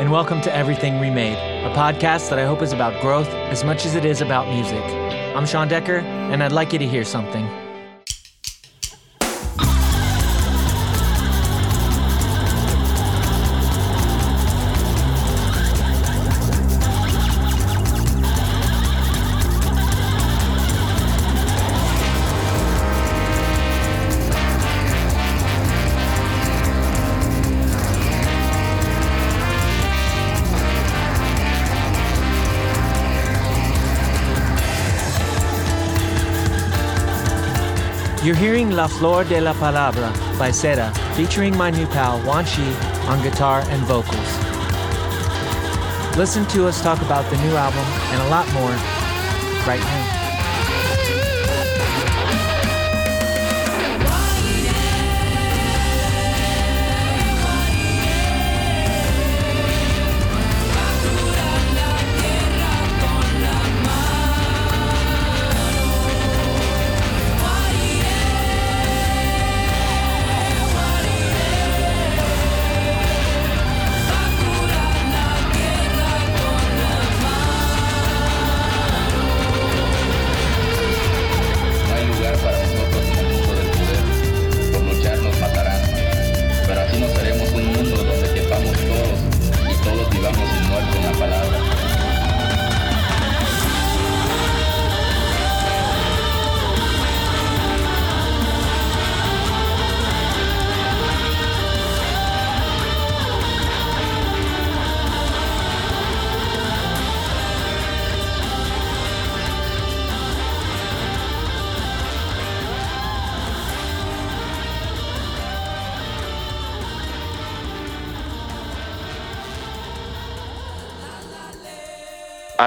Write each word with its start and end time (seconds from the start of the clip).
And 0.00 0.10
welcome 0.10 0.40
to 0.40 0.56
Everything 0.56 0.98
Remade, 0.98 1.36
a 1.36 1.74
podcast 1.74 2.30
that 2.30 2.38
I 2.38 2.46
hope 2.46 2.62
is 2.62 2.72
about 2.72 2.98
growth 3.02 3.28
as 3.28 3.64
much 3.64 3.84
as 3.84 3.94
it 3.94 4.06
is 4.06 4.22
about 4.22 4.48
music. 4.48 4.82
I'm 5.36 5.44
Sean 5.44 5.68
Decker, 5.68 5.98
and 5.98 6.42
I'd 6.42 6.52
like 6.52 6.72
you 6.72 6.78
to 6.78 6.86
hear 6.86 7.04
something. 7.04 7.59
You're 38.30 38.38
hearing 38.38 38.70
La 38.70 38.86
Flor 38.86 39.24
de 39.24 39.40
la 39.40 39.52
Palabra 39.52 40.08
by 40.38 40.50
Seda, 40.50 40.94
featuring 41.16 41.56
my 41.56 41.68
new 41.68 41.84
pal 41.88 42.24
Wan 42.24 42.44
Shi 42.44 42.62
on 43.08 43.20
guitar 43.24 43.64
and 43.66 43.82
vocals. 43.86 44.30
Listen 46.16 46.46
to 46.50 46.68
us 46.68 46.80
talk 46.80 47.02
about 47.02 47.28
the 47.28 47.36
new 47.38 47.56
album 47.56 47.84
and 48.12 48.22
a 48.22 48.28
lot 48.28 48.46
more 48.52 48.70
right 49.66 49.80
now. 49.80 50.19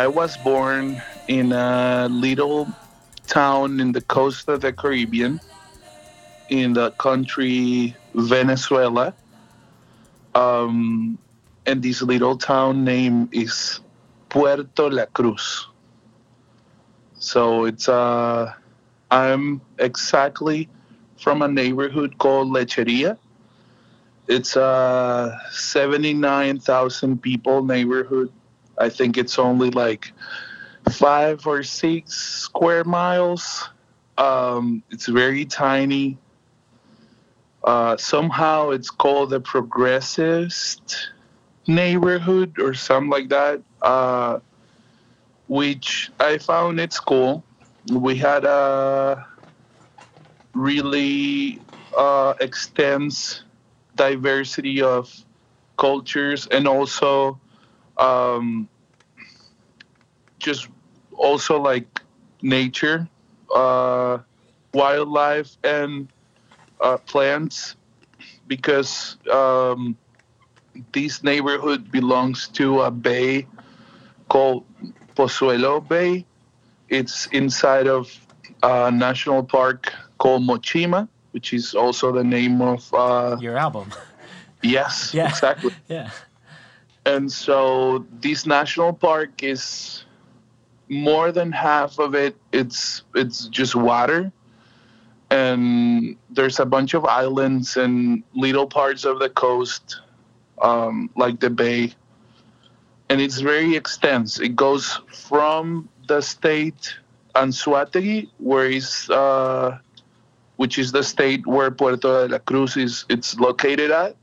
I 0.03 0.07
was 0.07 0.35
born 0.35 1.01
in 1.29 1.53
a 1.53 2.09
little 2.11 2.67
town 3.25 3.79
in 3.79 3.93
the 3.93 4.01
coast 4.01 4.49
of 4.49 4.59
the 4.59 4.73
Caribbean, 4.73 5.39
in 6.49 6.73
the 6.73 6.91
country 6.91 7.95
Venezuela. 8.13 9.13
Um, 10.35 11.17
and 11.65 11.81
this 11.81 12.01
little 12.01 12.35
town 12.35 12.83
name 12.83 13.29
is 13.31 13.79
Puerto 14.27 14.89
La 14.89 15.05
Cruz. 15.05 15.69
So 17.15 17.63
it's 17.63 17.87
uh, 17.87 18.53
I'm 19.09 19.61
exactly 19.79 20.67
from 21.15 21.41
a 21.43 21.47
neighborhood 21.47 22.17
called 22.17 22.49
Lecheria. 22.49 23.17
It's 24.27 24.57
a 24.57 25.39
79,000 25.53 27.21
people 27.21 27.63
neighborhood. 27.63 28.33
I 28.83 28.89
think 28.89 29.17
it's 29.17 29.39
only 29.39 29.69
like 29.69 30.11
five 30.91 31.47
or 31.47 31.63
six 31.63 32.13
square 32.13 32.83
miles. 32.83 33.69
Um, 34.17 34.83
it's 34.91 35.07
very 35.07 35.45
tiny. 35.45 36.17
Uh, 37.63 37.95
somehow 37.95 38.71
it's 38.71 38.89
called 38.89 39.29
the 39.29 39.39
progressist 39.39 41.07
neighborhood 41.65 42.59
or 42.59 42.73
something 42.73 43.09
like 43.09 43.29
that, 43.29 43.61
uh, 43.81 44.39
which 45.47 46.11
I 46.19 46.37
found 46.37 46.81
it's 46.81 46.99
cool. 46.99 47.41
We 47.89 48.17
had 48.17 48.43
a 48.43 49.25
really 50.53 51.61
uh, 51.97 52.33
diversity 53.95 54.81
of 54.81 55.09
cultures 55.77 56.47
and 56.47 56.67
also 56.67 57.39
um, 57.97 58.67
just 60.43 60.67
also 61.15 61.59
like 61.59 62.01
nature, 62.41 63.07
uh, 63.55 64.19
wildlife, 64.73 65.57
and 65.63 66.07
uh, 66.81 66.97
plants, 66.97 67.75
because 68.47 69.17
um, 69.31 69.97
this 70.91 71.23
neighborhood 71.23 71.91
belongs 71.91 72.47
to 72.49 72.81
a 72.81 72.91
bay 72.91 73.47
called 74.29 74.65
Pozuelo 75.15 75.79
Bay. 75.87 76.25
It's 76.89 77.27
inside 77.27 77.87
of 77.87 78.11
a 78.61 78.91
national 78.91 79.43
park 79.43 79.93
called 80.17 80.43
Mochima, 80.43 81.07
which 81.31 81.53
is 81.53 81.73
also 81.73 82.11
the 82.11 82.23
name 82.23 82.61
of 82.61 82.93
uh, 82.93 83.37
Your 83.39 83.57
album. 83.57 83.91
yes, 84.61 85.13
Yeah. 85.13 85.29
exactly. 85.29 85.73
Yeah. 85.87 86.11
And 87.05 87.31
so 87.31 88.05
this 88.21 88.45
national 88.45 88.93
park 88.93 89.43
is 89.43 90.05
more 90.89 91.31
than 91.31 91.51
half 91.51 91.99
of 91.99 92.15
it 92.15 92.35
it's 92.51 93.03
it's 93.15 93.47
just 93.47 93.75
water. 93.75 94.31
And 95.29 96.15
there's 96.29 96.59
a 96.59 96.65
bunch 96.65 96.93
of 96.93 97.05
islands 97.05 97.75
and 97.75 98.23
little 98.35 98.67
parts 98.67 99.03
of 99.03 99.19
the 99.19 99.29
coast 99.29 100.01
um, 100.61 101.09
like 101.15 101.39
the 101.39 101.49
bay. 101.49 101.93
And 103.09 103.19
it's 103.19 103.39
very 103.39 103.75
extensive 103.75 104.45
it 104.45 104.55
goes 104.55 104.99
from 105.11 105.89
the 106.07 106.21
state 106.21 106.95
Anzoátegui 107.35 108.29
where 108.37 108.69
is 108.69 109.09
uh, 109.09 109.77
which 110.57 110.77
is 110.77 110.91
the 110.91 111.03
state 111.03 111.45
where 111.47 111.71
Puerto 111.71 112.27
de 112.27 112.33
la 112.33 112.39
Cruz 112.39 112.77
is 112.77 113.05
it's 113.09 113.37
located 113.39 113.91
at. 113.91 114.15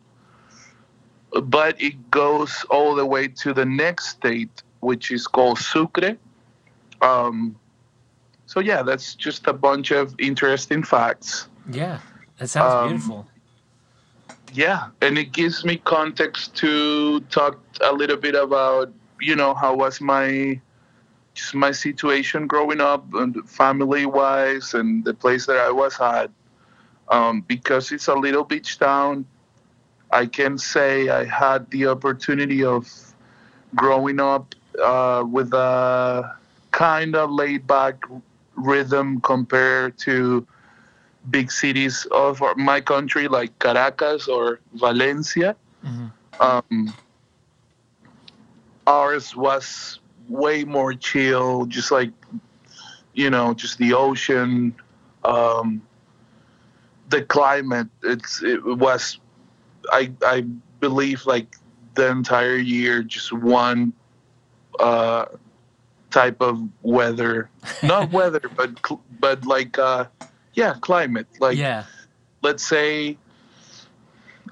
But 1.42 1.80
it 1.80 2.10
goes 2.10 2.64
all 2.70 2.94
the 2.94 3.06
way 3.06 3.28
to 3.28 3.52
the 3.52 3.64
next 3.64 4.08
state, 4.08 4.62
which 4.80 5.10
is 5.10 5.26
called 5.26 5.58
Sucre. 5.58 6.16
Um, 7.02 7.56
so 8.47 8.61
yeah, 8.61 8.82
that's 8.82 9.14
just 9.14 9.47
a 9.47 9.52
bunch 9.52 9.91
of 9.91 10.14
interesting 10.19 10.82
facts. 10.82 11.49
Yeah. 11.70 12.00
That 12.38 12.49
sounds 12.49 12.75
Um, 12.75 12.88
beautiful. 12.88 13.26
Yeah, 14.52 14.88
and 15.00 15.17
it 15.17 15.32
gives 15.32 15.64
me 15.64 15.76
context 15.76 16.56
to 16.56 17.20
talk 17.31 17.61
a 17.81 17.93
little 17.93 18.17
bit 18.17 18.35
about, 18.35 18.93
you 19.20 19.37
know, 19.37 19.55
how 19.55 19.76
was 19.76 20.00
my 20.00 20.61
just 21.35 21.55
my 21.55 21.70
situation 21.70 22.49
growing 22.49 22.81
up 22.81 23.05
and 23.14 23.49
family 23.49 24.05
wise 24.05 24.75
and 24.75 25.05
the 25.05 25.14
place 25.14 25.47
that 25.47 25.56
I 25.56 25.70
was 25.70 26.00
at. 26.00 26.31
Um, 27.08 27.43
because 27.43 27.93
it's 27.93 28.08
a 28.08 28.14
little 28.14 28.44
beach 28.44 28.79
town, 28.79 29.26
I 30.11 30.26
can 30.26 30.58
say 30.58 31.08
I 31.08 31.25
had 31.25 31.70
the 31.70 31.87
opportunity 31.87 32.64
of 32.64 32.88
growing 33.76 34.19
up 34.19 34.55
uh, 34.82 35.25
with 35.26 35.52
a 35.55 36.37
kind 36.70 37.17
of 37.17 37.31
laid 37.31 37.67
back 37.67 38.05
rhythm 38.55 39.20
compared 39.20 39.99
to 39.99 40.46
big 41.31 41.50
cities 41.50 42.06
of 42.11 42.43
my 42.56 42.81
country 42.81 43.28
like 43.28 43.58
Caracas 43.58 44.28
or 44.28 44.61
Valencia. 44.75 45.56
Mhm. 45.84 46.12
Um, 46.40 46.94
ours 48.87 49.37
was 49.37 50.00
way 50.28 50.64
more 50.64 50.94
chill, 50.94 51.67
just 51.67 51.90
like 51.90 52.12
you 53.12 53.28
know, 53.28 53.52
just 53.55 53.76
the 53.78 53.93
ocean, 53.93 54.75
um, 55.25 55.82
the 57.08 57.23
climate. 57.23 57.88
It's 58.02 58.43
it 58.43 58.64
was, 58.64 59.19
I 59.93 60.12
I 60.25 60.43
believe 60.81 61.26
like 61.26 61.56
the 61.94 62.08
entire 62.08 62.56
year 62.56 63.02
just 63.02 63.32
one 63.32 63.93
uh, 64.78 65.26
type 66.10 66.40
of 66.40 66.60
weather, 66.82 67.50
not 67.82 68.12
weather, 68.12 68.42
but 68.56 68.70
cl- 68.86 69.02
but 69.18 69.44
like 69.46 69.78
uh, 69.78 70.06
yeah, 70.54 70.74
climate. 70.80 71.26
Like 71.40 71.56
yeah. 71.56 71.84
let's 72.42 72.66
say, 72.66 73.16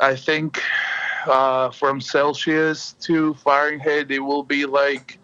I 0.01 0.15
think 0.15 0.63
uh, 1.27 1.71
from 1.71 2.01
Celsius 2.01 2.95
to 3.01 3.35
Fahrenheit, 3.35 4.11
it 4.11 4.21
will 4.21 4.43
be 4.43 4.67
like 4.67 5.19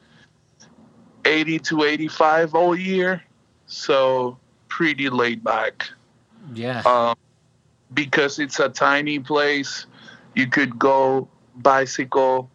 80 1.25 1.59
to 1.61 1.85
85 1.85 2.55
all 2.55 2.77
year. 2.77 3.23
So 3.67 4.39
pretty 4.69 5.09
laid 5.09 5.43
back. 5.43 5.89
Yeah. 6.53 6.83
Um, 6.83 7.17
because 7.93 8.39
it's 8.39 8.59
a 8.59 8.69
tiny 8.69 9.19
place, 9.19 9.87
you 10.35 10.47
could 10.49 10.79
go 10.79 11.29
bicycle 11.57 12.51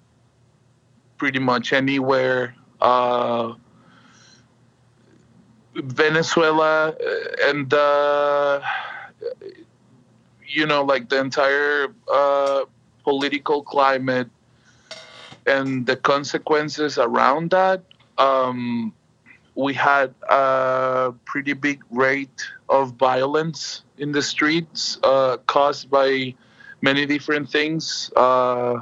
pretty 1.17 1.39
much 1.39 1.73
anywhere. 1.73 2.55
Uh, 2.81 3.53
Venezuela 5.83 6.89
uh, 6.89 7.49
and 7.49 7.73
uh, 7.73 8.61
you 10.47 10.65
know, 10.65 10.83
like 10.83 11.09
the 11.09 11.19
entire 11.19 11.87
uh, 12.11 12.65
political 13.03 13.61
climate 13.61 14.29
and 15.45 15.85
the 15.85 15.95
consequences 15.95 16.97
around 16.97 17.51
that. 17.51 17.83
Um, 18.17 18.93
we 19.55 19.73
had 19.73 20.13
a 20.29 21.13
pretty 21.25 21.53
big 21.53 21.83
rate 21.91 22.47
of 22.69 22.93
violence 22.93 23.83
in 23.97 24.11
the 24.11 24.21
streets 24.21 24.97
uh, 25.03 25.37
caused 25.47 25.89
by 25.89 26.33
many 26.81 27.05
different 27.05 27.49
things 27.49 28.11
uh, 28.15 28.79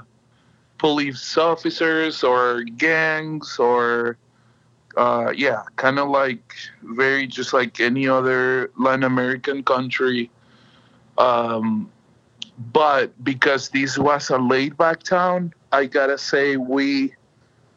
police 0.78 1.38
officers 1.38 2.24
or 2.24 2.64
gangs 2.64 3.58
or 3.60 4.18
uh, 4.98 5.32
yeah 5.36 5.64
kind 5.78 6.00
of 6.00 6.10
like 6.10 6.56
very 6.84 7.28
just 7.28 7.54
like 7.54 7.80
any 7.80 8.08
other 8.08 8.72
latin 8.78 9.04
american 9.04 9.64
country 9.64 10.30
um, 11.18 11.92
but 12.74 13.12
because 13.24 13.70
this 13.70 13.98
was 13.98 14.30
a 14.30 14.38
laid 14.38 14.76
back 14.78 15.04
town 15.04 15.54
i 15.72 15.86
gotta 15.86 16.18
say 16.18 16.58
we 16.58 17.14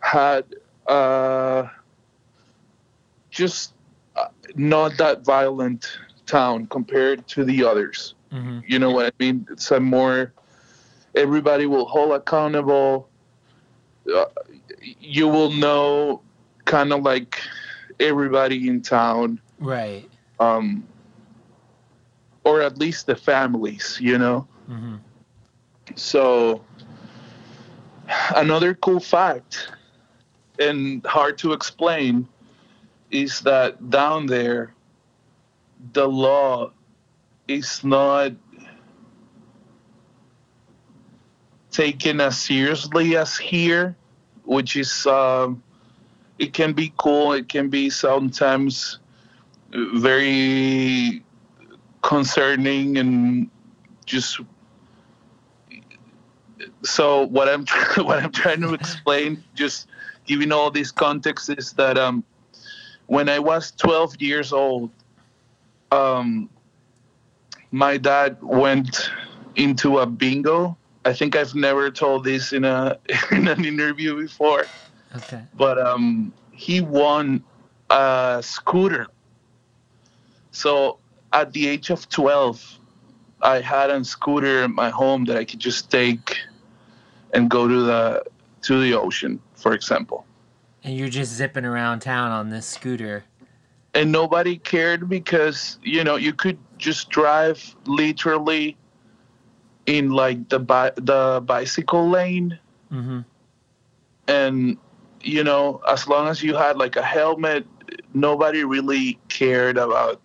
had 0.01 0.45
uh, 0.89 1.69
just 3.31 3.75
uh, 4.17 4.29
not 4.57 4.97
that 4.99 5.25
violent 5.25 5.99
town 6.27 6.67
compared 6.67 7.27
to 7.29 7.45
the 7.45 7.65
others. 7.65 8.15
hmm 8.31 8.61
You 8.67 8.79
know 8.79 8.91
what 8.91 9.07
I 9.07 9.13
mean? 9.19 9.47
It's 9.51 9.71
a 9.71 9.81
more 9.81 10.33
everybody 11.15 11.67
will 11.67 11.87
hold 11.87 12.13
accountable. 12.13 13.09
Uh, 14.13 14.25
you 15.01 15.29
will 15.29 15.51
know 15.51 16.23
kind 16.65 16.93
of 16.93 17.03
like 17.03 17.41
everybody 17.99 18.69
in 18.69 18.81
town, 18.83 19.41
Right. 19.59 20.09
um, 20.39 20.87
or 22.45 22.61
at 22.63 22.79
least 22.79 23.07
the 23.07 23.17
families. 23.17 23.99
You 24.01 24.19
know. 24.19 24.47
hmm 24.67 24.97
So 25.95 26.65
another 28.35 28.75
cool 28.75 29.01
fact 29.01 29.69
and 30.59 31.05
hard 31.07 31.39
to 31.39 31.53
explain 31.53 32.27
is 33.11 33.41
that 33.41 33.91
down 33.91 34.27
there 34.27 34.75
the 35.93 36.07
law 36.07 36.71
is 37.49 37.83
not 37.83 38.33
taken 41.71 42.21
as 42.21 42.39
seriously 42.39 43.17
as 43.17 43.37
here 43.37 43.97
which 44.45 44.77
is 44.77 45.07
um, 45.07 45.63
it 46.41 46.53
can 46.53 46.73
be 46.73 46.93
cool 46.97 47.33
it 47.33 47.49
can 47.49 47.69
be 47.69 47.89
sometimes 47.89 48.99
very 49.73 51.23
concerning 52.03 52.99
and 52.99 53.49
just 54.07 54.41
so 56.83 57.27
what 57.27 57.49
I'm 57.49 57.67
what 58.05 58.23
I'm 58.23 58.33
trying 58.33 58.61
to 58.63 58.75
explain, 58.75 59.43
just 59.55 59.89
giving 60.27 60.53
all 60.53 60.71
this 60.71 60.91
context, 60.91 61.51
is 61.51 61.73
that 61.75 61.99
um, 61.99 62.25
when 63.07 63.29
I 63.29 63.39
was 63.39 63.73
12 63.73 64.21
years 64.21 64.53
old, 64.53 64.91
um, 65.91 66.49
my 67.71 67.97
dad 67.97 68.39
went 68.41 69.11
into 69.57 69.99
a 69.99 70.07
bingo. 70.07 70.77
I 71.05 71.13
think 71.13 71.35
I've 71.35 71.55
never 71.55 71.91
told 71.91 72.25
this 72.25 72.53
in 72.53 72.65
a 72.65 72.99
in 73.31 73.49
an 73.49 73.65
interview 73.65 74.17
before, 74.17 74.67
Okay. 75.17 75.43
but 75.55 75.79
um, 75.79 76.33
he 76.53 76.81
won 76.81 77.43
a 77.91 78.41
scooter. 78.43 79.07
So 80.53 80.99
at 81.33 81.53
the 81.53 81.67
age 81.69 81.91
of 81.91 82.09
12, 82.09 82.79
I 83.43 83.61
had 83.61 83.91
a 83.91 84.05
scooter 84.05 84.65
in 84.65 84.75
my 84.75 84.91
home 84.91 85.25
that 85.27 85.37
I 85.37 85.45
could 85.45 85.61
just 85.61 85.91
take 85.91 86.37
and 87.33 87.49
go 87.51 87.67
to 87.69 87.83
the 87.83 88.23
to 88.63 88.81
the 88.81 88.93
ocean, 88.95 89.41
for 89.55 89.73
example. 89.73 90.27
And 90.85 90.97
you're 90.97 91.09
just 91.09 91.33
zipping 91.33 91.65
around 91.65 92.01
town 92.01 92.31
on 92.33 92.51
this 92.51 92.67
scooter. 92.67 93.25
And 93.95 94.13
nobody 94.13 94.59
cared 94.59 95.09
because 95.09 95.79
you 95.83 96.05
know 96.05 96.17
you 96.17 96.33
could 96.33 96.59
just 96.79 97.09
drive 97.11 97.75
literally 97.87 98.77
in 99.87 100.11
like 100.11 100.49
the 100.49 100.59
bi- 100.61 100.93
the 100.97 101.43
bicycle 101.45 102.09
lane, 102.09 102.59
Mm-hmm. 102.93 103.21
and 104.29 104.77
you 105.23 105.45
know 105.45 105.81
as 105.89 106.07
long 106.09 106.29
as 106.29 106.43
you 106.43 106.55
had 106.55 106.77
like 106.77 106.97
a 106.97 107.03
helmet, 107.03 107.67
nobody 108.15 108.65
really 108.65 109.19
cared 109.29 109.77
about. 109.79 110.21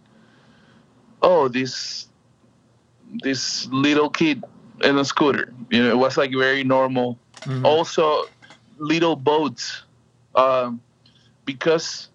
Oh, 1.21 1.47
this 1.47 2.07
this 3.23 3.67
little 3.71 4.09
kid 4.09 4.43
in 4.83 4.97
a 4.97 5.05
scooter. 5.05 5.53
You 5.69 5.83
know, 5.83 5.89
it 5.89 5.97
was 5.97 6.17
like 6.17 6.31
very 6.31 6.63
normal. 6.63 7.17
hmm 7.43 7.65
also 7.65 8.25
little 8.77 9.15
boats 9.15 9.83
um, 10.35 10.81
because 11.45 12.09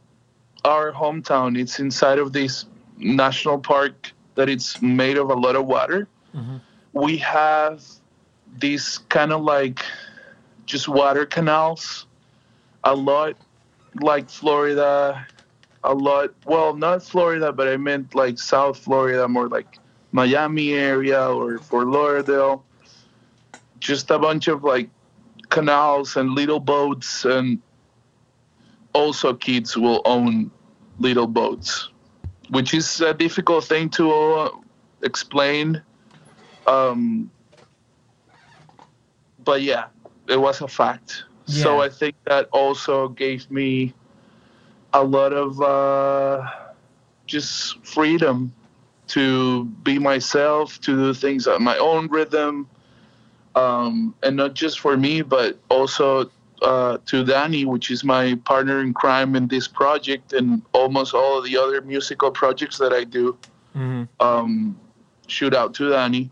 our 0.64 0.92
hometown 0.92 1.58
it's 1.58 1.78
inside 1.80 2.18
of 2.18 2.32
this 2.32 2.66
national 2.98 3.58
park 3.58 4.12
that 4.34 4.48
it's 4.50 4.82
made 4.82 5.16
of 5.16 5.30
a 5.30 5.34
lot 5.34 5.56
of 5.56 5.64
water 5.66 6.06
hmm 6.34 6.58
we 6.92 7.16
have 7.16 7.80
these 8.58 8.98
kind 9.08 9.32
of 9.32 9.40
like 9.42 9.80
just 10.66 10.88
water 10.88 11.24
canals 11.24 12.06
a 12.84 12.94
lot 12.94 13.36
like 14.00 14.28
florida 14.28 15.26
a 15.84 15.92
lot 15.94 16.30
well 16.44 16.74
not 16.74 17.02
florida 17.02 17.52
but 17.52 17.68
i 17.68 17.76
meant 17.76 18.14
like 18.14 18.38
south 18.38 18.78
florida 18.78 19.26
more 19.26 19.48
like 19.48 19.78
miami 20.12 20.72
area 20.72 21.22
or 21.28 21.58
fort 21.58 21.86
lauderdale. 21.86 22.64
Just 23.78 24.10
a 24.10 24.18
bunch 24.18 24.48
of 24.48 24.64
like 24.64 24.90
canals 25.48 26.16
and 26.16 26.30
little 26.30 26.60
boats 26.60 27.24
and 27.24 27.60
also 28.92 29.34
kids 29.34 29.76
will 29.76 30.02
own 30.04 30.50
little 30.98 31.26
boats 31.26 31.88
which 32.50 32.74
is 32.74 33.00
a 33.00 33.14
difficult 33.14 33.64
thing 33.64 33.88
to 33.88 34.12
uh, 34.12 34.50
explain. 35.02 35.80
Um, 36.66 37.30
but 39.44 39.62
yeah 39.62 39.86
it 40.28 40.40
was 40.40 40.60
a 40.60 40.68
fact 40.68 41.24
so 41.50 41.80
i 41.80 41.88
think 41.88 42.14
that 42.24 42.48
also 42.52 43.08
gave 43.08 43.50
me 43.50 43.92
a 44.92 45.02
lot 45.02 45.32
of 45.32 45.60
uh, 45.60 46.44
just 47.26 47.84
freedom 47.86 48.52
to 49.06 49.64
be 49.84 49.98
myself 49.98 50.80
to 50.80 50.96
do 50.96 51.14
things 51.14 51.46
at 51.46 51.60
my 51.60 51.76
own 51.78 52.08
rhythm 52.08 52.68
um, 53.54 54.14
and 54.22 54.36
not 54.36 54.54
just 54.54 54.80
for 54.80 54.96
me, 54.96 55.22
but 55.22 55.58
also 55.68 56.30
uh, 56.62 56.98
to 57.06 57.24
Danny, 57.24 57.64
which 57.64 57.90
is 57.90 58.04
my 58.04 58.34
partner 58.44 58.80
in 58.80 58.92
crime 58.92 59.34
in 59.34 59.48
this 59.48 59.66
project 59.66 60.32
and 60.32 60.62
almost 60.72 61.14
all 61.14 61.38
of 61.38 61.44
the 61.44 61.56
other 61.56 61.80
musical 61.80 62.30
projects 62.30 62.78
that 62.78 62.92
I 62.92 63.04
do. 63.04 63.36
hmm 63.72 64.04
Um, 64.20 64.78
shoot 65.26 65.54
out 65.54 65.74
to 65.74 65.90
Danny. 65.90 66.30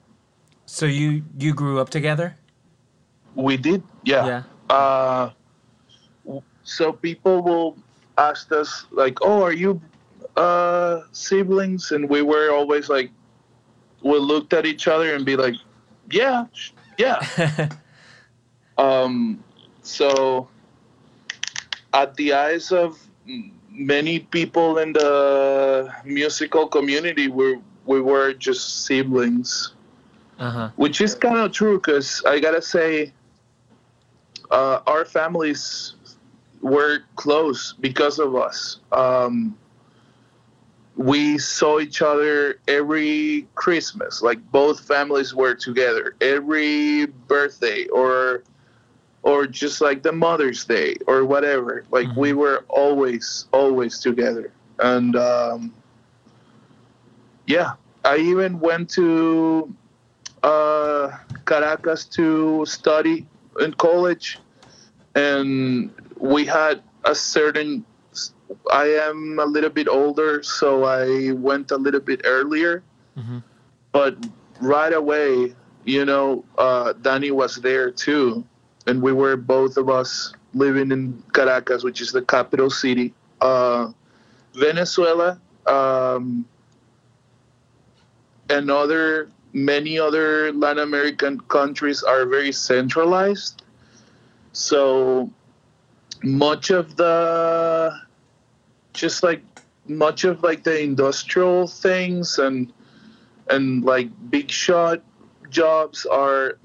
So 0.66 0.86
you 0.86 1.22
you 1.38 1.54
grew 1.54 1.80
up 1.80 1.90
together? 1.90 2.36
We 3.34 3.56
did, 3.56 3.82
yeah. 4.04 4.26
Yeah. 4.26 4.42
Uh, 4.70 5.30
so 6.62 6.92
people 6.92 7.42
will 7.42 7.76
ask 8.16 8.52
us 8.52 8.86
like, 8.90 9.18
"Oh, 9.22 9.42
are 9.42 9.52
you 9.52 9.80
uh, 10.36 11.02
siblings?" 11.12 11.92
And 11.92 12.08
we 12.08 12.22
were 12.22 12.52
always 12.52 12.88
like, 12.88 13.10
we 14.02 14.18
looked 14.18 14.52
at 14.52 14.66
each 14.66 14.88
other 14.88 15.14
and 15.14 15.24
be 15.24 15.36
like, 15.36 15.54
"Yeah, 16.10 16.46
yeah." 16.98 17.68
Um, 18.78 19.42
so, 19.82 20.48
at 21.92 22.14
the 22.14 22.32
eyes 22.32 22.70
of 22.70 22.96
many 23.70 24.20
people 24.20 24.78
in 24.78 24.92
the 24.92 25.92
musical 26.04 26.68
community, 26.68 27.26
we 27.28 27.58
we 27.86 28.00
were 28.00 28.32
just 28.34 28.86
siblings, 28.86 29.74
uh 30.38 30.50
huh. 30.50 30.70
which 30.76 31.00
is 31.00 31.14
kind 31.14 31.38
of 31.38 31.52
true. 31.52 31.80
Cause 31.80 32.22
I 32.24 32.38
gotta 32.38 32.62
say, 32.62 33.12
uh, 34.50 34.80
our 34.86 35.04
families 35.04 35.94
were 36.60 37.00
close 37.16 37.74
because 37.80 38.18
of 38.18 38.34
us. 38.34 38.80
Um, 38.92 39.56
we 40.96 41.38
saw 41.38 41.78
each 41.78 42.02
other 42.02 42.58
every 42.66 43.46
Christmas. 43.54 44.20
Like 44.20 44.38
both 44.50 44.80
families 44.80 45.34
were 45.34 45.54
together 45.54 46.16
every 46.20 47.06
birthday 47.06 47.86
or 47.86 48.42
or 49.22 49.46
just 49.46 49.80
like 49.80 50.02
the 50.02 50.12
Mother's 50.12 50.64
Day 50.64 50.96
or 51.06 51.24
whatever. 51.24 51.84
Like 51.90 52.08
we 52.16 52.32
were 52.32 52.64
always 52.68 53.46
always 53.52 54.00
together. 54.00 54.52
And 54.80 55.14
um, 55.14 55.72
yeah, 57.46 57.72
I 58.04 58.16
even 58.18 58.58
went 58.58 58.90
to 58.90 59.72
uh, 60.42 61.16
Caracas 61.44 62.04
to 62.06 62.64
study 62.66 63.26
in 63.60 63.74
college, 63.74 64.38
and 65.14 65.90
we 66.18 66.44
had 66.44 66.82
a 67.04 67.14
certain. 67.14 67.84
I 68.72 68.86
am 68.86 69.38
a 69.38 69.44
little 69.44 69.70
bit 69.70 69.88
older, 69.88 70.42
so 70.42 70.84
I 70.84 71.32
went 71.32 71.70
a 71.70 71.76
little 71.76 72.00
bit 72.00 72.22
earlier, 72.24 72.82
Mhm. 73.16 73.42
but 73.92 74.16
right 74.60 74.92
away, 74.92 75.54
you 75.84 76.04
know, 76.04 76.44
uh, 76.56 76.94
Danny 77.02 77.30
was 77.30 77.56
there 77.56 77.90
too, 77.90 78.44
and 78.86 79.02
we 79.02 79.12
were 79.12 79.36
both 79.36 79.76
of 79.76 79.90
us 79.90 80.32
living 80.54 80.90
in 80.92 81.22
Caracas, 81.34 81.84
which 81.84 82.00
is 82.00 82.10
the 82.10 82.22
capital 82.22 82.70
city. 82.70 83.14
Uh, 83.40 83.92
Venezuela. 84.54 85.38
Um, 85.66 86.46
and 88.48 88.70
other 88.70 89.28
many 89.52 89.98
other 89.98 90.52
Latin 90.52 90.82
American 90.82 91.40
countries 91.40 92.02
are 92.02 92.26
very 92.26 92.52
centralized. 92.52 93.62
So 94.52 95.30
much 96.22 96.70
of 96.70 96.96
the 96.96 97.92
just 98.92 99.22
like 99.22 99.42
much 99.86 100.24
of 100.24 100.42
like 100.42 100.64
the 100.64 100.82
industrial 100.82 101.68
things 101.68 102.38
and 102.38 102.72
and 103.48 103.84
like 103.84 104.10
big 104.30 104.50
shot 104.50 105.00
jobs 105.48 106.04
are 106.06 106.58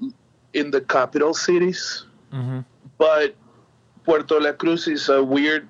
in 0.52 0.70
the 0.70 0.80
capital 0.80 1.32
cities 1.32 2.04
hmm 2.30 2.60
but 2.98 3.36
Puerto 4.04 4.38
La 4.38 4.52
Cruz 4.52 4.86
is 4.86 5.08
a 5.08 5.22
weird, 5.22 5.68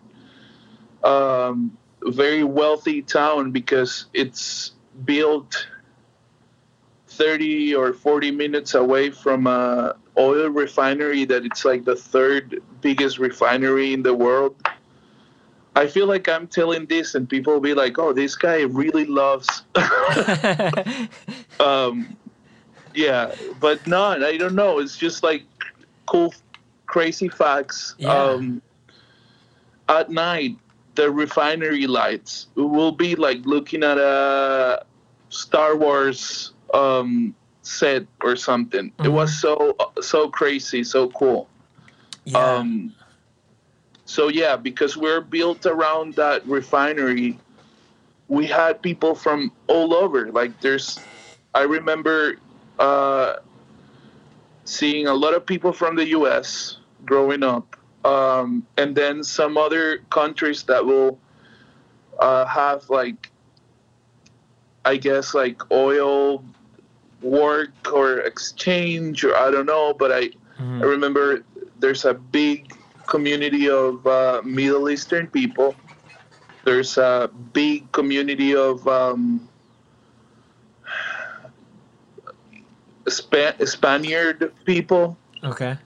um, 1.02 1.76
very 2.02 2.44
wealthy 2.44 3.00
town 3.02 3.50
because 3.52 4.06
it's 4.12 4.72
built 5.04 5.66
30 7.14 7.74
or 7.74 7.92
40 7.92 8.30
minutes 8.30 8.74
away 8.74 9.10
from 9.10 9.46
a 9.46 9.96
oil 10.18 10.48
refinery 10.48 11.24
that 11.24 11.44
it's 11.44 11.64
like 11.64 11.84
the 11.84 11.96
third 11.96 12.60
biggest 12.80 13.18
refinery 13.18 13.92
in 13.92 14.02
the 14.02 14.14
world. 14.14 14.54
I 15.76 15.86
feel 15.88 16.06
like 16.06 16.28
I'm 16.28 16.46
telling 16.46 16.86
this 16.86 17.14
and 17.14 17.28
people 17.28 17.52
will 17.54 17.60
be 17.60 17.74
like, 17.74 17.98
"Oh, 17.98 18.12
this 18.12 18.36
guy 18.36 18.62
really 18.62 19.06
loves 19.06 19.62
um 21.60 22.16
yeah 22.94 23.34
but 23.60 23.84
not 23.86 24.22
i 24.22 24.36
don't 24.36 24.54
know 24.54 24.78
it's 24.78 24.96
just 24.96 25.22
like 25.22 25.42
cool 26.06 26.32
crazy 26.86 27.28
facts 27.28 27.94
Yeah. 27.98 28.12
um 28.12 28.62
at 29.88 30.10
night 30.10 30.56
the 30.94 31.10
refinery 31.10 31.86
lights 31.86 32.46
will 32.54 32.92
be 32.92 33.14
like 33.16 33.44
looking 33.44 33.82
at 33.82 33.98
a 33.98 34.84
star 35.30 35.76
wars 35.76 36.53
um 36.74 37.34
set 37.62 38.06
or 38.22 38.36
something 38.36 38.92
it 39.02 39.08
was 39.08 39.34
so 39.40 39.74
so 40.02 40.28
crazy 40.28 40.84
so 40.84 41.08
cool 41.10 41.48
yeah. 42.24 42.38
um, 42.38 42.94
so 44.06 44.28
yeah, 44.28 44.56
because 44.56 44.96
we're 44.96 45.20
built 45.20 45.66
around 45.66 46.14
that 46.14 46.46
refinery, 46.46 47.38
we 48.28 48.46
had 48.46 48.82
people 48.82 49.14
from 49.14 49.52
all 49.66 49.94
over. 49.94 50.30
Like 50.30 50.60
there's, 50.60 50.98
I 51.54 51.62
remember 51.62 52.36
uh, 52.78 53.36
seeing 54.64 55.06
a 55.06 55.14
lot 55.14 55.34
of 55.34 55.46
people 55.46 55.72
from 55.72 55.96
the 55.96 56.08
U.S. 56.08 56.78
growing 57.04 57.42
up, 57.42 57.76
um, 58.04 58.66
and 58.76 58.94
then 58.94 59.24
some 59.24 59.56
other 59.56 59.98
countries 60.10 60.64
that 60.64 60.84
will 60.84 61.18
uh, 62.18 62.44
have 62.46 62.88
like, 62.90 63.30
I 64.84 64.96
guess 64.96 65.32
like 65.32 65.70
oil 65.70 66.44
work 67.24 67.72
or 67.92 68.18
exchange 68.20 69.24
or 69.24 69.34
I 69.34 69.50
don't 69.50 69.66
know, 69.66 69.94
but 69.98 70.12
I 70.12 70.30
Mhm. 70.60 70.82
I 70.82 70.84
remember 70.84 71.42
there's 71.80 72.04
a 72.04 72.14
big 72.14 72.70
community 73.06 73.68
of 73.68 74.06
uh, 74.06 74.42
Middle 74.44 74.88
Eastern 74.90 75.26
people. 75.26 75.74
There's 76.64 76.96
a 76.98 77.28
big 77.52 77.90
community 77.92 78.54
of 78.54 78.86
um, 78.86 79.48
Spa- 83.08 83.56
Spaniard 83.64 84.52
people. 84.64 85.16
okay. 85.42 85.76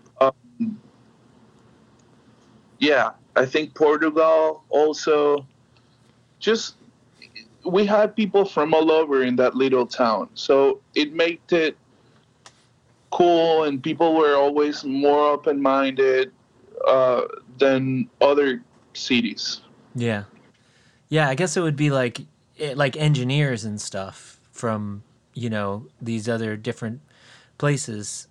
Yeah, 2.80 3.10
I 3.34 3.44
think 3.46 3.74
Portugal 3.74 4.62
also. 4.70 5.46
Just 6.38 6.77
we 7.70 7.86
had 7.86 8.16
people 8.16 8.44
from 8.44 8.74
all 8.74 8.90
over 8.90 9.22
in 9.22 9.36
that 9.36 9.54
little 9.54 9.86
town, 9.86 10.28
so 10.34 10.80
it 10.94 11.12
made 11.12 11.40
it 11.50 11.76
cool, 13.10 13.64
and 13.64 13.82
people 13.82 14.14
were 14.14 14.36
always 14.36 14.84
more 14.84 15.30
open-minded 15.30 16.32
uh, 16.86 17.22
than 17.58 18.08
other 18.20 18.62
cities. 18.94 19.60
Yeah. 19.94 20.24
Yeah, 21.08 21.28
I 21.28 21.34
guess 21.34 21.56
it 21.56 21.60
would 21.60 21.76
be 21.76 21.90
like 21.90 22.20
eh, 22.58 22.74
like 22.76 22.96
engineers 22.96 23.64
and 23.64 23.80
stuff 23.80 24.38
from, 24.52 25.02
you 25.34 25.48
know, 25.48 25.86
these 26.00 26.28
other 26.28 26.56
different 26.56 27.00
places. 27.56 28.28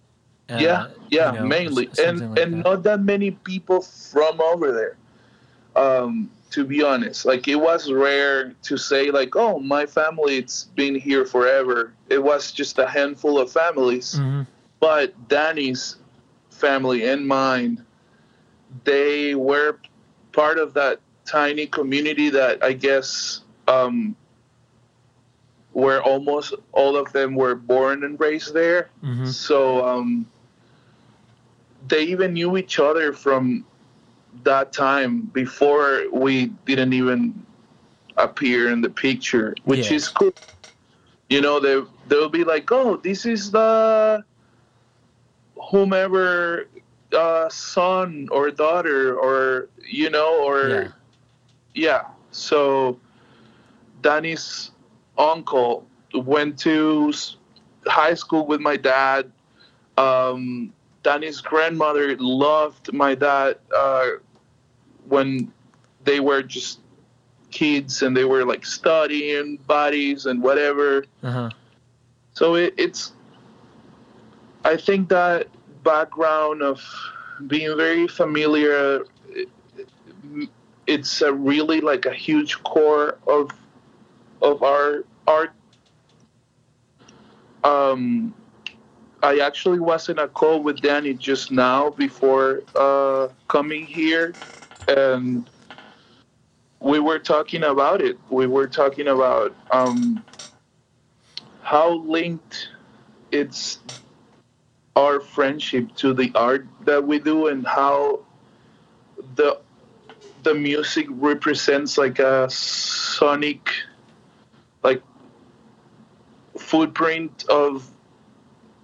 Uh, 0.49 0.57
yeah, 0.59 0.87
yeah, 1.09 1.33
you 1.33 1.39
know, 1.39 1.45
mainly, 1.45 1.89
and 1.99 2.31
like 2.31 2.39
and 2.39 2.53
that. 2.53 2.65
not 2.65 2.83
that 2.83 3.01
many 3.01 3.31
people 3.31 3.81
from 3.81 4.39
over 4.39 4.71
there. 4.71 4.97
Um, 5.75 6.29
to 6.51 6.63
be 6.63 6.81
honest, 6.83 7.25
like 7.25 7.47
it 7.47 7.55
was 7.55 7.91
rare 7.91 8.53
to 8.63 8.77
say 8.77 9.11
like, 9.11 9.35
oh, 9.35 9.59
my 9.59 9.85
family 9.85 10.37
it's 10.37 10.65
been 10.75 10.95
here 10.95 11.25
forever. 11.25 11.93
It 12.09 12.23
was 12.23 12.51
just 12.51 12.79
a 12.79 12.87
handful 12.87 13.37
of 13.39 13.51
families, 13.51 14.15
Mhm. 14.15 14.47
but 14.79 15.13
Danny's 15.27 15.97
family 16.49 17.05
and 17.05 17.27
mine, 17.27 17.83
they 18.83 19.35
were 19.35 19.77
part 20.31 20.57
of 20.57 20.73
that 20.75 20.99
tiny 21.25 21.67
community 21.67 22.29
that 22.29 22.63
I 22.63 22.73
guess 22.73 23.41
um, 23.67 24.15
where 25.73 26.01
almost 26.01 26.53
all 26.71 26.95
of 26.95 27.11
them 27.11 27.35
were 27.35 27.55
born 27.55 28.03
and 28.03 28.19
raised 28.19 28.53
there. 28.53 28.89
Mhm. 29.03 29.27
So 29.27 29.85
um, 29.85 30.25
they 31.87 32.03
even 32.03 32.33
knew 32.33 32.57
each 32.57 32.79
other 32.79 33.13
from 33.13 33.65
that 34.43 34.73
time 34.73 35.21
before 35.33 36.03
we 36.11 36.47
didn't 36.65 36.93
even 36.93 37.45
appear 38.17 38.69
in 38.69 38.81
the 38.81 38.89
picture, 38.89 39.55
which 39.65 39.91
Yeah. 39.91 39.97
is 39.97 40.07
cool. 40.09 40.31
You 41.29 41.41
know, 41.41 41.59
they 41.59 41.81
they'll 42.07 42.29
be 42.29 42.43
like, 42.43 42.71
"Oh, 42.71 42.97
this 42.97 43.25
is 43.25 43.51
the 43.51 44.23
whomever 45.71 46.67
uh, 47.13 47.49
son 47.49 48.27
or 48.31 48.51
daughter, 48.51 49.15
or 49.15 49.69
you 49.85 50.09
know, 50.09 50.43
or 50.43 50.69
Yeah. 50.69 50.87
yeah. 51.73 52.01
So 52.31 52.99
Danny's 54.01 54.71
uncle 55.17 55.87
went 56.13 56.57
to 56.59 57.13
high 57.85 58.13
school 58.13 58.45
with 58.45 58.61
my 58.61 58.77
dad. 58.77 59.31
Um, 59.97 60.73
Danny's 61.03 61.41
grandmother 61.41 62.15
loved 62.17 62.93
my 62.93 63.15
dad 63.15 63.57
uh, 63.75 64.07
when 65.07 65.51
they 66.03 66.19
were 66.19 66.41
just 66.43 66.79
kids 67.51 68.01
and 68.01 68.15
they 68.15 68.25
were 68.25 68.45
like 68.45 68.65
studying 68.65 69.57
bodies 69.67 70.25
and 70.25 70.41
whatever. 70.41 71.05
Uh-huh. 71.23 71.49
So 72.33 72.55
it, 72.55 72.73
it's, 72.77 73.13
I 74.63 74.77
think 74.77 75.09
that 75.09 75.47
background 75.83 76.61
of 76.61 76.81
being 77.47 77.75
very 77.77 78.07
familiar, 78.07 79.05
it- 79.29 79.49
it's 80.87 81.21
a 81.21 81.33
really 81.33 81.81
like 81.81 82.05
a 82.05 82.13
huge 82.13 82.61
core 82.63 83.17
of 83.27 83.51
of 84.41 84.63
our 84.63 85.03
art. 85.27 85.51
Um, 87.63 88.33
I 89.23 89.39
actually 89.39 89.79
was 89.79 90.09
in 90.09 90.19
a 90.19 90.27
call 90.27 90.61
with 90.63 90.81
Danny 90.81 91.13
just 91.13 91.51
now 91.51 91.89
before 91.89 92.61
uh, 92.75 93.27
coming 93.47 93.85
here, 93.85 94.35
and 94.87 95.49
we 96.79 96.99
were 96.99 97.19
talking 97.19 97.63
about 97.63 98.01
it. 98.01 98.17
We 98.29 98.47
were 98.47 98.67
talking 98.67 99.07
about 99.07 99.55
um, 99.71 100.23
how 101.61 101.95
linked 101.95 102.69
it's 103.31 103.79
our 104.95 105.19
friendship 105.19 105.95
to 105.95 106.13
the 106.13 106.31
art 106.33 106.67
that 106.85 107.05
we 107.05 107.19
do 107.19 107.47
and 107.47 107.65
how 107.65 108.21
the 109.35 109.59
the 110.43 110.53
music 110.53 111.05
represents 111.09 111.97
like 111.97 112.19
a 112.19 112.49
sonic 112.49 113.69
like 114.83 115.01
footprint 116.57 117.45
of 117.49 117.91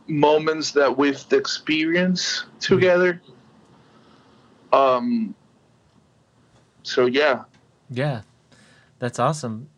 moments 0.07 0.71
that 0.71 0.95
we've 0.95 1.25
experienced 1.31 2.45
together 2.59 3.21
um 4.73 5.33
so 6.83 7.05
yeah 7.05 7.43
Yeah, 7.89 8.21
that's 8.99 9.19
awesome. 9.19 9.69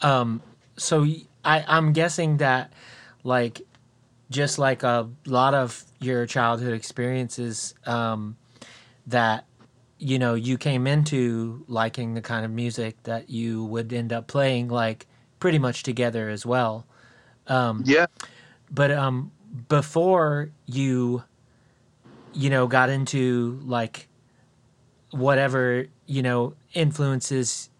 Um, 0.00 0.42
so 0.76 1.06
I, 1.44 1.64
I'm 1.66 1.92
guessing 1.92 2.38
that, 2.38 2.72
like, 3.24 3.62
just 4.30 4.58
like 4.58 4.82
a 4.82 5.08
lot 5.26 5.54
of 5.54 5.84
your 6.00 6.26
childhood 6.26 6.72
experiences, 6.72 7.74
um, 7.86 8.36
that 9.06 9.44
you 9.98 10.18
know 10.18 10.34
you 10.34 10.56
came 10.58 10.86
into 10.86 11.64
liking 11.68 12.14
the 12.14 12.22
kind 12.22 12.44
of 12.44 12.50
music 12.50 12.96
that 13.02 13.28
you 13.28 13.64
would 13.64 13.92
end 13.92 14.12
up 14.12 14.26
playing, 14.26 14.68
like 14.68 15.06
pretty 15.40 15.58
much 15.58 15.82
together 15.82 16.28
as 16.30 16.46
well. 16.46 16.86
Um, 17.48 17.82
yeah 17.84 18.06
but 18.72 18.90
um, 18.90 19.30
before 19.68 20.50
you, 20.66 21.22
you 22.32 22.50
know, 22.50 22.66
got 22.66 22.88
into 22.88 23.60
like 23.64 24.08
whatever 25.12 25.86
you 26.06 26.22
know 26.22 26.54
influences 26.74 27.70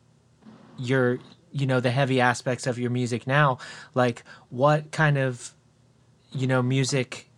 your 0.78 1.18
you 1.50 1.66
know 1.66 1.80
the 1.80 1.90
heavy 1.90 2.20
aspects 2.20 2.66
of 2.66 2.78
your 2.78 2.90
music 2.90 3.26
now 3.26 3.58
like 3.94 4.22
what 4.50 4.90
kind 4.92 5.18
of 5.18 5.54
you 6.30 6.46
know 6.46 6.62
music 6.62 7.28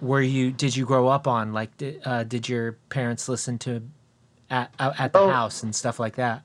were 0.00 0.20
you 0.20 0.50
did 0.52 0.76
you 0.76 0.84
grow 0.84 1.08
up 1.08 1.26
on 1.26 1.52
like 1.52 1.74
did, 1.78 2.00
uh, 2.04 2.22
did 2.24 2.48
your 2.48 2.72
parents 2.90 3.28
listen 3.28 3.58
to 3.58 3.80
at, 4.50 4.72
at 4.78 5.00
at 5.00 5.12
the 5.12 5.18
Oh. 5.18 5.30
house 5.30 5.62
and 5.62 5.74
stuff 5.74 5.98
like 5.98 6.16
that 6.16 6.42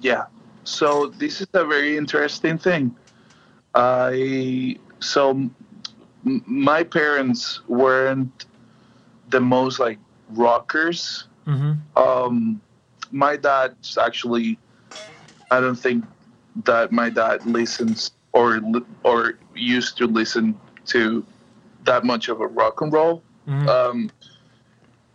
Yeah. 0.00 0.24
So 0.64 1.08
this 1.18 1.40
is 1.40 1.46
a 1.54 1.64
very 1.64 1.96
interesting 1.96 2.58
thing. 2.58 2.94
I 3.74 4.76
so 5.00 5.30
m- 5.30 5.54
my 6.46 6.82
parents 6.84 7.60
weren't 7.68 8.46
the 9.30 9.40
most 9.40 9.78
like 9.80 9.98
rockers. 10.36 11.28
mm-hmm 11.46 11.72
Um, 11.96 12.60
my 13.10 13.36
dad's 13.36 13.98
actually. 13.98 14.58
I 15.50 15.60
don't 15.60 15.76
think 15.76 16.04
that 16.64 16.92
my 16.92 17.10
dad 17.10 17.44
listens 17.44 18.12
or 18.32 18.60
or 19.04 19.34
used 19.54 19.98
to 19.98 20.06
listen 20.06 20.58
to 20.86 21.24
that 21.84 22.04
much 22.04 22.28
of 22.28 22.40
a 22.40 22.46
rock 22.46 22.80
and 22.80 22.92
roll. 22.92 23.22
hmm 23.46 23.68
Um, 23.68 24.10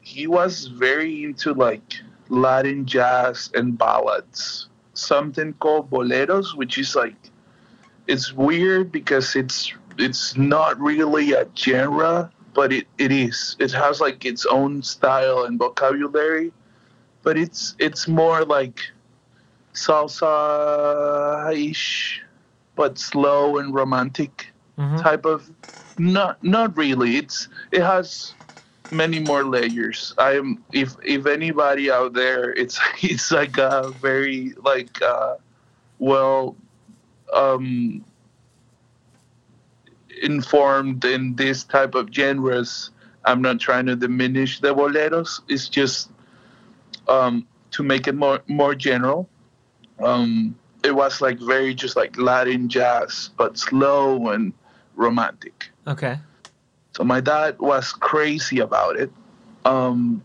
he 0.01 0.27
was 0.27 0.67
very 0.67 1.23
into 1.23 1.53
like 1.53 1.95
Latin 2.29 2.85
jazz 2.85 3.49
and 3.53 3.77
ballads, 3.77 4.69
something 4.93 5.53
called 5.53 5.89
boleros, 5.89 6.55
which 6.55 6.77
is 6.77 6.95
like 6.95 7.15
it's 8.07 8.33
weird 8.33 8.91
because 8.91 9.35
it's 9.35 9.73
it's 9.97 10.37
not 10.37 10.79
really 10.79 11.33
a 11.33 11.47
genre, 11.55 12.31
but 12.57 12.73
it, 12.73 12.87
it 12.97 13.13
is. 13.13 13.55
It 13.61 13.71
has 13.73 14.01
like 14.01 14.25
its 14.25 14.45
own 14.47 14.83
style 14.83 15.45
and 15.45 15.59
vocabulary, 15.59 16.53
but 17.23 17.37
it's 17.37 17.75
it's 17.79 18.07
more 18.07 18.45
like 18.45 18.81
salsa 19.73 21.53
ish, 21.55 22.23
but 22.75 22.97
slow 22.97 23.57
and 23.57 23.73
romantic 23.73 24.51
hmm 24.77 24.97
type 24.97 25.25
of 25.25 25.51
not 25.97 26.43
not 26.43 26.75
really 26.77 27.17
it's 27.17 27.49
it 27.71 27.81
has 27.83 28.35
many 28.91 29.19
more 29.19 29.43
layers 29.43 30.13
i 30.17 30.31
am 30.33 30.63
if 30.71 30.95
if 31.03 31.25
anybody 31.27 31.91
out 31.91 32.13
there 32.13 32.51
it's 32.53 32.79
it's 33.03 33.31
like 33.31 33.57
a 33.57 33.91
very 34.01 34.53
like 34.63 35.01
uh 35.01 35.35
well 35.99 36.55
um 37.33 38.03
informed 40.21 41.03
in 41.05 41.35
this 41.35 41.63
type 41.63 41.95
of 41.95 42.09
genres 42.13 42.91
i'm 43.25 43.41
not 43.41 43.59
trying 43.59 43.85
to 43.85 43.95
diminish 43.95 44.59
the 44.59 44.73
boleros 44.73 45.41
it's 45.47 45.69
just 45.69 46.09
um 47.07 47.45
to 47.71 47.83
make 47.83 48.07
it 48.07 48.15
more 48.15 48.39
more 48.47 48.75
general 48.75 49.29
um 49.99 50.55
it 50.83 50.95
was 50.95 51.21
like 51.21 51.39
very 51.39 51.73
just 51.73 51.95
like 51.95 52.17
latin 52.17 52.69
jazz 52.69 53.29
but 53.37 53.57
slow 53.57 54.29
and 54.29 54.53
romantic. 54.95 55.69
okay 55.85 56.17
So 56.97 57.03
my 57.03 57.21
dad 57.21 57.59
was 57.59 57.93
crazy 57.93 58.59
about 58.59 58.97
it. 58.97 59.11
Um, 59.65 60.23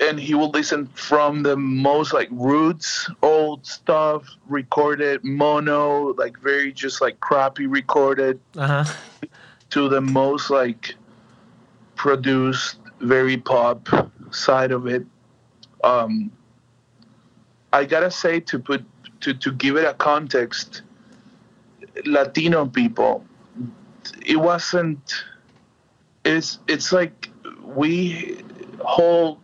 and 0.00 0.18
he 0.18 0.34
would 0.34 0.54
listen 0.54 0.86
from 0.94 1.42
the 1.42 1.56
most 1.56 2.14
like 2.14 2.28
roots, 2.32 3.10
old 3.56 3.66
stuff, 3.66 4.28
recorded 4.48 5.24
mono, 5.24 6.12
like 6.14 6.38
very 6.40 6.72
just 6.72 7.00
like 7.00 7.18
crappy 7.20 7.66
recorded, 7.66 8.38
uh-huh 8.56 8.84
to 9.70 9.88
the 9.88 10.00
most 10.00 10.50
like 10.50 10.94
produced, 11.96 12.78
very 13.00 13.36
pop 13.36 13.88
side 14.30 14.70
of 14.70 14.86
it. 14.86 15.04
Um, 15.82 16.30
I 17.72 17.84
gotta 17.84 18.10
say 18.10 18.40
to 18.40 18.58
put 18.58 18.84
to 19.20 19.34
to 19.34 19.52
give 19.52 19.76
it 19.76 19.84
a 19.84 19.94
context, 19.94 20.82
Latino 22.04 22.66
people, 22.66 23.24
it 24.24 24.36
wasn't. 24.36 25.24
It's 26.24 26.58
it's 26.68 26.92
like 26.92 27.30
we 27.64 28.42
hold 28.80 29.38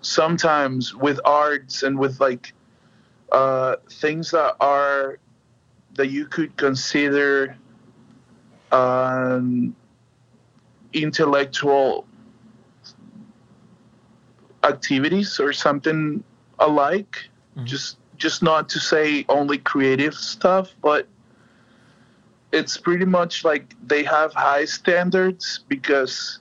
sometimes 0.00 0.94
with 0.94 1.20
arts 1.24 1.82
and 1.82 1.98
with 1.98 2.20
like 2.20 2.52
uh, 3.32 3.76
things 3.90 4.30
that 4.30 4.56
are 4.60 5.18
that 5.94 6.08
you 6.08 6.26
could 6.26 6.56
consider 6.56 7.56
um, 8.70 9.74
intellectual 10.92 12.06
activities 14.64 15.40
or 15.40 15.52
something 15.52 16.22
alike. 16.58 17.28
Mhm. 17.56 17.64
Just 17.64 17.98
just 18.16 18.42
not 18.42 18.68
to 18.68 18.78
say 18.78 19.24
only 19.28 19.58
creative 19.58 20.14
stuff, 20.14 20.70
but 20.80 21.08
it's 22.52 22.76
pretty 22.76 23.06
much 23.06 23.44
like 23.44 23.74
they 23.86 24.04
have 24.04 24.32
high 24.34 24.64
standards 24.66 25.64
because 25.68 26.38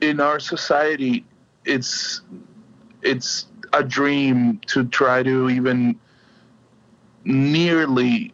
in 0.00 0.18
our 0.18 0.40
society 0.40 1.24
it's 1.64 2.22
it's 3.02 3.46
a 3.72 3.82
dream 3.82 4.58
to 4.66 4.84
try 4.84 5.22
to 5.22 5.50
even 5.50 5.98
nearly 7.26 8.32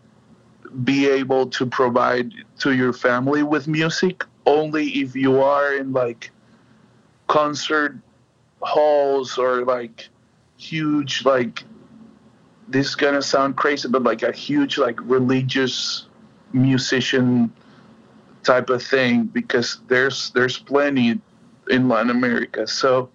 be 0.85 1.09
able 1.09 1.47
to 1.47 1.67
provide 1.67 2.33
to 2.59 2.73
your 2.73 2.93
family 2.93 3.43
with 3.43 3.69
music 3.69 4.25
only 4.47 4.89
if 4.91 5.15
you 5.15 5.41
are 5.41 5.75
in 5.75 5.93
like 5.93 6.31
concert 7.27 7.99
halls 8.61 9.39
or 9.39 9.65
like 9.65 10.09
huge 10.57 11.25
like 11.25 11.65
this 12.69 12.89
is 12.89 12.95
gonna 12.95 13.21
sound 13.23 13.57
crazy 13.57 13.89
but 13.89 14.03
like 14.03 14.23
a 14.23 14.33
huge 14.33 14.79
like 14.79 14.99
religious 15.03 16.07
musician 16.53 17.53
type 18.43 18.71
of 18.71 18.83
thing 18.83 19.25
because 19.25 19.81
there's 19.89 20.31
there's 20.31 20.59
plenty 20.59 21.21
in 21.71 21.89
Latin 21.89 22.11
America. 22.11 22.67
So 22.67 23.09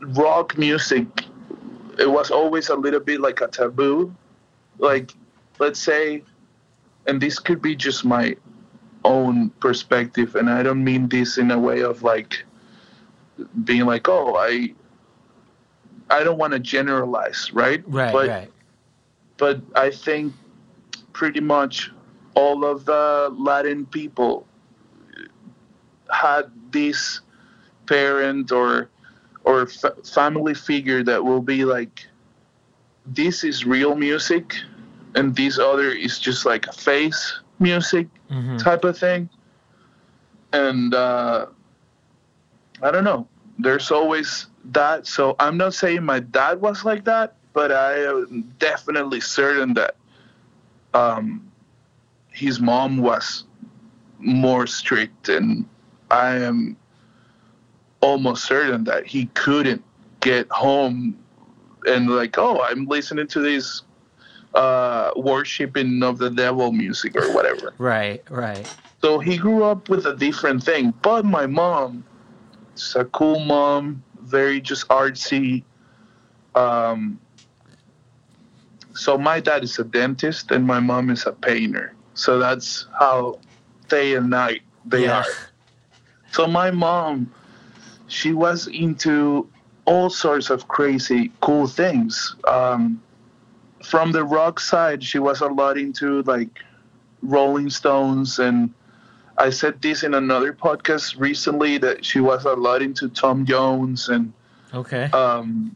rock 0.00 0.58
music 0.58 1.06
it 1.98 2.10
was 2.10 2.30
always 2.30 2.68
a 2.68 2.74
little 2.74 3.00
bit 3.00 3.20
like 3.20 3.40
a 3.40 3.48
taboo. 3.48 4.14
Like 4.78 5.12
let's 5.58 5.80
say 5.80 6.22
and 7.06 7.20
this 7.20 7.38
could 7.38 7.60
be 7.60 7.76
just 7.76 8.04
my 8.04 8.36
own 9.04 9.50
perspective 9.60 10.34
and 10.34 10.48
i 10.48 10.62
don't 10.62 10.82
mean 10.82 11.08
this 11.08 11.38
in 11.38 11.50
a 11.50 11.58
way 11.58 11.82
of 11.82 12.02
like 12.02 12.44
being 13.64 13.84
like 13.84 14.08
oh 14.08 14.36
i 14.36 14.72
i 16.10 16.24
don't 16.24 16.38
want 16.38 16.52
to 16.52 16.58
generalize 16.58 17.52
right? 17.52 17.82
Right 17.86 18.12
but 18.12 18.28
right. 18.28 18.50
but 19.36 19.60
i 19.74 19.90
think 19.90 20.32
pretty 21.12 21.40
much 21.40 21.90
all 22.34 22.64
of 22.64 22.84
the 22.84 23.34
latin 23.38 23.86
people 23.86 24.46
had 26.10 26.50
this 26.70 27.20
parent 27.86 28.50
or 28.50 28.88
or 29.44 29.66
fa- 29.66 29.96
family 30.04 30.54
figure 30.54 31.02
that 31.02 31.24
will 31.24 31.40
be 31.40 31.64
like 31.64 32.06
this 33.06 33.44
is 33.44 33.64
real 33.64 33.94
music 33.94 34.56
and 35.14 35.36
this 35.36 35.58
other 35.58 35.90
is 35.90 36.18
just 36.18 36.44
like 36.46 36.72
face 36.72 37.40
music 37.58 38.08
hmm 38.28 38.56
type 38.56 38.84
of 38.84 38.96
thing. 38.96 39.28
And 40.52 40.94
uh 40.94 41.46
i 42.82 42.90
don't 42.90 43.04
know. 43.04 43.28
There's 43.58 43.90
always 43.90 44.46
that. 44.72 45.06
So 45.06 45.36
i'm 45.38 45.56
not 45.56 45.74
saying 45.74 46.02
my 46.02 46.20
dad 46.20 46.60
was 46.60 46.84
like 46.84 47.04
that 47.04 47.36
but 47.52 47.70
i 47.70 47.94
am 48.04 48.52
definitely 48.58 49.20
certain 49.20 49.74
that 49.74 49.96
um 50.94 51.50
his 52.30 52.60
mom 52.60 52.98
was 52.98 53.44
more 54.18 54.66
strict, 54.66 55.28
and 55.28 55.66
I 56.10 56.36
am 56.36 56.76
almost 58.04 58.44
certain 58.44 58.84
that 58.84 59.06
he 59.06 59.26
couldn't 59.32 59.82
get 60.20 60.46
home 60.50 61.18
and 61.86 62.10
like, 62.10 62.36
oh, 62.36 62.60
I'm 62.62 62.84
listening 62.84 63.26
to 63.28 63.40
this 63.40 63.82
uh, 64.54 65.10
worshiping 65.16 66.02
of 66.02 66.18
the 66.18 66.30
devil 66.30 66.70
music 66.70 67.16
or 67.16 67.32
whatever. 67.32 67.74
Right, 67.78 68.22
right. 68.30 68.70
So 69.00 69.18
he 69.18 69.36
grew 69.38 69.64
up 69.64 69.88
with 69.88 70.06
a 70.06 70.14
different 70.16 70.62
thing. 70.62 70.92
But 71.02 71.24
my 71.24 71.46
mom, 71.46 72.04
is 72.76 72.94
a 72.96 73.04
cool 73.06 73.40
mom, 73.40 74.02
very 74.20 74.60
just 74.60 74.86
artsy. 74.88 75.64
Um, 76.54 77.18
so 78.94 79.16
my 79.18 79.40
dad 79.40 79.64
is 79.64 79.78
a 79.78 79.84
dentist 79.84 80.50
and 80.50 80.66
my 80.66 80.80
mom 80.80 81.10
is 81.10 81.26
a 81.26 81.32
painter. 81.32 81.94
So 82.14 82.38
that's 82.38 82.86
how 82.98 83.40
day 83.88 84.14
and 84.14 84.30
night 84.30 84.62
they 84.84 85.04
Yeah. 85.04 85.20
are. 85.20 85.26
So 86.32 86.46
my 86.46 86.70
mom, 86.70 87.32
she 88.14 88.32
was 88.32 88.68
into 88.68 89.48
all 89.86 90.08
sorts 90.08 90.48
of 90.48 90.68
crazy, 90.68 91.32
cool 91.40 91.66
things. 91.66 92.36
Um, 92.46 93.02
from 93.82 94.12
the 94.12 94.22
rock 94.24 94.60
side, 94.60 95.02
she 95.02 95.18
was 95.18 95.40
a 95.40 95.48
lot 95.48 95.76
into 95.76 96.22
like 96.22 96.60
Rolling 97.22 97.68
Stones, 97.70 98.38
and 98.38 98.72
I 99.36 99.50
said 99.50 99.82
this 99.82 100.04
in 100.04 100.14
another 100.14 100.52
podcast 100.52 101.18
recently 101.18 101.76
that 101.78 102.04
she 102.04 102.20
was 102.20 102.44
a 102.44 102.54
lot 102.54 102.82
into 102.82 103.08
Tom 103.08 103.44
Jones 103.44 104.08
and 104.08 104.32
Okay. 104.72 105.04
um, 105.12 105.74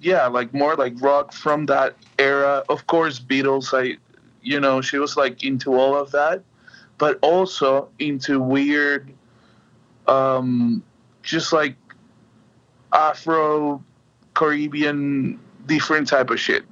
yeah, 0.00 0.26
like 0.26 0.52
more 0.52 0.76
like 0.76 0.94
rock 1.00 1.32
from 1.32 1.64
that 1.66 1.96
era. 2.18 2.62
Of 2.68 2.86
course, 2.86 3.18
Beatles. 3.18 3.72
I, 3.72 3.96
you 4.42 4.60
know, 4.60 4.82
she 4.82 4.98
was 4.98 5.16
like 5.16 5.42
into 5.42 5.74
all 5.74 5.96
of 5.96 6.10
that, 6.12 6.42
but 6.98 7.18
also 7.22 7.88
into 7.98 8.40
weird, 8.40 9.10
um, 10.06 10.82
just 11.24 11.52
like 11.52 11.74
Afro, 12.92 13.82
Caribbean, 14.34 15.40
different 15.66 16.06
type 16.06 16.30
of 16.30 16.38
shit. 16.38 16.64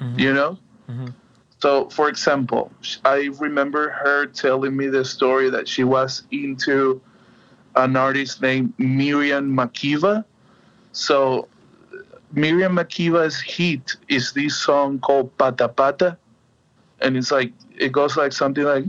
Mhm. 0.00 0.18
You 0.18 0.32
know. 0.32 0.58
Mhm. 0.90 1.14
So, 1.60 1.88
for 1.90 2.08
example, 2.08 2.72
I 3.04 3.30
remember 3.38 3.90
her 3.90 4.26
telling 4.26 4.76
me 4.76 4.86
the 4.88 5.04
story 5.04 5.50
that 5.50 5.68
she 5.68 5.84
was 5.84 6.22
into 6.30 7.00
an 7.74 7.96
artist 7.96 8.40
named 8.40 8.72
Miriam 8.78 9.56
Makeba. 9.56 10.24
So, 10.92 11.48
Miriam 12.32 12.76
Makeba's 12.76 13.40
hit 13.40 13.96
is 14.08 14.32
this 14.32 14.56
song 14.56 15.00
called 15.00 15.36
Pata 15.36 15.68
Pata. 15.68 16.16
And 17.00 17.16
it's 17.16 17.30
like, 17.30 17.52
it 17.76 17.92
goes 17.92 18.16
like 18.16 18.32
something 18.32 18.64
like, 18.64 18.84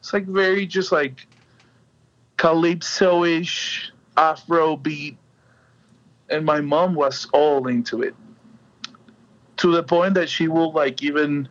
it's 0.00 0.12
like 0.12 0.26
very 0.26 0.66
just 0.66 0.92
like 0.92 1.26
calypso 2.36 3.24
ish, 3.24 3.92
Afro 4.16 4.76
beat 4.76 5.16
and 6.28 6.44
my 6.44 6.60
mom 6.60 6.94
was 6.94 7.26
all 7.32 7.66
into 7.68 8.02
it 8.02 8.14
to 9.56 9.72
the 9.72 9.82
point 9.82 10.14
that 10.14 10.28
she 10.28 10.48
will 10.48 10.72
like 10.72 11.02
even 11.02 11.48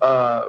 uh 0.00 0.48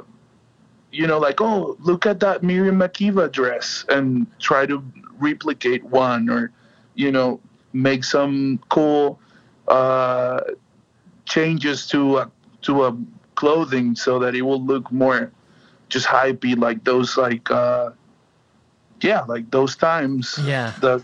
you 0.92 1.06
know 1.06 1.20
like 1.20 1.42
oh 1.42 1.76
look 1.80 2.06
at 2.06 2.20
that 2.20 2.44
miriam 2.44 2.80
makeba 2.80 3.32
dress 3.32 3.86
and 3.90 4.26
try 4.40 4.66
to 4.66 4.84
replicate 5.20 5.84
one 5.84 6.30
or 6.30 6.52
you 6.96 7.12
know 7.12 7.40
make 7.74 8.04
some 8.04 8.60
cool 8.70 9.20
uh 9.68 10.40
changes 11.26 11.88
to 11.88 12.18
a 12.18 12.32
to 12.62 12.86
a 12.86 12.98
clothing 13.36 13.96
so 13.96 14.20
that 14.20 14.36
it 14.36 14.42
will 14.42 14.62
look 14.62 14.92
more 14.92 15.32
just 15.88 16.06
hypey 16.06 16.58
like 16.58 16.84
those 16.84 17.18
like 17.18 17.50
uh 17.52 17.90
yeah 19.02 19.22
like 19.22 19.50
those 19.52 19.76
times 19.76 20.40
Yeah. 20.44 20.74
the 20.82 21.04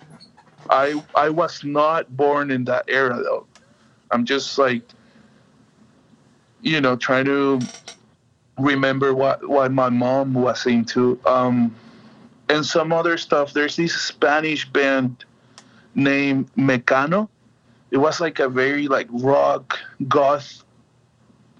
I 0.69 0.95
I 1.15 1.29
was 1.29 1.63
not 1.63 2.15
born 2.17 2.49
in 2.49 2.65
that 2.65 2.85
era 2.87 3.15
though. 3.21 3.45
I'm 4.11 4.25
just 4.25 4.57
like 4.57 4.81
you 6.61 6.81
know 6.81 6.95
trying 6.95 7.25
to 7.25 7.67
remember 8.57 9.13
what 9.13 9.47
what 9.47 9.71
my 9.71 9.89
mom 9.89 10.33
was 10.33 10.65
into 10.65 11.19
um 11.25 11.75
and 12.49 12.65
some 12.65 12.91
other 12.93 13.17
stuff 13.17 13.53
there's 13.53 13.75
this 13.75 13.93
Spanish 13.93 14.67
band 14.69 15.25
named 15.95 16.53
Mecano 16.55 17.29
it 17.91 17.97
was 17.97 18.19
like 18.19 18.39
a 18.39 18.49
very 18.49 18.87
like 18.87 19.07
rock 19.11 19.79
goth 20.07 20.63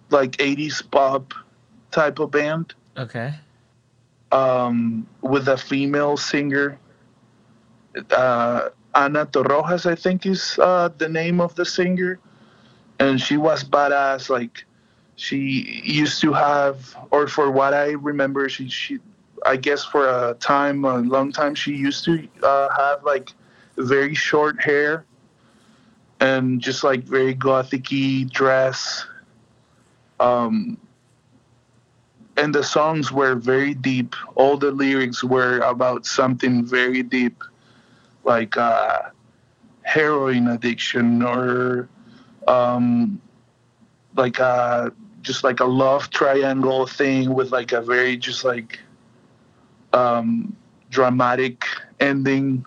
like 0.09 0.31
80s 0.37 0.81
pop 0.91 1.33
type 1.91 2.19
of 2.19 2.31
band 2.31 2.73
Okay. 2.97 3.33
um, 4.31 5.07
with 5.21 5.47
a 5.47 5.57
female 5.57 6.17
singer. 6.17 6.77
Uh, 8.11 8.69
Ana 8.93 9.25
Torrojas, 9.25 9.85
I 9.89 9.95
think, 9.95 10.25
is 10.25 10.57
uh, 10.59 10.89
the 10.97 11.09
name 11.09 11.41
of 11.41 11.55
the 11.55 11.65
singer, 11.65 12.19
and 12.99 13.19
she 13.19 13.37
was 13.37 13.63
badass. 13.63 14.29
Like 14.29 14.65
she 15.15 15.81
used 15.83 16.21
to 16.21 16.33
have, 16.33 16.95
or 17.11 17.27
for 17.27 17.51
what 17.51 17.73
I 17.73 17.91
remember, 17.91 18.47
she 18.49 18.69
she, 18.69 18.99
I 19.45 19.55
guess 19.57 19.83
for 19.83 20.07
a 20.07 20.33
time, 20.35 20.85
a 20.85 20.97
long 20.99 21.31
time, 21.31 21.55
she 21.55 21.75
used 21.75 22.05
to 22.05 22.27
uh, 22.43 22.69
have 22.75 23.03
like 23.03 23.33
very 23.77 24.13
short 24.15 24.61
hair 24.61 25.05
and 26.19 26.61
just 26.61 26.83
like 26.83 27.03
very 27.03 27.35
gothicy 27.35 28.29
dress. 28.29 29.05
Um, 30.19 30.77
and 32.38 32.53
the 32.53 32.63
songs 32.63 33.11
were 33.11 33.35
very 33.35 33.73
deep. 33.73 34.15
All 34.35 34.57
the 34.57 34.71
lyrics 34.71 35.23
were 35.23 35.59
about 35.59 36.05
something 36.05 36.65
very 36.65 37.03
deep, 37.03 37.43
like 38.23 38.57
uh, 38.57 39.09
heroin 39.83 40.47
addiction 40.47 41.21
or 41.21 41.88
um, 42.47 43.21
like 44.15 44.39
a, 44.39 44.91
just 45.21 45.43
like 45.43 45.59
a 45.59 45.65
love 45.65 46.09
triangle 46.09 46.88
thing 46.88 47.33
with 47.33 47.51
like 47.51 47.71
a 47.71 47.81
very 47.81 48.17
just 48.17 48.43
like 48.43 48.79
um, 49.93 50.55
dramatic 50.89 51.63
ending 51.99 52.65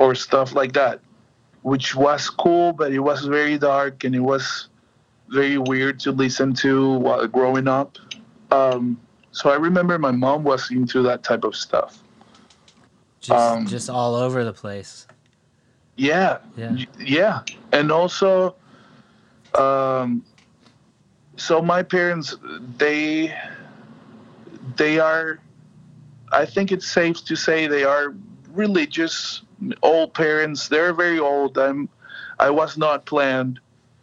or 0.00 0.14
stuff 0.14 0.54
like 0.54 0.72
that, 0.72 0.98
which 1.60 1.94
was 1.94 2.30
cool, 2.30 2.72
but 2.72 2.90
it 2.90 3.00
was 3.00 3.26
very 3.26 3.58
dark 3.58 4.02
and 4.02 4.16
it 4.16 4.20
was 4.20 4.68
very 5.28 5.58
weird 5.58 6.00
to 6.00 6.10
listen 6.10 6.54
to 6.54 6.94
while 6.94 7.26
growing 7.28 7.68
up. 7.68 7.98
Um, 8.50 8.98
so 9.30 9.50
I 9.50 9.56
remember 9.56 9.98
my 9.98 10.10
mom 10.10 10.42
was 10.42 10.70
into 10.70 11.02
that 11.02 11.22
type 11.22 11.44
of 11.44 11.54
stuff. 11.54 11.98
Just 13.20 13.56
Um, 13.56 13.66
just 13.66 13.90
all 13.90 14.14
over 14.14 14.42
the 14.42 14.54
place. 14.54 15.06
Yeah, 15.96 16.38
Yeah. 16.56 16.76
yeah, 16.98 17.42
and 17.72 17.92
also, 17.92 18.54
um, 19.54 20.24
so 21.36 21.60
my 21.60 21.82
parents 21.82 22.34
they 22.78 23.36
they 24.76 24.98
are, 24.98 25.40
I 26.32 26.46
think 26.46 26.72
it's 26.72 26.86
safe 26.86 27.22
to 27.26 27.36
say 27.36 27.66
they 27.66 27.84
are 27.84 28.14
religious 28.54 29.42
old 29.82 30.14
parents. 30.14 30.68
They're 30.68 30.94
very 30.94 31.18
old. 31.18 31.58
I'm, 31.58 31.88
I 32.38 32.50
was 32.50 32.76
not 32.76 33.06
planned. 33.06 33.60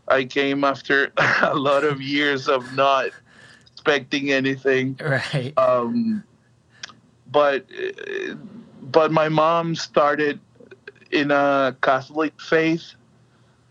I 0.08 0.24
came 0.24 0.64
after 0.64 1.12
a 1.42 1.56
lot 1.56 1.84
of 1.84 2.02
years 2.02 2.48
of 2.48 2.74
not 2.76 3.10
expecting 3.74 4.32
anything. 4.32 4.98
Right. 5.02 5.54
um, 5.58 6.24
but 7.32 7.66
but 8.82 9.12
my 9.12 9.30
mom 9.30 9.76
started 9.76 10.40
in 11.12 11.32
a 11.32 11.76
Catholic 11.82 12.40
faith, 12.40 12.94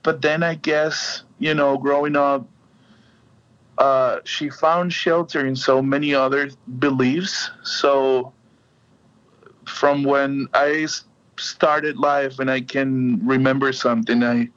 but 0.02 0.22
then 0.22 0.42
I 0.42 0.54
guess 0.54 1.22
you 1.38 1.54
know 1.54 1.78
growing 1.78 2.16
up, 2.16 2.46
uh, 3.78 4.18
she 4.24 4.50
found 4.50 4.92
shelter 4.92 5.46
in 5.46 5.56
so 5.56 5.80
many 5.82 6.14
other 6.14 6.50
beliefs. 6.78 7.50
So 7.62 8.32
from 9.66 10.04
when 10.04 10.48
I 10.54 10.86
started 11.38 11.96
life 11.96 12.38
and 12.38 12.50
I 12.50 12.60
can 12.60 13.24
remember 13.26 13.72
something, 13.72 14.22
I 14.22 14.48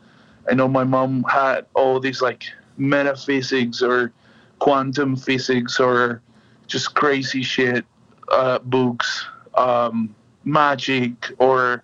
I 0.49 0.53
know 0.53 0.67
my 0.67 0.83
mom 0.83 1.23
had 1.23 1.65
all 1.75 1.99
these 1.99 2.21
like 2.21 2.45
metaphysics 2.77 3.81
or 3.81 4.11
quantum 4.59 5.15
physics 5.15 5.79
or 5.79 6.21
just 6.67 6.95
crazy 6.95 7.43
shit 7.43 7.85
uh, 8.31 8.59
books, 8.59 9.25
um, 9.55 10.13
magic, 10.43 11.31
or 11.39 11.83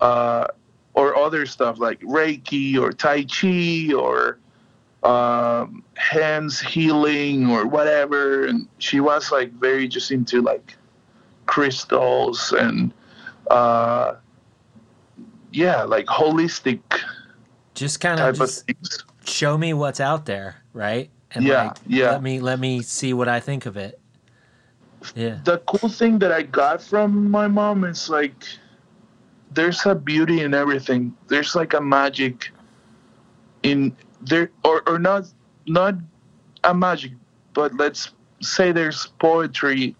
uh, 0.00 0.46
or 0.94 1.16
other 1.16 1.46
stuff 1.46 1.78
like 1.78 2.00
Reiki 2.00 2.78
or 2.78 2.92
Tai 2.92 3.24
Chi 3.24 3.94
or 3.94 4.38
um, 5.02 5.82
hands 5.94 6.60
healing 6.60 7.50
or 7.50 7.66
whatever. 7.66 8.46
And 8.46 8.68
she 8.78 9.00
was 9.00 9.30
like 9.30 9.52
very 9.52 9.88
just 9.88 10.10
into 10.10 10.42
like 10.42 10.76
crystals 11.46 12.52
and 12.52 12.92
uh, 13.50 14.16
yeah, 15.52 15.82
like 15.82 16.06
holistic 16.06 16.80
just 17.74 18.00
kind 18.00 18.20
of 18.20 18.28
of 18.28 18.36
just 18.36 18.66
things. 18.66 19.04
show 19.24 19.56
me 19.56 19.72
what's 19.72 20.00
out 20.00 20.26
there, 20.26 20.56
right? 20.72 21.10
And 21.30 21.44
Yeah, 21.44 21.64
like, 21.64 21.76
yeah. 21.86 22.10
Let 22.12 22.22
me 22.22 22.40
let 22.40 22.58
me 22.58 22.82
see 22.82 23.14
what 23.14 23.28
I 23.28 23.40
think 23.40 23.66
of 23.66 23.76
it. 23.76 23.98
Yeah. 25.14 25.38
the 25.44 25.58
cool 25.58 25.88
thing 25.88 26.18
that 26.18 26.32
I 26.32 26.42
got 26.42 26.82
from 26.82 27.30
my 27.30 27.46
mom 27.46 27.84
is 27.84 28.10
like 28.10 28.44
there's 29.52 29.86
a 29.86 29.94
beauty 29.94 30.40
in 30.40 30.54
everything. 30.54 31.14
There's 31.28 31.54
like 31.54 31.74
a 31.74 31.80
magic 31.80 32.50
in 33.62 33.96
there 34.20 34.50
or, 34.64 34.82
or 34.88 34.98
not 34.98 35.32
not 35.66 35.94
a 36.64 36.74
magic, 36.74 37.12
but 37.54 37.74
let's 37.76 38.10
say 38.40 38.72
there's 38.72 39.06
poetry 39.18 39.94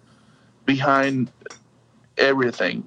behind 0.66 1.30
everything. 2.18 2.82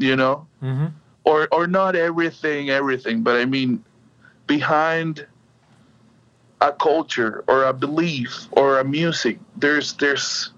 You 0.00 0.16
know? 0.16 0.46
Mm-hmm. 0.62 0.86
Or 1.24 1.48
or 1.52 1.66
not 1.66 1.94
everything, 1.94 2.70
everything, 2.70 3.22
but 3.22 3.36
I 3.36 3.44
mean 3.44 3.84
behind 4.46 5.26
a 6.60 6.72
culture 6.72 7.44
or 7.46 7.64
a 7.64 7.72
belief 7.72 8.48
or 8.52 8.80
a 8.80 8.84
music, 8.84 9.38
there's 9.56 9.94
there's 9.94 10.50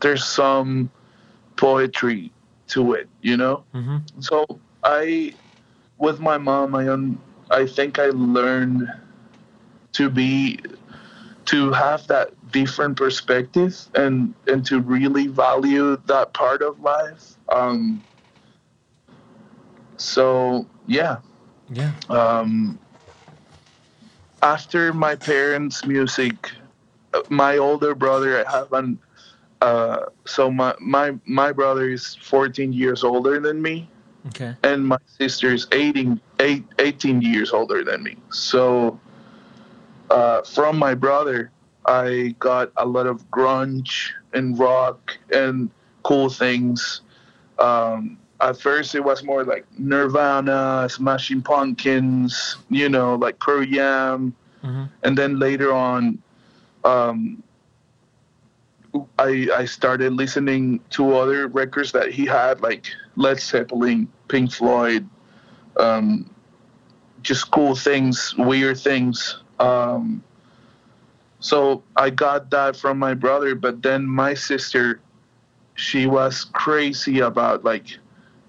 there's 0.00 0.24
some 0.24 0.90
poetry 1.56 2.32
to 2.68 2.94
it, 2.94 3.08
you 3.22 3.36
know. 3.36 3.64
Mm-hmm. 3.74 4.20
So 4.20 4.44
I, 4.82 5.34
with 5.98 6.20
my 6.20 6.36
mom, 6.38 6.74
I 6.74 6.88
un, 6.88 7.18
I 7.50 7.66
think 7.66 7.98
I 7.98 8.06
learned 8.06 8.88
to 9.92 10.10
be, 10.10 10.60
to 11.46 11.72
have 11.72 12.06
that 12.08 12.30
different 12.52 12.96
perspective 12.96 13.88
and 13.94 14.34
and 14.46 14.66
to 14.66 14.80
really 14.80 15.28
value 15.28 15.96
that 16.06 16.34
part 16.34 16.62
of 16.62 16.80
life. 16.80 17.36
Um. 17.48 18.02
So 19.96 20.66
yeah, 20.86 21.18
Yeah. 21.68 21.92
um, 22.08 22.78
after 24.42 24.92
my 24.92 25.14
parents' 25.16 25.84
music, 25.84 26.52
uh, 27.14 27.20
my 27.28 27.58
older 27.58 27.94
brother, 27.94 28.46
I 28.46 28.50
have 28.50 28.72
an, 28.72 28.98
uh, 29.60 30.06
so 30.24 30.50
my, 30.50 30.74
my, 30.80 31.14
my 31.26 31.52
brother 31.52 31.88
is 31.88 32.14
14 32.22 32.72
years 32.72 33.02
older 33.02 33.40
than 33.40 33.60
me, 33.60 33.88
Okay. 34.28 34.54
and 34.62 34.86
my 34.86 34.98
sister 35.18 35.52
is 35.52 35.66
18, 35.72 36.20
eight, 36.40 36.64
18 36.78 37.22
years 37.22 37.52
older 37.52 37.82
than 37.82 38.02
me. 38.02 38.16
So 38.30 39.00
uh, 40.10 40.42
from 40.42 40.78
my 40.78 40.94
brother, 40.94 41.50
I 41.86 42.34
got 42.38 42.72
a 42.76 42.84
lot 42.86 43.06
of 43.06 43.28
grunge 43.30 44.10
and 44.34 44.58
rock 44.58 45.16
and 45.32 45.70
cool 46.02 46.28
things. 46.28 47.02
Um, 47.58 48.18
at 48.40 48.60
first, 48.60 48.94
it 48.94 49.02
was 49.02 49.22
more 49.24 49.44
like 49.44 49.66
Nirvana, 49.78 50.88
Smashing 50.90 51.42
Pumpkins, 51.42 52.56
you 52.68 52.88
know, 52.88 53.14
like 53.14 53.38
Pearl 53.38 53.64
Jam, 53.64 54.34
Mm-hmm. 54.64 54.84
and 55.04 55.16
then 55.16 55.38
later 55.38 55.72
on, 55.72 56.20
um, 56.84 57.42
I 59.18 59.48
I 59.54 59.64
started 59.64 60.12
listening 60.14 60.80
to 60.90 61.14
other 61.14 61.46
records 61.46 61.92
that 61.92 62.10
he 62.10 62.26
had, 62.26 62.60
like 62.62 62.86
Led 63.14 63.38
Zeppelin, 63.38 64.08
Pink 64.28 64.52
Floyd, 64.52 65.08
um, 65.76 66.28
just 67.22 67.50
cool 67.50 67.76
things, 67.76 68.34
weird 68.38 68.78
things. 68.78 69.38
Um, 69.60 70.24
so 71.38 71.82
I 71.96 72.10
got 72.10 72.50
that 72.50 72.76
from 72.76 72.98
my 72.98 73.14
brother, 73.14 73.54
but 73.54 73.82
then 73.82 74.04
my 74.04 74.34
sister, 74.34 75.00
she 75.74 76.06
was 76.06 76.44
crazy 76.44 77.20
about 77.20 77.62
like 77.62 77.98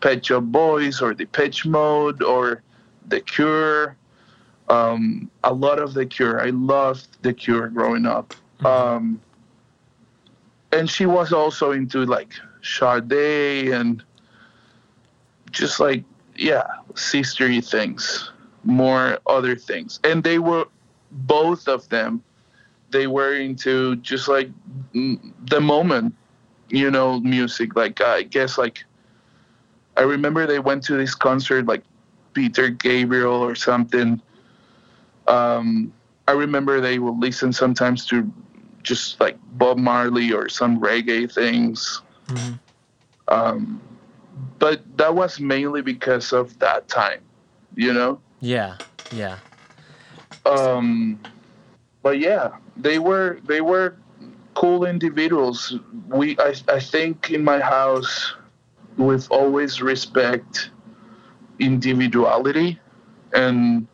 Pet 0.08 0.26
Shop 0.26 0.42
Boys 0.42 1.02
or 1.02 1.14
Depeche 1.14 1.66
Mode 1.66 2.24
or 2.24 2.64
The 3.10 3.20
Cure. 3.20 3.98
Um, 4.70 5.30
a 5.44 5.54
lot 5.54 5.80
of 5.80 5.94
The 5.94 6.06
Cure. 6.06 6.40
I 6.40 6.52
loved 6.52 7.22
The 7.24 7.34
Cure 7.34 7.68
growing 7.68 8.06
up. 8.06 8.34
Um, 8.64 9.20
and 10.72 10.90
she 10.90 11.06
was 11.06 11.34
also 11.34 11.72
into 11.72 12.06
like 12.06 12.32
Sade 12.62 13.74
and 13.74 14.02
just 15.52 15.82
like 15.82 16.06
yeah, 16.38 16.68
sistery 16.94 17.60
things, 17.62 18.32
more 18.64 19.20
other 19.28 19.58
things. 19.58 20.00
And 20.06 20.24
they 20.24 20.40
were 20.40 20.68
both 21.12 21.68
of 21.68 21.90
them. 21.90 22.24
They 22.92 23.08
were 23.08 23.34
into 23.34 23.98
just 23.98 24.30
like 24.30 24.50
the 24.94 25.60
moment, 25.60 26.16
you 26.70 26.90
know, 26.92 27.20
music. 27.20 27.76
Like 27.76 28.00
I 28.00 28.24
guess 28.24 28.58
like 28.58 28.86
I 29.98 30.04
remember 30.04 30.46
they 30.46 30.60
went 30.60 30.84
to 30.86 30.96
this 30.96 31.16
concert 31.16 31.66
like 31.66 31.84
Peter 32.34 32.70
Gabriel 32.70 33.34
or 33.34 33.56
something. 33.56 34.22
Um, 35.28 35.92
I 36.28 36.34
remember 36.34 36.80
they 36.80 37.00
would 37.00 37.20
listen 37.20 37.52
sometimes 37.52 38.06
to 38.08 38.32
just 38.84 39.20
like 39.20 39.38
Bob 39.54 39.78
Marley 39.78 40.32
or 40.32 40.48
some 40.50 40.80
reggae 40.80 41.32
things. 41.32 42.02
Mm-hmm. 42.28 42.54
Um, 43.28 43.82
but 44.60 44.82
that 44.98 45.14
was 45.14 45.40
mainly 45.40 45.82
because 45.82 46.32
of 46.32 46.58
that 46.60 46.88
time, 46.88 47.22
you 47.76 47.92
know. 47.92 48.22
Yeah. 48.40 48.78
Yeah. 49.12 49.40
Um, 50.46 51.20
but 52.04 52.20
yeah, 52.20 52.52
they 52.78 53.00
were 53.00 53.40
they 53.46 53.62
were 53.62 53.96
cool 54.54 54.86
individuals. 54.86 55.78
We 56.08 56.38
I 56.40 56.54
I 56.70 56.80
think 56.80 57.32
in 57.32 57.44
my 57.44 57.60
house 57.60 58.36
we've 58.98 59.30
always 59.32 59.82
respect 59.82 60.72
individuality 61.60 62.80
and 63.34 63.88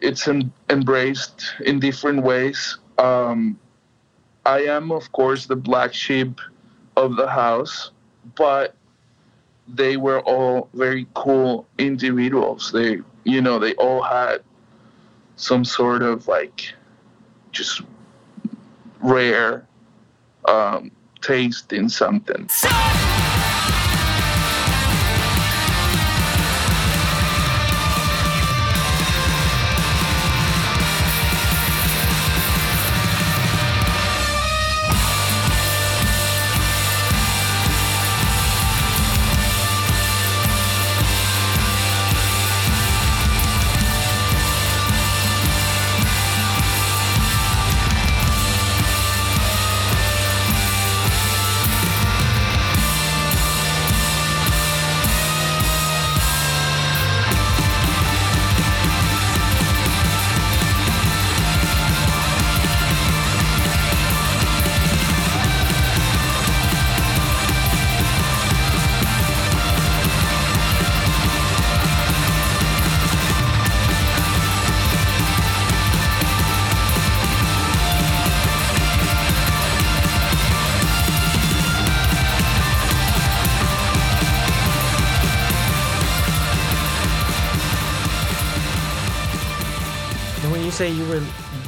it's 0.00 0.26
em- 0.28 0.52
embraced 0.70 1.54
in 1.64 1.80
different 1.80 2.22
ways. 2.22 2.78
Um, 2.98 3.58
I 4.44 4.60
am, 4.60 4.92
of 4.92 5.10
course, 5.12 5.46
the 5.46 5.56
black 5.56 5.92
sheep 5.92 6.40
of 6.96 7.16
the 7.16 7.28
house, 7.28 7.90
but 8.36 8.74
they 9.66 9.96
were 9.96 10.20
all 10.20 10.68
very 10.74 11.06
cool 11.14 11.66
individuals. 11.78 12.70
They, 12.72 12.98
you 13.24 13.40
know, 13.40 13.58
they 13.58 13.74
all 13.74 14.02
had 14.02 14.42
some 15.36 15.64
sort 15.64 16.02
of 16.02 16.28
like 16.28 16.72
just 17.50 17.82
rare 19.00 19.66
um, 20.46 20.90
taste 21.20 21.72
in 21.72 21.88
something. 21.88 22.48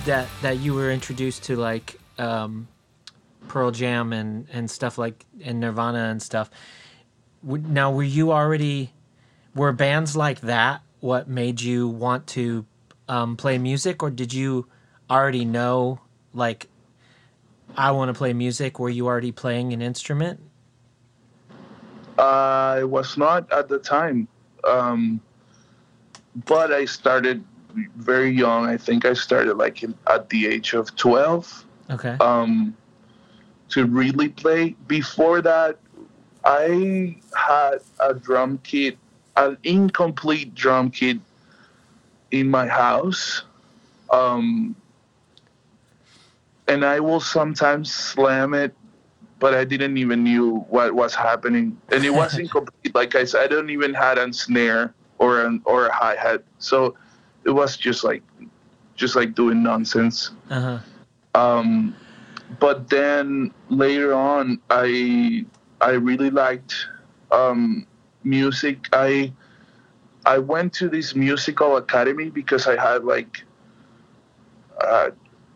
That 0.08 0.26
that 0.40 0.58
you 0.58 0.72
were 0.72 0.90
introduced 0.90 1.44
to 1.44 1.56
like 1.56 1.98
um, 2.16 2.66
Pearl 3.46 3.70
Jam 3.70 4.14
and 4.14 4.46
and 4.50 4.70
stuff 4.70 4.96
like 4.96 5.26
and 5.44 5.60
Nirvana 5.60 6.04
and 6.04 6.22
stuff, 6.22 6.50
now 7.42 7.92
were 7.92 8.02
you 8.02 8.32
already 8.32 8.90
were 9.54 9.72
bands 9.72 10.16
like 10.16 10.40
that 10.40 10.80
what 11.00 11.28
made 11.28 11.60
you 11.60 11.88
want 11.88 12.26
to 12.28 12.64
um, 13.06 13.36
play 13.36 13.58
music, 13.58 14.02
or 14.02 14.10
did 14.10 14.32
you 14.32 14.66
already 15.10 15.44
know 15.44 16.00
like 16.32 16.68
I 17.76 17.90
want 17.90 18.08
to 18.08 18.14
play 18.14 18.32
music? 18.32 18.78
Were 18.78 18.88
you 18.88 19.06
already 19.06 19.30
playing 19.30 19.74
an 19.74 19.82
instrument? 19.82 20.40
I 22.18 22.82
was 22.82 23.18
not 23.18 23.52
at 23.52 23.68
the 23.68 23.78
time. 23.78 24.26
Um, 24.66 25.20
but 26.46 26.72
I 26.72 26.84
started 26.84 27.44
very 27.96 28.30
young. 28.30 28.66
I 28.66 28.76
think 28.76 29.04
I 29.04 29.12
started 29.12 29.54
like 29.54 29.82
in, 29.82 29.94
at 30.06 30.28
the 30.30 30.46
age 30.46 30.74
of 30.74 30.94
12 30.96 31.64
Okay. 31.90 32.16
um, 32.20 32.76
to 33.70 33.86
really 33.86 34.28
play. 34.28 34.76
Before 34.86 35.40
that, 35.42 35.78
I 36.44 37.16
had 37.36 37.78
a 38.00 38.14
drum 38.14 38.58
kit, 38.62 38.98
an 39.36 39.56
incomplete 39.64 40.54
drum 40.54 40.90
kit 40.90 41.18
in 42.30 42.50
my 42.50 42.66
house. 42.66 43.42
Um, 44.10 44.76
and 46.66 46.84
I 46.84 47.00
will 47.00 47.20
sometimes 47.20 47.92
slam 47.92 48.54
it, 48.54 48.74
but 49.38 49.54
I 49.54 49.64
didn't 49.64 49.96
even 49.96 50.24
knew 50.24 50.56
what 50.68 50.94
was 50.94 51.14
happening. 51.14 51.80
And 51.90 52.04
it 52.04 52.10
was 52.10 52.38
incomplete. 52.38 52.94
Like 52.94 53.14
I 53.14 53.24
said, 53.24 53.44
I 53.44 53.46
don't 53.46 53.70
even 53.70 53.94
had 53.94 54.18
a 54.18 54.32
snare 54.32 54.94
or 55.18 55.44
an 55.44 55.62
or 55.64 55.86
a 55.86 55.92
hi 55.92 56.16
hat. 56.16 56.42
So 56.58 56.94
it 57.48 57.52
was 57.52 57.78
just 57.78 58.04
like 58.04 58.22
just 58.94 59.16
like 59.16 59.34
doing 59.34 59.62
nonsense. 59.62 60.32
Uh 60.50 60.60
huh. 60.60 60.78
Um, 61.34 61.96
but 62.60 62.90
then 62.90 63.52
later 63.70 64.12
on, 64.12 64.60
I 64.68 65.46
I 65.80 65.92
really 65.92 66.30
liked 66.30 66.74
um, 67.32 67.86
music. 68.22 68.86
I 68.92 69.32
I 70.26 70.38
went 70.38 70.74
to 70.74 70.90
this 70.90 71.14
musical 71.14 71.78
academy 71.78 72.28
because 72.28 72.66
I 72.66 72.76
had 72.76 73.04
like 73.04 73.42
uh, 74.84 75.10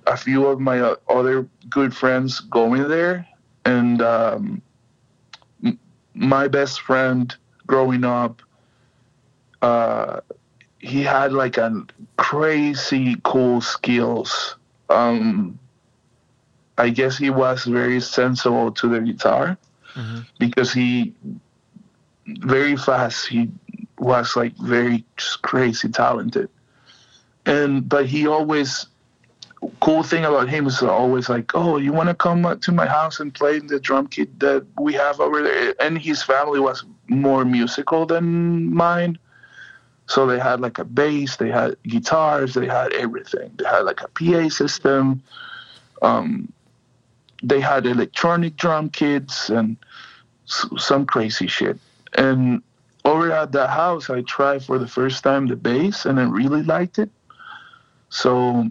a 0.07 0.17
few 0.17 0.47
of 0.47 0.61
my 0.61 0.81
other 1.09 1.47
good 1.69 1.95
friends 1.95 2.41
going 2.41 2.89
there, 2.89 3.27
and 3.67 4.01
um, 4.01 4.63
m- 5.63 5.79
my 6.15 6.49
best 6.49 6.81
friend 6.81 7.37
growing 7.67 8.05
up, 8.05 8.41
uh, 9.61 10.21
he 10.83 11.03
had 11.03 11.33
like 11.33 11.57
a 11.57 11.87
crazy 12.17 13.17
cool 13.23 13.61
skills. 13.61 14.57
Um, 14.91 15.59
I 16.77 16.91
guess 16.91 17.17
he 17.17 17.31
was 17.31 17.65
very 17.65 18.01
sensible 18.01 18.73
to 18.73 18.89
the 18.89 19.01
guitar 19.01 19.57
hmm 19.95 20.21
because 20.39 20.73
he 20.73 21.15
very 22.27 22.77
fast 22.77 23.27
he 23.27 23.49
was 23.99 24.35
like 24.37 24.57
very 24.57 25.05
just 25.17 25.43
crazy 25.43 25.89
talented. 25.89 26.49
And 27.47 27.89
but 27.89 28.07
he 28.07 28.27
always 28.27 28.87
cool 29.81 30.03
thing 30.03 30.25
about 30.25 30.49
him 30.49 30.67
is 30.67 30.83
always 30.83 31.29
like 31.29 31.55
oh 31.55 31.77
you 31.77 31.93
want 31.93 32.09
to 32.09 32.15
come 32.15 32.59
to 32.59 32.73
my 32.73 32.87
house 32.87 33.21
and 33.21 33.33
play 33.33 33.61
the 33.61 33.79
drum 33.79 34.09
kit 34.09 34.41
that 34.41 34.67
we 34.81 34.95
have 34.95 35.21
over 35.21 35.43
there? 35.43 35.75
And 35.81 35.99
his 35.99 36.23
family 36.23 36.59
was 36.59 36.85
more 37.07 37.45
musical 37.45 38.07
than 38.07 38.75
mine 38.75 39.19
so 40.07 40.27
they 40.27 40.39
had 40.39 40.61
like 40.61 40.79
a 40.79 40.85
bass 40.85 41.37
they 41.37 41.51
had 41.51 41.77
guitars 41.85 42.55
they 42.55 42.67
had 42.67 42.93
everything 42.93 43.51
they 43.57 43.65
had 43.65 43.81
like 43.81 44.01
a 44.03 44.09
pa 44.09 44.49
system 44.49 45.23
um, 46.03 46.53
they 47.43 47.61
had 47.61 47.87
electronic 47.87 48.57
drum 48.57 48.91
kits 48.91 49.51
and 49.51 49.77
s- 50.49 50.67
some 50.79 51.07
crazy 51.07 51.47
shit. 51.47 51.79
And 52.15 52.63
over 53.05 53.33
at 53.33 53.53
the 53.53 53.67
house, 53.67 54.11
I 54.11 54.23
tried 54.23 54.65
for 54.65 54.79
the 54.79 54.87
first 54.87 55.25
time 55.25 55.47
the 55.47 55.57
bass 55.57 56.05
and 56.07 56.21
I 56.21 56.25
really 56.25 56.63
liked 56.63 56.99
it. 56.99 57.11
So 58.11 58.69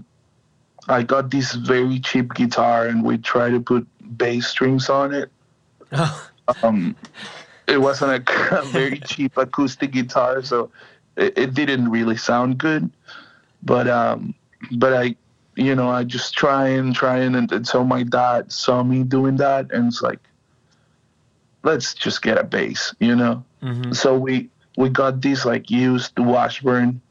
I 0.87 1.03
got 1.03 1.31
this 1.31 1.53
very 1.53 1.99
cheap 1.99 2.33
guitar 2.33 2.87
and 2.87 3.03
we 3.03 3.17
tried 3.17 3.51
to 3.51 3.59
put 3.59 3.87
bass 4.17 4.47
strings 4.47 4.89
on 4.89 5.13
it. 5.13 5.31
Um, 6.63 6.97
it 7.67 7.79
wasn't 7.79 8.27
a, 8.27 8.59
a 8.59 8.65
very 8.71 8.99
cheap 8.99 9.37
acoustic 9.37 9.91
guitar, 9.91 10.41
so 10.41 10.69
it, 11.17 11.37
it 11.37 11.53
didn't 11.53 11.89
really 11.89 12.17
sound 12.17 12.57
good. 12.57 12.89
But 13.63 13.87
um, 13.87 14.33
but 14.71 14.93
I, 14.93 15.15
you 15.55 15.75
know, 15.75 15.89
I 15.89 16.03
just 16.03 16.33
trying, 16.33 16.93
trying, 16.93 17.35
and, 17.35 17.51
and 17.51 17.67
so 17.67 17.83
my 17.83 18.03
dad 18.03 18.51
saw 18.51 18.83
me 18.83 19.03
doing 19.03 19.37
that, 19.37 19.71
and 19.71 19.87
it's 19.87 20.01
like, 20.01 20.19
let's 21.63 21.93
just 21.93 22.21
get 22.21 22.37
a 22.37 22.43
bass, 22.43 22.93
you 22.99 23.15
know. 23.15 23.43
hmm 23.61 23.91
So 23.93 24.17
we 24.17 24.49
we 24.77 24.89
got 24.89 25.21
this 25.21 25.45
like 25.45 25.69
used 25.69 26.17
Washburn 26.17 27.01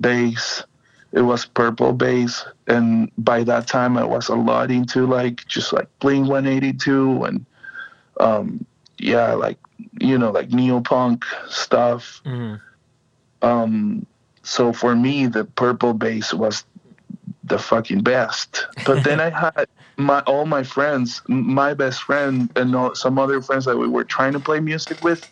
bass. 0.00 0.62
It 1.10 1.22
was 1.22 1.46
purple 1.46 1.94
bass, 1.94 2.44
and 2.66 3.10
by 3.16 3.42
that 3.44 3.66
time 3.66 3.96
I 3.96 4.04
was 4.04 4.28
a 4.28 4.36
lot 4.36 4.70
into 4.70 5.06
like 5.06 5.46
just 5.46 5.72
like 5.72 5.88
Blink 6.00 6.28
182 6.28 7.24
and 7.24 7.46
um 8.20 8.66
yeah 8.98 9.32
like 9.32 9.58
you 10.00 10.18
know 10.18 10.30
like 10.30 10.50
neo 10.50 10.80
punk 10.80 11.24
stuff. 11.48 12.20
hmm 12.24 12.56
Um, 13.42 14.06
so 14.42 14.72
for 14.72 14.94
me 14.96 15.26
the 15.26 15.44
purple 15.44 15.94
bass 15.94 16.32
was 16.32 16.64
the 17.44 17.58
fucking 17.58 18.02
best. 18.02 18.66
But 18.84 19.04
then 19.04 19.20
I 19.20 19.30
had 19.56 19.68
my 19.96 20.20
all 20.20 20.46
my 20.46 20.62
friends, 20.62 21.22
my 21.28 21.74
best 21.74 22.02
friend, 22.02 22.50
and 22.56 22.74
all, 22.74 22.94
some 22.94 23.18
other 23.18 23.42
friends 23.42 23.64
that 23.64 23.76
we 23.76 23.88
were 23.88 24.04
trying 24.04 24.32
to 24.34 24.40
play 24.40 24.60
music 24.60 25.02
with. 25.02 25.26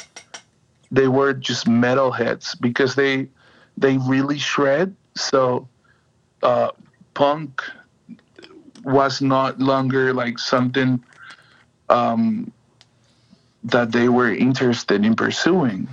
They 0.90 1.09
were 1.09 1.33
just 1.33 1.66
metalheads 1.66 2.61
because 2.61 2.95
they 2.95 3.29
they 3.77 3.99
really 3.99 4.38
shred. 4.38 4.95
So 5.14 5.69
uh, 6.42 6.71
punk 7.14 7.62
was 8.85 9.21
not 9.21 9.59
longer 9.59 10.12
like 10.12 10.38
something 10.38 11.03
um, 11.88 12.53
that 13.64 13.90
they 13.90 14.09
were 14.09 14.33
interested 14.33 15.05
in 15.05 15.16
pursuing 15.16 15.88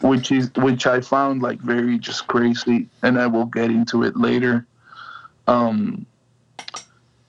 which 0.00 0.32
is 0.32 0.50
which 0.56 0.86
I 0.86 1.00
found 1.00 1.42
like 1.42 1.60
very 1.60 1.98
just 1.98 2.26
crazy, 2.26 2.88
and 3.02 3.20
I 3.20 3.26
will 3.26 3.46
get 3.46 3.70
into 3.70 4.02
it 4.02 4.16
later. 4.16 4.66
Um, 5.46 6.06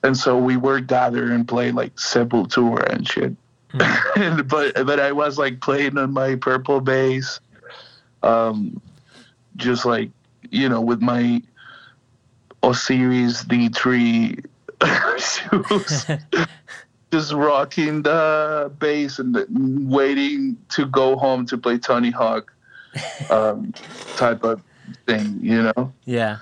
and 0.02 0.16
so 0.16 0.38
we 0.38 0.56
were 0.56 0.80
gather 0.80 1.32
and 1.32 1.46
play 1.46 1.72
like 1.72 1.94
Sepultura 1.96 2.88
and 2.92 3.06
shit. 3.06 3.36
and, 4.16 4.48
but 4.48 4.74
but 4.86 5.00
I 5.00 5.12
was 5.12 5.38
like 5.38 5.60
playing 5.60 5.98
on 5.98 6.12
my 6.12 6.36
purple 6.36 6.80
bass, 6.80 7.40
um, 8.22 8.80
just 9.56 9.84
like 9.84 10.10
you 10.50 10.68
know 10.68 10.80
with 10.80 11.00
my 11.00 11.42
Osiris 12.62 13.44
D3 13.44 14.44
shoes 15.18 16.06
just 17.12 17.32
rocking 17.32 18.02
the 18.02 18.72
bass 18.78 19.18
and 19.18 19.36
waiting 19.90 20.56
to 20.70 20.86
go 20.86 21.16
home 21.16 21.44
to 21.46 21.58
play 21.58 21.76
Tony 21.76 22.10
Hawk 22.10 22.52
um, 23.30 23.72
type 24.16 24.44
of 24.44 24.62
thing, 25.06 25.38
you 25.40 25.62
know. 25.62 25.92
Yeah. 26.04 26.38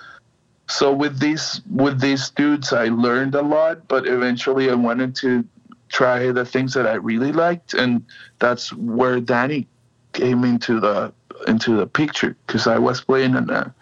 So 0.68 0.92
with 0.92 1.18
these 1.18 1.60
with 1.70 2.00
these 2.00 2.30
dudes, 2.30 2.72
I 2.72 2.86
learned 2.86 3.34
a 3.34 3.42
lot, 3.42 3.88
but 3.88 4.06
eventually 4.06 4.70
I 4.70 4.74
wanted 4.74 5.16
to 5.16 5.44
try 5.88 6.30
the 6.30 6.44
things 6.44 6.74
that 6.74 6.86
I 6.86 6.94
really 6.94 7.32
liked, 7.32 7.74
and 7.74 8.04
that's 8.38 8.72
where 8.72 9.20
Danny 9.20 9.66
came 10.12 10.44
into 10.44 10.80
the 10.80 11.12
into 11.48 11.76
the 11.76 11.86
picture 11.86 12.36
because 12.46 12.66
I 12.66 12.78
was 12.78 13.00
playing 13.00 13.34
in 13.34 13.50
a 13.50 13.74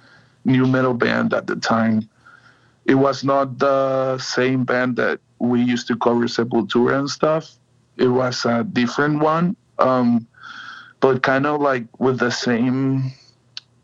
nu 0.45 0.67
metal 0.67 0.95
band 0.95 1.35
at 1.35 1.47
the 1.47 1.57
time. 1.57 2.09
It 2.87 2.95
was 2.95 3.23
not 3.23 3.59
the 3.59 4.17
same 4.19 4.65
band 4.65 4.97
that 4.97 5.21
we 5.39 5.63
used 5.63 5.87
to 5.89 5.97
cover 5.97 6.25
Sepultura 6.25 6.99
and 6.99 7.11
stuff. 7.11 7.57
It 7.99 8.09
was 8.09 8.47
a 8.47 8.65
different 8.65 9.21
one, 9.21 9.57
um, 9.79 10.27
but 11.01 11.23
kind 11.23 11.47
of 11.47 11.61
like 11.61 11.85
with 12.01 12.19
the 12.19 12.31
same 12.31 13.13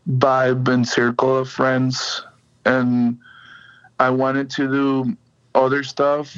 vibe 0.09 0.69
and 0.69 0.87
circle 0.87 1.39
of 1.39 1.49
friends. 1.51 2.23
And 2.65 3.19
I 4.01 4.11
wanted 4.11 4.51
to 4.51 4.71
do 4.71 5.17
other 5.55 5.83
stuff, 5.83 6.37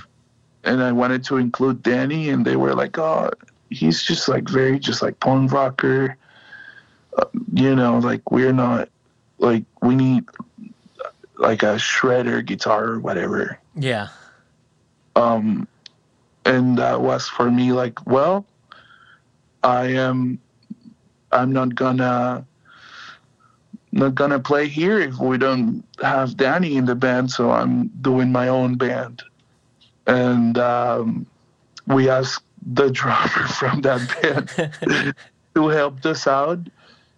and 0.64 0.82
I 0.82 0.92
wanted 0.92 1.24
to 1.24 1.36
include 1.38 1.82
Danny, 1.82 2.28
and 2.30 2.44
they 2.44 2.56
were 2.56 2.74
like, 2.74 2.98
"Oh, 2.98 3.30
he's 3.70 4.02
just 4.02 4.28
like 4.28 4.48
very 4.48 4.78
just 4.78 5.02
like 5.02 5.18
punk 5.20 5.52
rocker." 5.52 6.16
Uh, 7.16 7.24
you 7.54 7.74
know, 7.74 7.98
like 7.98 8.30
we're 8.30 8.52
not 8.52 8.88
like 9.38 9.64
we 9.82 9.94
need 9.94 10.24
like 11.38 11.62
a 11.62 11.76
shredder 11.76 12.44
guitar 12.44 12.84
or 12.84 12.98
whatever 13.00 13.58
Yeah. 13.74 14.08
um 15.16 15.68
and 16.46 16.78
that 16.78 17.02
was 17.02 17.28
for 17.28 17.50
me 17.50 17.72
like 17.72 18.06
well 18.06 18.46
i 19.62 19.84
am 19.88 20.38
i'm 21.37 21.53
not 21.53 21.74
gonna 21.74 22.45
not 23.93 24.14
gonna 24.14 24.39
play 24.39 24.66
here 24.66 24.99
if 24.99 25.18
we 25.18 25.39
don't 25.39 25.84
have 26.03 26.37
danny 26.37 26.76
in 26.76 26.87
the 26.87 26.95
band 26.95 27.30
so 27.30 27.51
i'm 27.51 27.89
doing 28.01 28.32
my 28.32 28.49
own 28.49 28.76
band. 28.76 29.22
And 30.07 30.57
um 30.59 31.26
we 31.87 32.09
asked 32.09 32.45
the 32.66 32.91
drummer 32.99 33.47
from 33.59 33.82
that 33.82 34.03
band 34.14 35.14
who 35.55 35.68
helped 35.68 36.05
us 36.07 36.26
out 36.26 36.59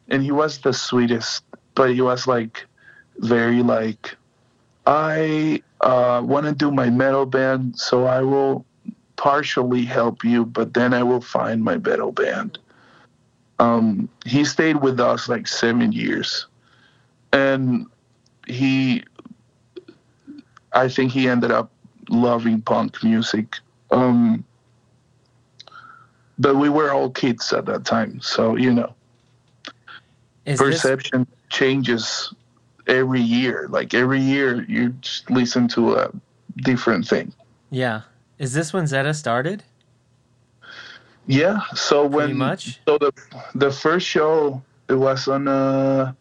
and 0.08 0.22
he 0.22 0.32
was 0.32 0.58
the 0.58 0.72
sweetest 0.72 1.44
but 1.74 1.90
he 1.90 2.00
was 2.00 2.26
like 2.26 2.66
very 3.18 3.62
like 3.62 4.16
i 4.86 5.62
uh, 5.80 6.20
want 6.24 6.44
to 6.46 6.52
do 6.52 6.70
my 6.70 6.90
metal 6.90 7.26
band 7.26 7.78
so 7.78 8.04
i 8.04 8.20
will 8.20 8.64
partially 9.16 9.84
help 9.84 10.24
you 10.24 10.44
but 10.44 10.74
then 10.74 10.94
i 10.94 11.02
will 11.02 11.20
find 11.20 11.62
my 11.62 11.76
metal 11.78 12.12
band 12.12 12.58
um, 13.58 14.08
he 14.24 14.44
stayed 14.44 14.76
with 14.76 15.00
us 15.00 15.28
like 15.28 15.46
seven 15.48 15.92
years 15.92 16.46
and 17.32 17.86
he 18.46 19.04
I 20.72 20.88
think 20.88 21.12
he 21.12 21.28
ended 21.28 21.50
up 21.50 21.70
loving 22.08 22.60
punk 22.60 23.02
music. 23.02 23.56
Um, 23.90 24.44
but 26.38 26.56
we 26.56 26.68
were 26.68 26.92
all 26.92 27.10
kids 27.10 27.52
at 27.52 27.66
that 27.66 27.84
time, 27.84 28.20
so 28.20 28.56
you 28.56 28.72
know, 28.72 28.94
Is 30.44 30.58
this, 30.58 30.82
perception 30.82 31.26
changes 31.48 32.32
every 32.86 33.20
year. 33.20 33.66
Like 33.70 33.92
every 33.94 34.20
year, 34.20 34.64
you 34.68 34.90
just 35.00 35.28
listen 35.30 35.68
to 35.68 35.94
a 35.96 36.12
different 36.58 37.06
thing. 37.06 37.32
yeah. 37.70 38.02
Is 38.38 38.52
this 38.52 38.72
when 38.72 38.86
Zeta 38.86 39.14
started? 39.14 39.64
Yeah. 41.28 41.60
So 41.74 42.08
Pretty 42.08 42.32
when 42.32 42.38
much? 42.38 42.80
so 42.88 42.98
the 42.98 43.12
the 43.54 43.70
first 43.70 44.06
show 44.06 44.62
it 44.88 44.94
was 44.94 45.28
on 45.28 45.46
a 45.46 46.16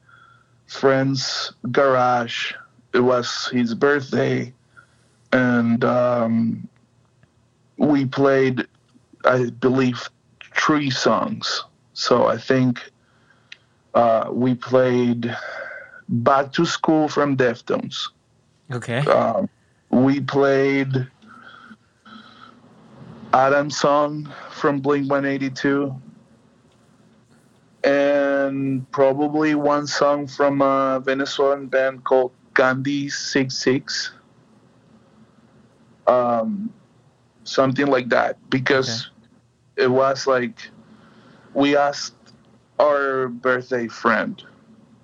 friend's 0.67 1.53
garage. 1.71 2.53
It 2.93 2.99
was 2.99 3.49
his 3.51 3.73
birthday, 3.73 4.53
and 5.31 5.83
um, 5.85 6.67
we 7.77 8.05
played, 8.05 8.67
I 9.23 9.49
believe, 9.49 10.09
three 10.55 10.89
songs. 10.89 11.63
So 11.93 12.27
I 12.27 12.37
think 12.37 12.81
uh, 13.93 14.29
we 14.31 14.55
played 14.55 15.33
"Back 16.09 16.51
to 16.53 16.65
School" 16.65 17.07
from 17.07 17.37
Deftones. 17.37 18.09
Okay. 18.71 18.99
Um, 19.07 19.47
we 19.89 20.19
played 20.19 21.07
Adam's 23.33 23.77
song 23.77 24.31
from 24.51 24.79
Blink 24.79 25.09
182 25.09 25.93
and 27.83 28.89
probably 28.91 29.55
one 29.55 29.87
song 29.87 30.27
from 30.27 30.61
a 30.61 31.01
Venezuelan 31.03 31.67
band 31.67 32.03
called 32.03 32.31
Gandhi 32.53 33.09
66 33.09 34.11
um, 36.07 36.73
something 37.43 37.87
like 37.87 38.09
that 38.09 38.37
because 38.49 39.11
it 39.75 39.87
was 39.87 40.25
like 40.25 40.69
we 41.53 41.75
asked 41.75 42.15
our 42.79 43.27
birthday 43.27 43.87
friend 43.87 44.43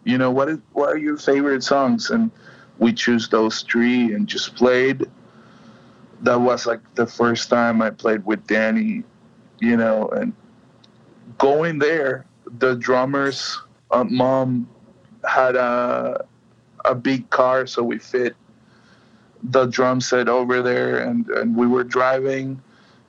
you 0.05 0.17
know 0.17 0.31
what 0.31 0.49
is, 0.49 0.57
what 0.73 0.89
are 0.89 0.97
your 0.97 1.17
favorite 1.17 1.63
songs? 1.63 2.09
And 2.09 2.31
we 2.79 2.93
choose 2.93 3.29
those 3.29 3.61
three 3.61 4.13
and 4.13 4.27
just 4.27 4.55
played 4.55 5.05
that 6.23 6.39
was 6.39 6.65
like 6.65 6.81
the 6.95 7.05
first 7.05 7.49
time 7.49 7.81
i 7.81 7.89
played 7.89 8.25
with 8.25 8.45
danny 8.47 9.03
you 9.59 9.77
know 9.77 10.07
and 10.09 10.33
going 11.37 11.79
there 11.79 12.25
the 12.59 12.75
drummer's 12.75 13.59
uh, 13.91 14.03
mom 14.03 14.67
had 15.27 15.55
a 15.55 16.25
a 16.85 16.95
big 16.95 17.29
car 17.29 17.65
so 17.65 17.81
we 17.83 17.97
fit 17.97 18.35
the 19.51 19.65
drum 19.67 20.01
set 20.01 20.27
over 20.27 20.61
there 20.61 20.99
and 20.99 21.29
and 21.29 21.55
we 21.55 21.67
were 21.67 21.83
driving 21.83 22.61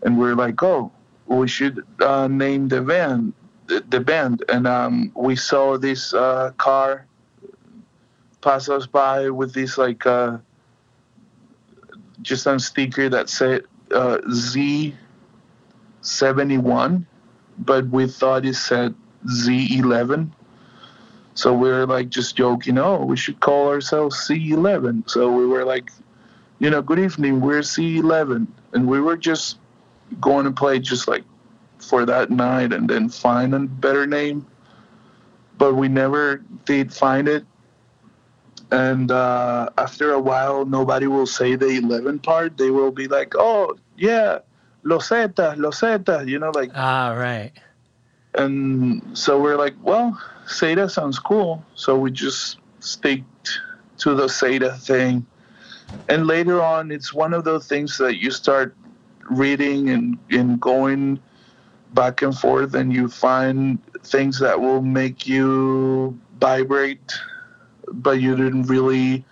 and 0.02 0.18
we 0.18 0.26
are 0.26 0.36
like 0.36 0.62
oh 0.62 0.90
we 1.26 1.48
should 1.48 1.84
uh, 2.00 2.28
name 2.28 2.68
the 2.68 2.82
the, 3.66 3.84
the 3.88 4.00
band. 4.00 4.44
And 4.48 4.66
um, 4.66 5.12
we 5.14 5.36
saw 5.36 5.78
this 5.78 6.14
uh, 6.14 6.52
car 6.56 7.06
pass 8.40 8.68
us 8.68 8.86
by 8.86 9.30
with 9.30 9.54
this 9.54 9.78
like 9.78 10.04
uh, 10.04 10.38
just 12.22 12.46
on 12.46 12.58
sticker 12.58 13.08
that 13.08 13.28
said 13.28 13.64
uh, 13.92 14.18
Z71, 16.02 17.06
but 17.58 17.86
we 17.88 18.06
thought 18.08 18.44
it 18.44 18.54
said 18.54 18.94
Z11. 19.26 20.30
So 21.34 21.52
we 21.52 21.68
were 21.68 21.86
like 21.86 22.10
just 22.10 22.36
joking, 22.36 22.78
oh, 22.78 23.04
we 23.04 23.16
should 23.16 23.40
call 23.40 23.68
ourselves 23.68 24.16
C11. 24.28 25.10
So 25.10 25.32
we 25.32 25.46
were 25.46 25.64
like, 25.64 25.90
you 26.60 26.70
know, 26.70 26.80
good 26.80 27.00
evening, 27.00 27.40
we're 27.40 27.60
C11. 27.60 28.46
And 28.72 28.88
we 28.88 29.00
were 29.00 29.16
just 29.16 29.58
going 30.20 30.44
to 30.44 30.52
play 30.52 30.78
just 30.78 31.08
like 31.08 31.24
for 31.78 32.06
that 32.06 32.30
night 32.30 32.72
and 32.72 32.88
then 32.88 33.08
find 33.08 33.54
a 33.54 33.60
better 33.60 34.06
name. 34.06 34.46
But 35.58 35.74
we 35.74 35.88
never 35.88 36.42
did 36.64 36.92
find 36.92 37.28
it. 37.28 37.44
And 38.74 39.10
uh, 39.10 39.70
after 39.78 40.12
a 40.12 40.18
while, 40.20 40.64
nobody 40.64 41.06
will 41.06 41.26
say 41.26 41.54
the 41.56 41.68
11 41.68 42.18
part. 42.20 42.56
They 42.58 42.70
will 42.70 42.90
be 42.90 43.06
like, 43.08 43.34
oh, 43.36 43.76
yeah, 43.96 44.38
Los 44.82 45.08
Zetas, 45.10 45.56
Los 45.58 45.80
Zetas, 45.80 46.26
you 46.28 46.38
know, 46.38 46.50
like, 46.54 46.70
Ah, 46.74 47.12
right. 47.16 47.52
and 48.34 49.00
so 49.16 49.40
we're 49.40 49.56
like, 49.56 49.74
well, 49.82 50.18
Zeta 50.48 50.88
sounds 50.88 51.18
cool. 51.18 51.64
So 51.74 51.96
we 51.98 52.10
just 52.10 52.58
sticked 52.80 53.60
to 53.98 54.14
the 54.14 54.28
Zeta 54.28 54.72
thing. 54.72 55.24
And 56.08 56.26
later 56.26 56.60
on, 56.60 56.90
it's 56.90 57.12
one 57.14 57.32
of 57.32 57.44
those 57.44 57.68
things 57.68 57.96
that 57.98 58.16
you 58.16 58.30
start 58.30 58.74
reading 59.30 59.88
and, 59.90 60.18
and 60.30 60.60
going 60.60 61.20
back 61.94 62.22
and 62.22 62.36
forth, 62.36 62.74
and 62.74 62.92
you 62.92 63.08
find 63.08 63.78
things 64.02 64.40
that 64.40 64.60
will 64.60 64.82
make 64.82 65.26
you 65.28 66.18
vibrate, 66.40 67.14
but 67.92 68.20
you 68.20 68.36
didn't 68.36 68.64
really 68.64 69.24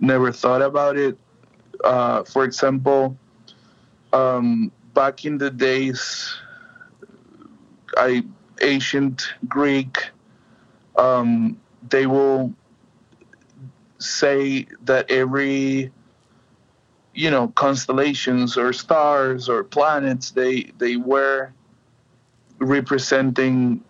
never 0.00 0.32
thought 0.32 0.62
about 0.62 0.96
it. 0.96 1.18
Uh, 1.84 2.22
for 2.24 2.44
example, 2.44 3.16
um, 4.12 4.72
back 4.94 5.24
in 5.24 5.38
the 5.38 5.50
days, 5.50 6.34
I 7.96 8.24
ancient 8.62 9.34
Greek, 9.48 10.10
um, 10.96 11.60
they 11.88 12.06
will 12.06 12.54
say 13.98 14.66
that 14.84 15.10
every 15.10 15.90
you 17.14 17.30
know 17.30 17.48
constellations 17.48 18.56
or 18.56 18.72
stars 18.72 19.48
or 19.48 19.64
planets 19.64 20.32
they 20.32 20.64
they 20.78 20.96
were 20.96 21.50
representing 22.58 23.82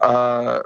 uh, 0.00 0.60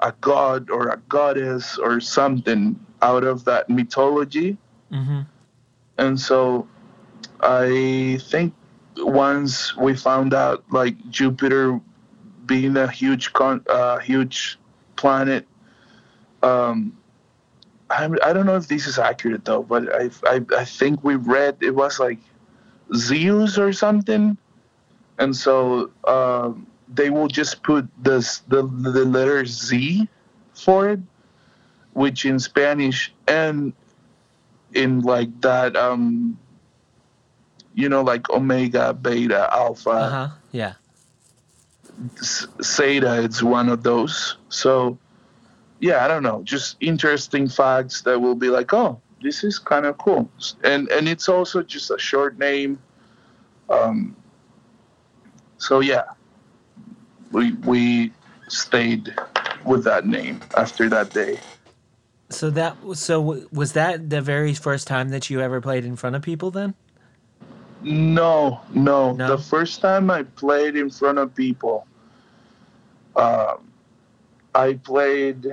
a 0.00 0.12
god 0.20 0.70
or 0.70 0.88
a 0.88 0.96
goddess 1.08 1.78
or 1.78 2.00
something 2.00 2.78
out 3.02 3.24
of 3.24 3.44
that 3.44 3.68
mythology 3.68 4.56
Mm-hmm. 4.92 5.20
and 5.98 6.18
so 6.18 6.66
I 7.40 8.18
think 8.22 8.54
once 8.96 9.76
we 9.76 9.94
found 9.94 10.34
out 10.34 10.64
like 10.70 10.96
Jupiter 11.10 11.80
being 12.46 12.76
a 12.76 12.88
huge 12.88 13.32
con 13.32 13.64
uh, 13.68 13.98
huge 13.98 14.58
planet, 14.96 15.46
um, 16.42 16.96
I 17.90 18.08
I 18.24 18.32
don't 18.32 18.46
know 18.46 18.56
if 18.56 18.68
this 18.68 18.86
is 18.86 18.98
accurate 18.98 19.44
though, 19.44 19.62
but 19.62 19.92
I 19.94 20.10
I, 20.24 20.44
I 20.56 20.64
think 20.64 21.04
we 21.04 21.16
read 21.16 21.58
it 21.60 21.74
was 21.74 22.00
like 22.00 22.18
Zeus 22.94 23.58
or 23.58 23.72
something, 23.72 24.36
and 25.18 25.36
so 25.36 25.90
um, 26.06 26.66
they 26.92 27.10
will 27.10 27.28
just 27.28 27.62
put 27.62 27.88
this 28.02 28.38
the 28.48 28.62
the 28.62 29.04
letter 29.04 29.44
Z 29.44 30.08
for 30.54 30.88
it, 30.90 31.00
which 31.92 32.24
in 32.24 32.38
Spanish 32.38 33.12
and 33.26 33.72
in 34.74 35.00
like 35.00 35.40
that 35.40 35.76
um 35.76 36.38
you 37.74 37.88
know 37.88 38.02
like 38.02 38.28
omega 38.30 38.92
beta 38.94 39.48
alpha. 39.52 39.90
Uh 39.90 40.10
huh. 40.10 40.28
Yeah. 40.52 40.74
zeta 42.62 43.22
it's 43.22 43.42
one 43.42 43.68
of 43.68 43.82
those. 43.82 44.36
So 44.48 44.98
yeah 45.80 46.04
i 46.04 46.08
don't 46.08 46.22
know. 46.22 46.42
Just 46.42 46.76
interesting 46.80 47.48
facts 47.48 48.02
that 48.02 48.20
will 48.20 48.34
be 48.34 48.48
like 48.48 48.72
oh 48.74 49.00
this 49.22 49.42
is 49.42 49.58
kind 49.58 49.86
of 49.86 49.98
cool. 49.98 50.30
And 50.64 50.88
and 50.90 51.08
it's 51.08 51.28
also 51.28 51.62
just 51.62 51.90
a 51.90 51.98
short 51.98 52.38
name. 52.38 52.78
Um 53.68 54.16
so 55.58 55.80
yeah 55.80 56.04
we 57.32 57.52
we 57.64 58.12
stayed 58.48 59.14
with 59.64 59.84
that 59.84 60.06
name 60.06 60.40
after 60.56 60.88
that 60.88 61.10
day 61.10 61.38
So 62.30 62.50
that 62.50 62.76
so 62.94 63.46
was 63.52 63.72
that 63.72 64.10
the 64.10 64.20
very 64.20 64.54
first 64.54 64.86
time 64.86 65.10
that 65.10 65.30
you 65.30 65.40
ever 65.40 65.60
played 65.60 65.84
in 65.84 65.96
front 65.96 66.16
of 66.16 66.22
people 66.22 66.50
then? 66.50 66.74
No, 67.82 68.60
no, 68.74 69.12
No? 69.12 69.36
The 69.36 69.38
first 69.42 69.80
time 69.80 70.10
I 70.10 70.24
played 70.24 70.76
in 70.76 70.90
front 70.90 71.18
of 71.18 71.34
people, 71.34 71.86
um, 73.16 73.72
I 74.54 74.74
played 74.74 75.46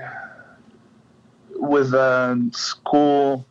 with 1.55 1.93
a 1.93 2.49
school, 2.51 3.45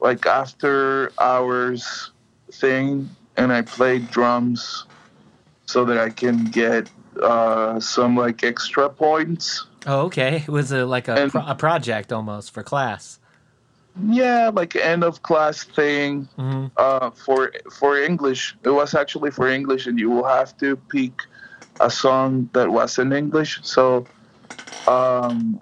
like 0.00 0.26
after 0.26 1.12
hours 1.18 2.12
thing, 2.52 3.08
and 3.36 3.52
I 3.52 3.62
played 3.62 4.10
drums 4.10 4.84
so 5.66 5.84
that 5.86 5.98
I 5.98 6.10
can 6.10 6.44
get 6.46 6.90
uh, 7.22 7.80
some 7.80 8.16
like 8.16 8.44
extra 8.44 8.88
points. 8.88 9.66
Oh, 9.86 10.06
okay. 10.06 10.36
It 10.46 10.48
was 10.48 10.72
a, 10.72 10.84
like 10.84 11.08
a, 11.08 11.28
pro- 11.30 11.46
a 11.46 11.54
project 11.54 12.12
almost 12.12 12.52
for 12.52 12.62
class. 12.62 13.18
Yeah, 14.06 14.50
like 14.54 14.76
end 14.76 15.02
of 15.02 15.22
class 15.22 15.64
thing. 15.64 16.28
hmm 16.36 16.66
uh, 16.76 17.10
for 17.10 17.50
for 17.72 17.98
English. 17.98 18.56
It 18.62 18.70
was 18.70 18.94
actually 18.94 19.32
for 19.32 19.48
English, 19.48 19.86
and 19.88 19.98
you 19.98 20.10
will 20.10 20.28
have 20.28 20.56
to 20.58 20.76
pick 20.76 21.22
a 21.80 21.90
song 21.90 22.48
that 22.52 22.70
was 22.70 22.98
in 22.98 23.12
English. 23.12 23.58
So 23.62 24.06
um, 24.86 25.60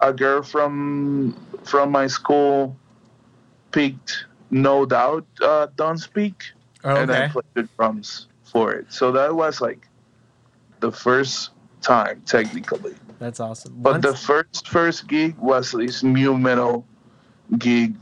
a 0.00 0.12
girl 0.12 0.42
from 0.42 1.36
from 1.64 1.90
my 1.90 2.06
school 2.06 2.76
picked 3.72 4.24
No 4.50 4.86
Doubt 4.86 5.26
uh, 5.42 5.66
Don't 5.76 5.98
Speak, 5.98 6.52
Oh, 6.84 6.96
and 6.96 7.10
I 7.10 7.28
played 7.28 7.44
the 7.54 7.68
drums 7.76 8.26
for 8.44 8.72
it. 8.72 8.92
So 8.92 9.12
that 9.12 9.34
was 9.34 9.60
like 9.60 9.86
the 10.82 10.92
first 10.92 11.50
time 11.80 12.20
technically. 12.26 12.94
That's 13.18 13.40
awesome. 13.40 13.72
But 13.78 14.02
the 14.02 14.14
first 14.14 14.68
first 14.68 15.06
gig 15.08 15.38
was 15.38 15.70
this 15.72 16.02
nu 16.02 16.36
metal 16.36 16.84
gig, 17.56 17.94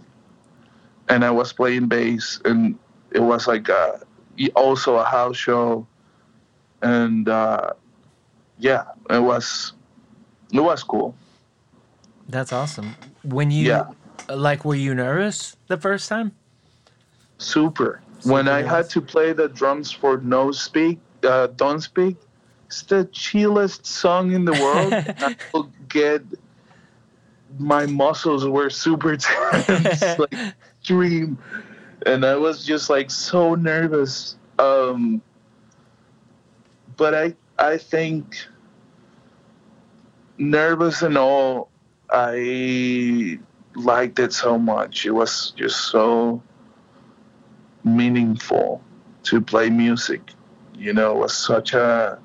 and 1.09 1.24
I 1.24 1.31
was 1.31 1.53
playing 1.53 1.87
bass, 1.87 2.41
and 2.45 2.74
it 3.12 3.20
was 3.20 3.47
like 3.47 3.68
a, 3.68 4.01
also 4.57 4.97
a 4.97 5.05
house 5.05 5.37
show, 5.37 5.87
and 6.83 7.28
uh, 7.28 7.70
yeah, 8.59 8.85
it 9.11 9.20
was 9.22 9.74
it 10.53 10.61
was 10.61 10.83
cool. 10.83 11.14
that's 12.28 12.53
awesome. 12.53 12.97
When 13.22 13.51
you 13.51 13.66
Yeah. 13.68 13.85
like, 14.33 14.64
were 14.64 14.78
you 14.78 14.95
nervous 14.95 15.57
the 15.68 15.76
first 15.76 16.09
time? 16.09 16.33
Super. 17.39 18.01
when 18.24 18.45
Super 18.47 18.57
I 18.57 18.61
nice. 18.62 18.70
had 18.70 18.87
to 18.91 19.01
play 19.01 19.33
the 19.33 19.49
drums 19.49 19.91
for 19.91 20.18
No 20.20 20.53
Speak, 20.53 20.99
uh, 21.24 21.49
Don't 21.57 21.81
Speak, 21.81 22.16
it's 22.70 22.82
the 22.82 23.04
chillest 23.06 23.84
song 23.84 24.30
in 24.30 24.44
the 24.44 24.52
world. 24.52 24.92
I 24.94 25.34
will 25.52 25.72
get 25.88 26.22
my 27.58 27.84
muscles 27.84 28.46
were 28.46 28.70
super 28.70 29.16
tense, 29.16 30.00
like 30.18 30.54
dream, 30.84 31.36
and 32.06 32.24
I 32.24 32.36
was 32.36 32.64
just 32.64 32.88
like 32.88 33.10
so 33.10 33.56
nervous. 33.56 34.36
Um, 34.60 35.20
but 36.96 37.12
I 37.12 37.34
I 37.58 37.76
think 37.76 38.36
nervous 40.38 41.02
and 41.02 41.18
all, 41.18 41.70
I 42.08 43.40
liked 43.74 44.20
it 44.20 44.32
so 44.32 44.60
much. 44.60 45.06
It 45.06 45.10
was 45.10 45.52
just 45.56 45.90
so 45.90 46.40
meaningful 47.82 48.80
to 49.24 49.40
play 49.40 49.70
music. 49.70 50.20
You 50.78 50.92
know, 50.92 51.16
it 51.16 51.18
was 51.18 51.36
such 51.36 51.74
a 51.74 52.20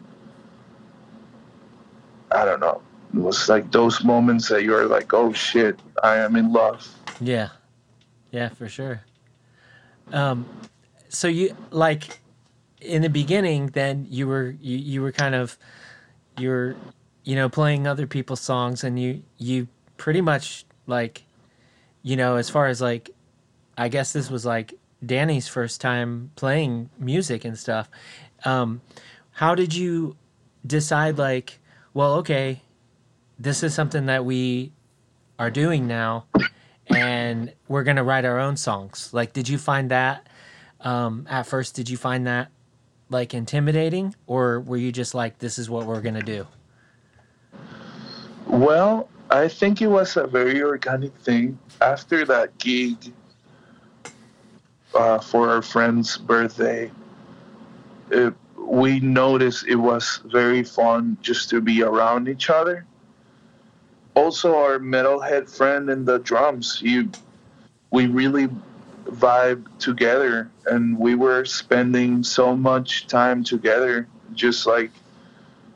I 2.36 2.46
don't 2.46 2.60
know. 2.60 2.82
It 3.14 3.20
was 3.20 3.48
like 3.48 3.72
those 3.72 4.04
moments 4.04 4.50
that 4.50 4.64
you're 4.64 4.88
like, 4.88 5.14
oh 5.14 5.32
shit, 5.32 5.80
I 6.04 6.18
am 6.18 6.36
in 6.36 6.52
love. 6.52 6.88
Yeah, 7.22 7.50
yeah, 8.32 8.50
for 8.50 8.68
sure. 8.68 9.02
Um, 10.12 10.46
so 11.10 11.28
you 11.28 11.56
like 11.72 12.20
in 12.82 13.02
the 13.02 13.10
beginning, 13.10 13.68
then 13.68 14.06
you 14.10 14.28
were 14.28 14.56
you, 14.60 14.78
you 14.78 15.02
were 15.02 15.12
kind 15.12 15.34
of 15.34 15.58
you're 16.38 16.76
you 17.24 17.36
know 17.36 17.48
playing 17.48 17.88
other 17.88 18.06
people's 18.06 18.42
songs, 18.42 18.84
and 18.84 19.00
you 19.00 19.24
you 19.38 19.68
pretty 19.98 20.22
much 20.22 20.66
like 20.88 21.24
you 22.04 22.16
know 22.16 22.36
as 22.36 22.50
far 22.50 22.68
as 22.68 22.82
like 22.82 23.10
I 23.78 23.88
guess 23.88 24.14
this 24.14 24.30
was 24.30 24.46
like 24.46 24.74
Danny's 25.06 25.48
first 25.48 25.80
time 25.80 26.32
playing 26.36 26.90
music 27.00 27.46
and 27.46 27.58
stuff. 27.58 27.90
Um, 28.44 28.82
how 29.32 29.56
did 29.56 29.74
you 29.74 30.18
decide 30.66 31.18
like 31.18 31.60
well 31.96 32.14
okay 32.16 32.62
this 33.40 33.64
is 33.64 33.74
something 33.74 34.06
that 34.06 34.24
we 34.24 34.72
are 35.40 35.50
doing 35.50 35.88
now 35.88 36.26
and 36.88 37.52
we're 37.68 37.84
gonna 37.84 38.04
write 38.04 38.26
our 38.26 38.40
own 38.40 38.56
songs 38.56 39.10
like 39.14 39.34
did 39.34 39.50
you 39.50 39.58
find 39.58 39.90
that 39.90 40.28
um, 40.82 41.26
at 41.28 41.48
first 41.48 41.74
did 41.76 41.90
you 41.90 41.98
find 41.98 42.28
that 42.28 42.52
like 43.10 43.34
intimidating 43.34 44.14
or 44.28 44.60
were 44.60 44.78
you 44.78 44.92
just 44.92 45.16
like 45.16 45.40
this 45.40 45.58
is 45.58 45.72
what 45.72 45.88
we're 45.88 46.02
gonna 46.02 46.22
do 46.22 46.46
Well, 48.48 49.10
I 49.32 49.48
think 49.48 49.82
it 49.82 49.88
was 49.88 50.18
a 50.18 50.28
very 50.28 50.62
organic 50.62 51.16
thing. 51.18 51.58
After 51.82 52.26
that 52.26 52.58
gig 52.60 53.12
uh, 54.94 55.20
for 55.20 55.50
our 55.50 55.62
friend's 55.62 56.18
birthday, 56.18 56.92
it, 58.12 58.34
we 58.66 59.00
noticed 59.00 59.68
it 59.68 59.76
was 59.76 60.22
very 60.26 60.64
fun 60.64 61.18
just 61.22 61.50
to 61.50 61.62
be 61.62 61.84
around 61.84 62.28
each 62.28 62.50
other. 62.50 62.86
Also, 64.16 64.56
our 64.56 64.80
metalhead 64.80 65.50
friend 65.50 65.90
in 65.90 66.06
the 66.06 66.20
drums, 66.20 66.80
he, 66.80 67.08
we 67.92 68.08
really 68.08 68.48
vibe 69.06 69.66
together, 69.78 70.50
and 70.66 70.98
we 70.98 71.16
were 71.16 71.46
spending 71.46 72.24
so 72.24 72.56
much 72.56 73.08
time 73.08 73.44
together, 73.44 74.08
just 74.34 74.66
like 74.66 74.92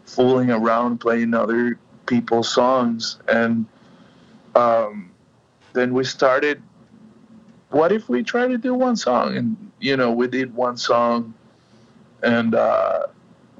fooling 0.06 0.50
around, 0.50 1.00
playing 1.00 1.34
other 1.34 1.78
people's 2.10 2.52
songs 2.52 3.20
and 3.28 3.66
um, 4.56 5.12
then 5.74 5.94
we 5.94 6.04
started 6.04 6.62
what 7.70 7.92
if 7.92 8.10
we 8.10 8.24
try 8.24 8.48
to 8.48 8.58
do 8.58 8.74
one 8.74 8.96
song 8.96 9.38
and 9.38 9.72
you 9.80 9.96
know 9.96 10.12
we 10.12 10.28
did 10.28 10.54
one 10.56 10.76
song 10.76 11.34
and 12.24 12.56
uh, 12.56 13.08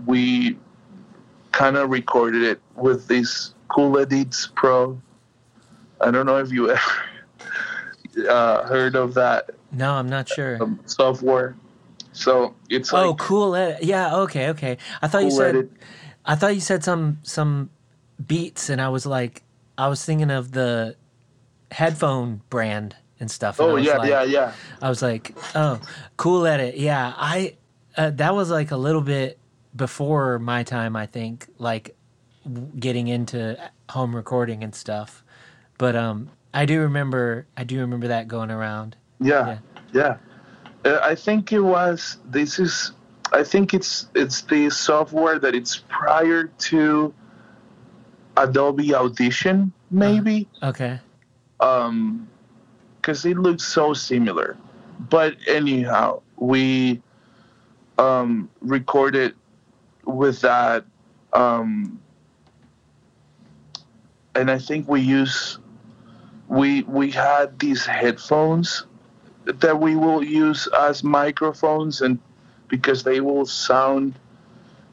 we 0.06 0.58
kind 1.52 1.78
of 1.78 1.90
recorded 1.90 2.44
it 2.44 2.62
with 2.76 3.08
this 3.08 3.54
cool 3.68 3.98
edits 3.98 4.50
pro 4.56 5.00
i 6.02 6.10
don't 6.12 6.26
know 6.26 6.38
if 6.38 6.52
you 6.52 6.70
ever 6.72 8.30
uh, 8.30 8.64
heard 8.68 8.96
of 8.96 9.14
that 9.14 9.50
no 9.72 9.94
i'm 9.94 10.08
not 10.10 10.28
sure 10.28 10.62
um, 10.62 10.80
software 10.86 11.56
so 12.12 12.56
it's 12.70 12.92
like 12.94 13.06
oh 13.06 13.10
like 13.12 13.20
cool 13.20 13.56
edit. 13.56 13.84
yeah 13.84 14.16
okay 14.16 14.50
okay 14.50 14.78
i 15.02 15.08
thought 15.08 15.24
you 15.24 15.30
cool 15.30 15.38
said 15.38 15.56
edit. 15.56 15.72
i 16.26 16.36
thought 16.36 16.54
you 16.56 16.62
said 16.62 16.84
some 16.84 17.18
some 17.24 17.70
beats 18.26 18.70
and 18.70 18.82
i 18.82 18.90
was 18.90 19.06
like 19.06 19.44
i 19.78 19.88
was 19.88 20.04
thinking 20.04 20.32
of 20.32 20.52
the 20.52 20.96
headphone 21.72 22.42
brand 22.50 22.96
and 23.20 23.30
stuff 23.30 23.60
and 23.60 23.70
oh 23.70 23.76
yeah 23.76 23.98
like- 23.98 24.10
yeah 24.10 24.24
yeah 24.24 24.54
I 24.82 24.90
was 24.90 25.02
like, 25.02 25.36
oh, 25.56 25.80
cool 26.16 26.46
edit. 26.48 26.78
Yeah, 26.78 27.14
I 27.18 27.56
uh, 28.00 28.12
that 28.12 28.34
was 28.34 28.50
like 28.50 28.72
a 28.72 28.78
little 28.78 29.02
bit 29.02 29.38
before 29.76 30.40
my 30.40 30.64
time, 30.64 30.96
I 30.96 31.06
think, 31.06 31.48
like 31.58 31.96
w- 32.46 32.72
getting 32.80 33.10
into 33.10 33.60
home 33.90 34.16
recording 34.16 34.64
and 34.64 34.74
stuff. 34.74 35.22
But 35.78 35.98
um, 35.98 36.30
I 36.54 36.66
do 36.66 36.80
remember, 36.80 37.46
I 37.58 37.66
do 37.66 37.82
remember 37.82 38.08
that 38.08 38.30
going 38.30 38.52
around. 38.52 38.96
Yeah, 39.20 39.60
yeah. 39.94 40.16
Uh, 40.86 41.00
I 41.04 41.14
think 41.14 41.52
it 41.52 41.60
was. 41.60 42.18
This 42.24 42.58
is. 42.58 42.94
I 43.34 43.44
think 43.44 43.74
it's 43.74 44.08
it's 44.16 44.42
the 44.44 44.70
software 44.70 45.38
that 45.38 45.54
it's 45.54 45.84
prior 45.90 46.46
to 46.46 47.14
Adobe 48.38 48.96
Audition, 48.96 49.74
maybe. 49.92 50.48
Okay. 50.64 51.00
Um, 51.60 52.30
because 52.96 53.26
it 53.26 53.38
looks 53.38 53.64
so 53.64 53.94
similar. 53.94 54.58
But 55.10 55.36
anyhow, 55.48 56.22
we 56.38 57.02
um 58.00 58.50
recorded 58.62 59.36
with 60.06 60.42
that. 60.42 60.86
Um, 61.34 62.00
and 64.36 64.50
I 64.50 64.58
think 64.58 64.88
we 64.88 65.02
use 65.02 65.60
we 66.48 66.82
we 66.84 67.12
had 67.12 67.60
these 67.60 67.86
headphones 67.86 68.86
that 69.46 69.80
we 69.80 69.96
will 69.96 70.24
use 70.24 70.68
as 70.80 71.04
microphones 71.04 72.02
and 72.02 72.18
because 72.68 73.04
they 73.04 73.20
will 73.20 73.46
sound 73.46 74.18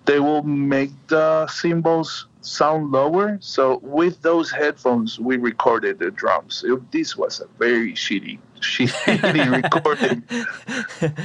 they 0.05 0.21
will 0.21 0.43
make 0.43 0.91
the 1.09 1.47
cymbals 1.47 2.27
sound 2.43 2.91
lower 2.93 3.39
so 3.41 3.79
with 3.83 4.21
those 4.23 4.51
headphones 4.51 5.19
we 5.19 5.37
recorded 5.37 5.99
the 5.99 6.11
drums 6.11 6.65
It- 6.67 6.91
this 6.93 7.17
was 7.17 7.41
a 7.41 7.47
very 7.59 7.93
shitty 7.93 8.39
shitty 8.61 9.51
recording 9.63 10.23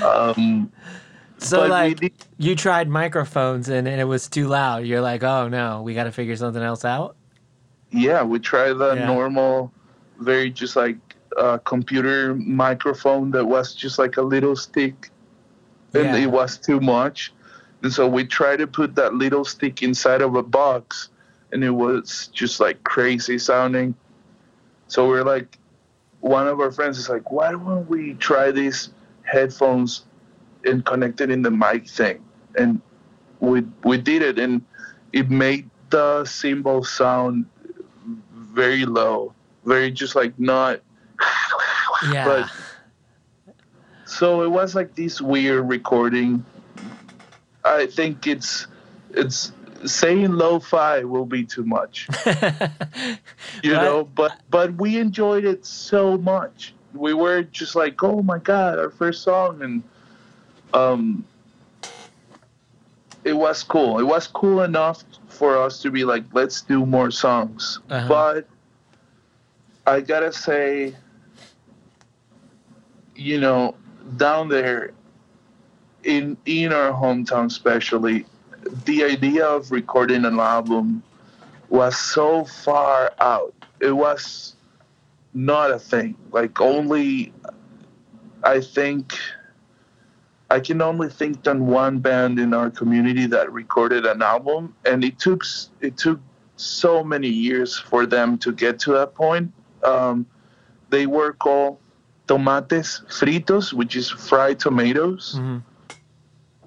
um 0.02 0.72
So 1.42 1.62
but 1.62 1.70
like, 1.70 2.14
you 2.38 2.56
tried 2.56 2.88
microphones 2.88 3.68
and, 3.68 3.88
and 3.88 4.00
it 4.00 4.06
was 4.06 4.28
too 4.30 4.48
loud. 4.48 4.86
You're 4.86 5.02
like, 5.02 5.24
oh 5.24 5.48
no, 5.48 5.82
we 5.82 5.94
got 5.96 6.04
to 6.06 6.12
figure 6.12 6.36
something 6.36 6.62
else 6.62 6.86
out. 6.86 7.16
yeah 7.92 8.24
we 8.24 8.40
tried 8.40 8.74
the 8.74 8.94
Yeah. 8.96 9.06
normal 9.06 9.72
very 10.20 10.50
just 10.52 10.76
like 10.78 10.98
uh, 11.38 11.58
computer 11.60 12.36
microphone 12.36 13.32
that 13.32 13.46
was 13.46 13.74
just 13.74 13.98
like 14.00 14.16
a 14.18 14.22
little 14.22 14.56
stick 14.56 15.10
and 15.94 16.06
Yeah. 16.06 16.16
it 16.16 16.28
was 16.28 16.58
too 16.58 16.80
much 16.80 17.34
and 17.84 17.92
so 17.92 18.08
we 18.08 18.24
tried 18.26 18.58
to 18.58 18.68
put 18.68 18.96
that 18.96 19.16
little 19.16 19.44
stick 19.44 19.82
inside 19.84 20.22
of 20.22 20.36
a 20.36 20.44
box 20.44 21.10
and 21.52 21.64
it 21.64 21.72
was 21.72 22.30
just 22.32 22.60
like 22.62 22.82
crazy 22.84 23.38
sounding 23.38 23.94
so 24.88 25.08
we're 25.10 25.24
like 25.24 25.58
one 26.22 26.48
of 26.48 26.60
our 26.62 26.72
friends 26.72 26.98
is 26.98 27.10
like 27.10 27.30
why 27.32 27.52
don't 27.52 27.90
we 27.90 28.14
try 28.16 28.52
these 28.52 28.92
headphones 29.24 30.06
and 30.66 30.86
connected 30.86 31.30
in 31.30 31.42
the 31.42 31.52
mic 31.52 31.88
thing. 31.88 32.24
And 32.56 32.82
we 33.40 33.62
we 33.84 33.98
did 33.98 34.22
it 34.22 34.38
and 34.40 34.62
it 35.14 35.30
made 35.30 35.70
the 35.90 36.24
cymbal 36.26 36.84
sound 36.84 37.46
very 38.34 38.86
low 38.86 39.34
very 39.66 39.92
just 39.92 40.16
like 40.16 40.38
not. 40.40 40.82
Yeah. 42.12 42.26
But- 42.26 42.52
so 44.06 44.42
it 44.42 44.50
was 44.50 44.76
like 44.76 44.96
this 44.96 45.22
weird 45.22 45.70
recording. 45.70 46.44
I 47.64 47.86
think 47.86 48.28
it's 48.28 48.68
it's 49.12 49.52
saying 49.86 50.32
lo-fi 50.34 51.04
will 51.04 51.26
be 51.26 51.44
too 51.44 51.64
much. 51.64 52.08
You 53.64 53.74
But- 53.76 53.84
know 53.84 54.04
but 54.04 54.32
but 54.50 54.74
we 54.76 54.98
enjoyed 54.98 55.46
it 55.46 55.66
so 55.66 56.18
much. 56.18 56.74
We 56.94 57.14
were 57.14 57.44
just 57.44 57.76
like 57.76 58.02
oh 58.04 58.22
my 58.24 58.40
god 58.40 58.80
our 58.80 58.90
first 58.90 59.22
song 59.24 59.62
and 59.62 59.84
um 60.74 61.24
it 63.24 63.34
was 63.34 63.64
cool 63.64 64.00
it 64.00 64.04
was 64.04 64.28
cool 64.28 64.62
enough 64.64 65.04
for 65.28 65.58
us 65.58 65.82
to 65.82 65.92
be 65.92 66.04
like 66.04 66.24
let's 66.34 66.62
do 66.62 66.86
more 66.86 67.12
songs 67.12 67.80
Uh-huh. 67.90 68.08
but 68.08 68.48
i 69.86 70.02
gotta 70.02 70.32
say 70.34 70.96
you 73.16 73.40
know 73.40 73.76
down 74.18 74.48
there 74.50 74.92
in 76.04 76.36
in 76.46 76.74
our 76.74 76.92
hometown 76.92 77.46
especially 77.46 78.26
the 78.86 79.04
idea 79.04 79.46
of 79.46 79.72
recording 79.72 80.26
an 80.26 80.40
album 80.40 81.02
was 81.70 81.98
so 81.98 82.44
far 82.44 83.12
out. 83.22 83.54
It 83.80 83.92
was 83.94 84.56
not 85.34 85.72
a 85.72 85.80
thing. 85.80 86.16
Like 86.32 86.60
only 86.62 87.32
I 88.44 88.60
think 88.62 89.14
I 90.52 90.60
can 90.60 90.82
only 90.82 91.08
think 91.08 91.48
on 91.48 91.66
one 91.66 92.00
band 92.00 92.38
in 92.38 92.54
our 92.54 92.70
community 92.70 93.26
that 93.28 93.50
recorded 93.54 94.06
an 94.06 94.22
album 94.22 94.76
and 94.86 95.02
it 95.06 95.18
took 95.18 95.46
it 95.80 95.96
took 95.96 96.20
so 96.58 97.04
many 97.06 97.30
years 97.30 97.80
for 97.80 98.06
them 98.06 98.38
to 98.40 98.52
get 98.52 98.78
to 98.80 98.92
that 98.92 99.16
point. 99.16 99.54
Um, 99.82 100.26
they 100.90 101.08
were 101.08 101.32
called 101.32 101.78
tomates 102.28 103.02
fritos, 103.08 103.72
which 103.72 103.96
is 103.96 104.10
fried 104.10 104.60
tomatoes 104.60 105.36
Mhm. 105.40 105.64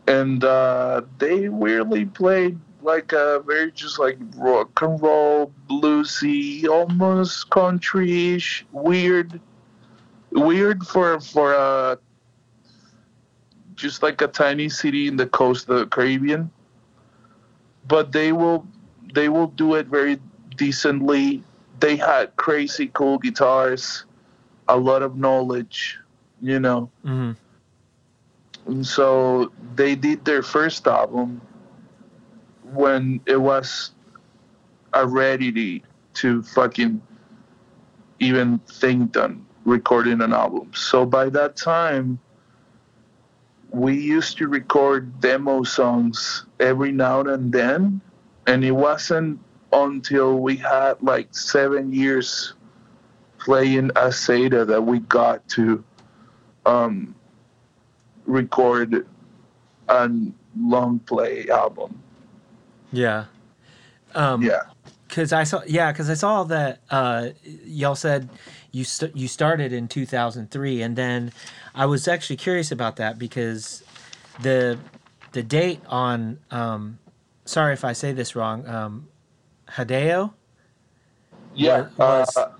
and 0.06 0.44
uh, 0.44 1.02
they 1.18 1.50
weirdly 1.50 2.06
played 2.06 2.58
like 2.80 3.12
a 3.12 3.42
very 3.46 3.70
just 3.70 3.98
like 3.98 4.18
rock 4.36 4.80
and 4.80 5.00
roll, 5.02 5.52
bluesy, 5.68 6.66
almost 6.68 7.50
country-ish, 7.50 8.64
weird, 8.72 9.40
weird 10.32 10.86
for 10.86 11.20
for 11.20 11.52
a 11.52 11.98
just 13.74 14.02
like 14.02 14.20
a 14.20 14.28
tiny 14.28 14.68
city 14.68 15.08
in 15.08 15.16
the 15.16 15.26
coast 15.26 15.68
of 15.68 15.78
the 15.78 15.86
Caribbean. 15.86 16.50
But 17.86 18.12
they 18.12 18.32
will 18.32 18.66
they 19.12 19.28
will 19.28 19.48
do 19.48 19.74
it 19.74 19.86
very 19.86 20.18
decently. 20.56 21.42
They 21.80 21.96
had 21.96 22.34
crazy 22.36 22.90
cool 22.92 23.18
guitars, 23.18 24.04
a 24.68 24.76
lot 24.76 25.02
of 25.02 25.16
knowledge, 25.16 25.98
you 26.40 26.58
know. 26.60 26.90
Mhm. 27.04 27.36
And 28.66 28.86
so 28.86 29.52
they 29.74 29.94
did 29.94 30.24
their 30.24 30.42
first 30.42 30.86
album 30.86 31.40
when 32.72 33.20
it 33.26 33.36
was 33.36 33.92
a 34.94 35.06
to, 35.06 35.80
to 36.14 36.42
fucking 36.42 37.02
even 38.20 38.58
think 38.60 39.12
done 39.12 39.44
recording 39.64 40.20
an 40.22 40.32
album. 40.32 40.70
So 40.74 41.04
by 41.04 41.28
that 41.30 41.56
time, 41.56 42.18
we 43.74 43.98
used 43.98 44.38
to 44.38 44.46
record 44.46 45.20
demo 45.20 45.64
songs 45.64 46.44
every 46.60 46.92
now 46.92 47.22
and 47.22 47.52
then. 47.52 48.00
And 48.46 48.64
it 48.64 48.70
wasn't 48.70 49.40
until 49.72 50.38
we 50.38 50.56
had 50.56 51.02
like 51.02 51.34
seven 51.34 51.92
years 51.92 52.54
playing 53.38 53.88
Asada 53.90 54.64
that 54.66 54.80
we 54.80 55.00
got 55.00 55.46
to 55.50 55.82
um, 56.64 57.16
record 58.26 59.06
a 59.88 60.10
long 60.56 61.00
play 61.00 61.48
album. 61.48 62.00
Yeah. 62.92 63.24
Um, 64.14 64.42
Yeah. 64.42 64.62
Cause 65.08 65.32
I 65.32 65.44
saw, 65.44 65.62
yeah, 65.66 65.92
cause 65.92 66.10
I 66.10 66.14
saw 66.14 66.42
that 66.44 66.80
uh, 66.90 67.28
y'all 67.64 67.94
said 67.94 68.28
you 68.74 68.82
st- 68.84 69.16
you 69.16 69.28
started 69.28 69.72
in 69.72 69.86
2003, 69.86 70.82
and 70.82 70.96
then 70.96 71.32
I 71.74 71.86
was 71.86 72.08
actually 72.08 72.36
curious 72.36 72.72
about 72.72 72.96
that 72.96 73.18
because 73.18 73.84
the 74.42 74.78
the 75.32 75.42
date 75.44 75.80
on 75.88 76.38
um, 76.50 76.98
sorry 77.44 77.72
if 77.72 77.84
I 77.84 77.92
say 77.92 78.12
this 78.12 78.34
wrong, 78.34 78.66
um, 78.66 79.08
Hideo 79.68 80.32
Yeah. 81.54 81.86
was- 81.96 82.36
uh, 82.36 82.50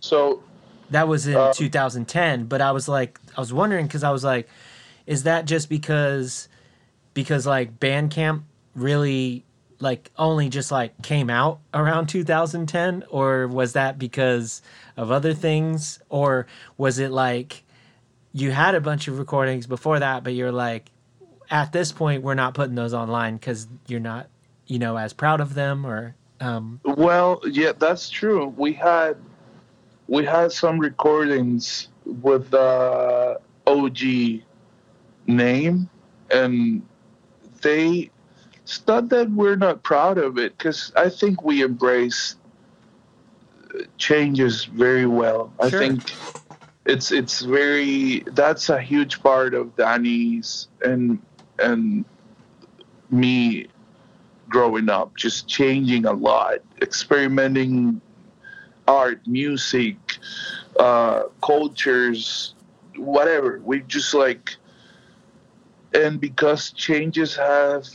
so 0.00 0.42
that 0.90 1.08
was 1.08 1.26
in 1.26 1.36
Uh, 1.36 1.52
2010, 1.52 2.44
but 2.44 2.60
I 2.60 2.70
was 2.70 2.86
like, 2.88 3.18
I 3.36 3.40
was 3.40 3.52
wondering 3.52 3.86
because 3.86 4.04
I 4.04 4.10
was 4.10 4.22
like, 4.22 4.48
is 5.06 5.24
that 5.24 5.46
just 5.46 5.68
because 5.68 6.48
because 7.12 7.44
like 7.46 7.80
Bandcamp 7.80 8.42
really 8.74 9.42
like 9.80 10.10
only 10.16 10.48
just 10.48 10.70
like 10.70 11.00
came 11.02 11.30
out 11.30 11.60
around 11.74 12.06
2010 12.06 13.04
or 13.10 13.46
was 13.46 13.74
that 13.74 13.98
because 13.98 14.62
of 14.96 15.10
other 15.10 15.34
things? 15.34 16.00
Or 16.08 16.46
was 16.76 16.98
it 16.98 17.10
like 17.10 17.64
you 18.32 18.50
had 18.50 18.74
a 18.74 18.80
bunch 18.80 19.08
of 19.08 19.18
recordings 19.18 19.66
before 19.66 19.98
that 19.98 20.22
but 20.22 20.34
you're 20.34 20.52
like 20.52 20.90
at 21.50 21.72
this 21.72 21.92
point 21.92 22.22
we're 22.22 22.34
not 22.34 22.54
putting 22.54 22.74
those 22.74 22.92
online 22.92 23.38
cuz 23.38 23.66
you're 23.86 24.00
not 24.00 24.28
you 24.66 24.78
know 24.78 24.96
as 24.96 25.12
proud 25.12 25.40
of 25.40 25.54
them? 25.54 25.86
Or 25.86 26.14
um 26.40 26.80
Well, 26.84 27.40
yeah, 27.46 27.72
that's 27.78 28.08
true. 28.10 28.52
We 28.56 28.72
had 28.72 29.16
we 30.08 30.24
had 30.24 30.52
some 30.52 30.78
recordings 30.78 31.88
with 32.04 32.50
the 32.50 33.40
OG 33.66 33.98
name, 35.26 35.88
and 36.30 36.82
they 37.62 38.10
it's 38.66 38.84
not 38.88 39.10
that 39.10 39.30
we're 39.30 39.54
not 39.54 39.84
proud 39.84 40.18
of 40.18 40.38
it 40.38 40.58
because 40.58 40.90
I 40.96 41.08
think 41.08 41.44
we 41.44 41.62
embrace 41.62 42.34
changes 43.96 44.64
very 44.64 45.06
well. 45.06 45.52
I 45.60 45.70
think 45.70 46.12
it's 46.84 47.12
it's 47.12 47.42
very 47.42 48.24
that's 48.32 48.68
a 48.68 48.80
huge 48.80 49.22
part 49.22 49.54
of 49.54 49.76
Danny's 49.76 50.66
and 50.84 51.22
and 51.60 52.04
me 53.08 53.68
growing 54.48 54.88
up, 54.88 55.14
just 55.16 55.46
changing 55.46 56.04
a 56.04 56.12
lot, 56.12 56.58
experimenting 56.82 58.00
art, 58.88 59.24
music, 59.28 59.96
uh, 60.80 61.22
cultures, 61.40 62.56
whatever. 62.96 63.60
We 63.64 63.82
just 63.82 64.12
like, 64.12 64.56
and 65.94 66.20
because 66.20 66.72
changes 66.72 67.36
have 67.36 67.86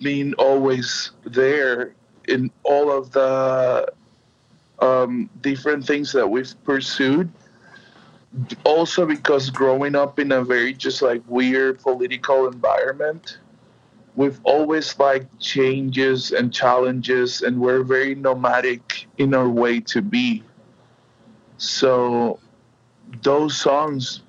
been 0.00 0.34
always 0.34 1.12
there 1.24 1.94
in 2.28 2.50
all 2.62 2.90
of 2.90 3.12
the 3.12 3.92
um, 4.80 5.30
different 5.40 5.86
things 5.86 6.12
that 6.12 6.28
we've 6.28 6.54
pursued. 6.64 7.30
Also, 8.64 9.06
because 9.06 9.50
growing 9.50 9.94
up 9.94 10.18
in 10.18 10.32
a 10.32 10.42
very 10.42 10.72
just 10.72 11.02
like 11.02 11.22
weird 11.26 11.80
political 11.80 12.46
environment, 12.46 13.38
we've 14.16 14.40
always 14.44 14.98
liked 14.98 15.38
changes 15.40 16.32
and 16.32 16.52
challenges 16.52 17.42
and 17.42 17.58
we're 17.58 17.82
very 17.82 18.14
nomadic 18.14 19.06
in 19.18 19.34
our 19.34 19.48
way 19.48 19.80
to 19.80 20.02
be 20.02 20.42
so 21.60 22.38
those 23.22 23.56
songs 23.56 24.22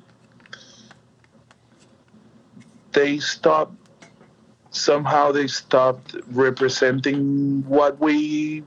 they 2.91 3.17
stopped 3.19 3.73
somehow 4.71 5.31
they 5.31 5.47
stopped 5.47 6.15
representing 6.31 7.63
what 7.67 7.99
we 7.99 8.63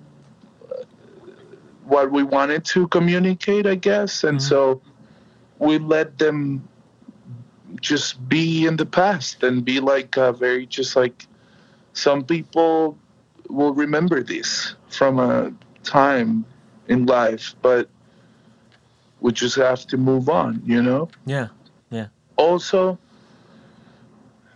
what 1.85 2.11
we 2.11 2.23
wanted 2.23 2.65
to 2.65 2.87
communicate 2.89 3.67
i 3.67 3.75
guess. 3.75 4.25
And 4.25 4.39
Mhm. 4.39 4.43
so 4.43 4.81
we 5.59 5.79
let 5.79 6.19
them 6.19 6.63
just 7.81 8.29
be 8.29 8.67
in 8.67 8.77
the 8.77 8.87
past 8.87 9.43
and 9.43 9.65
be 9.65 9.81
like 9.81 10.17
uh, 10.17 10.33
very 10.33 10.67
just 10.67 10.97
like 10.97 11.27
some 11.93 12.25
people 12.25 12.97
will 13.49 13.75
remember 13.75 14.23
this 14.23 14.75
from 14.89 15.19
a 15.19 15.53
time 15.83 16.45
in 16.89 17.07
life 17.07 17.55
but 17.63 17.89
we 19.21 19.33
just 19.33 19.57
have 19.57 19.87
to 19.87 19.97
move 19.97 20.29
on 20.29 20.63
you 20.65 20.83
know? 20.83 21.09
Yeah, 21.27 21.49
yeah. 21.91 22.07
Also 22.37 22.99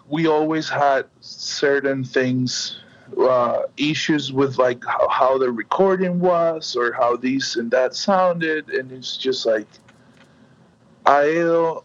we 0.08 0.26
always 0.26 0.68
had 0.68 1.06
certain 1.20 2.04
things 2.04 2.80
uh, 3.18 3.62
issues 3.76 4.32
with 4.32 4.58
like 4.58 4.84
how, 4.84 5.08
how 5.08 5.38
the 5.38 5.50
recording 5.50 6.20
was 6.20 6.76
or 6.76 6.92
how 6.92 7.16
this 7.16 7.56
and 7.56 7.70
that 7.70 7.94
sounded 7.94 8.68
and 8.68 8.92
it's 8.92 9.16
just 9.16 9.46
like 9.46 9.66
i 11.06 11.24
don't- 11.34 11.84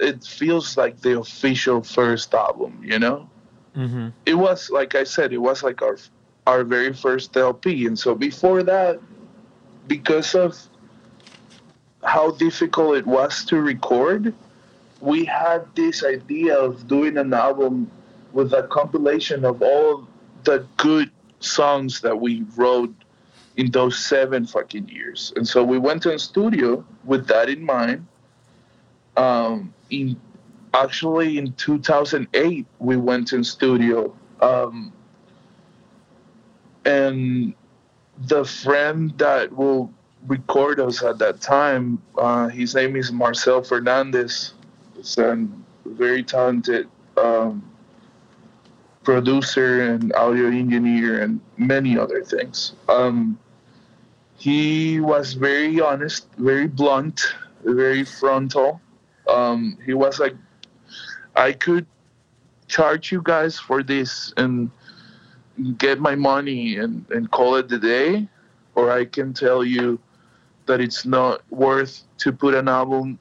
it 0.00 0.22
feels 0.24 0.76
like 0.76 1.00
the 1.00 1.18
official 1.18 1.82
first 1.82 2.34
album 2.34 2.80
you 2.84 2.98
know? 2.98 3.28
Mhm 3.76 4.12
it 4.26 4.34
was 4.34 4.70
like 4.70 4.94
I 4.94 5.04
said, 5.04 5.32
it 5.32 5.38
was 5.38 5.62
like 5.62 5.82
our 5.82 5.96
our 6.46 6.64
very 6.64 6.92
first 6.92 7.36
LP, 7.36 7.86
and 7.86 7.98
so 7.98 8.14
before 8.14 8.62
that, 8.64 8.98
because 9.86 10.34
of 10.34 10.56
how 12.02 12.30
difficult 12.32 12.96
it 12.96 13.06
was 13.06 13.44
to 13.46 13.60
record, 13.60 14.34
we 15.00 15.24
had 15.24 15.66
this 15.74 16.04
idea 16.04 16.58
of 16.58 16.86
doing 16.88 17.16
an 17.18 17.32
album 17.32 17.90
with 18.32 18.52
a 18.52 18.64
compilation 18.64 19.44
of 19.44 19.62
all 19.62 20.06
the 20.44 20.66
good 20.76 21.10
songs 21.40 22.00
that 22.00 22.18
we 22.18 22.44
wrote 22.56 22.94
in 23.56 23.70
those 23.70 23.98
seven 23.98 24.46
fucking 24.46 24.88
years. 24.88 25.32
And 25.36 25.46
so 25.46 25.62
we 25.64 25.78
went 25.78 26.02
to 26.04 26.14
a 26.14 26.18
studio 26.18 26.84
with 27.04 27.26
that 27.28 27.48
in 27.48 27.64
mind. 27.64 28.06
Um, 29.16 29.74
in 29.90 30.16
actually 30.74 31.38
in 31.38 31.52
2008 31.54 32.66
we 32.78 32.96
went 32.96 33.32
in 33.32 33.42
studio 33.42 34.14
um, 34.40 34.92
and 36.84 37.54
the 38.26 38.44
friend 38.44 39.16
that 39.18 39.52
will 39.54 39.92
record 40.26 40.78
us 40.80 41.02
at 41.02 41.18
that 41.18 41.40
time 41.40 42.00
uh, 42.18 42.48
his 42.48 42.74
name 42.74 42.96
is 42.96 43.10
marcel 43.10 43.62
fernandez 43.62 44.52
he's 45.08 45.18
a 45.18 45.48
very 45.86 46.22
talented 46.22 46.88
um, 47.16 47.64
producer 49.02 49.92
and 49.92 50.12
audio 50.14 50.48
engineer 50.48 51.22
and 51.22 51.40
many 51.56 51.98
other 51.98 52.22
things. 52.22 52.74
Um, 52.88 53.38
he 54.36 55.00
was 55.00 55.32
very 55.32 55.80
honest 55.80 56.28
very 56.36 56.68
blunt 56.68 57.34
very 57.64 58.04
frontal. 58.04 58.80
Um, 59.28 59.78
he 59.84 59.94
was 59.94 60.20
like 60.20 60.36
I 61.34 61.52
could 61.52 61.86
charge 62.68 63.10
you 63.10 63.22
guys 63.22 63.58
for 63.58 63.82
this 63.82 64.32
and 64.36 64.70
get 65.78 66.00
my 66.00 66.14
money 66.14 66.76
and, 66.76 67.04
and 67.10 67.30
call 67.30 67.56
it 67.56 67.68
the 67.68 67.78
day, 67.78 68.28
or 68.74 68.90
I 68.90 69.06
can 69.06 69.32
tell 69.32 69.64
you 69.64 69.98
that 70.66 70.80
it's 70.80 71.04
not 71.04 71.40
worth 71.50 72.02
to 72.18 72.32
put 72.32 72.54
an 72.54 72.68
album 72.68 73.18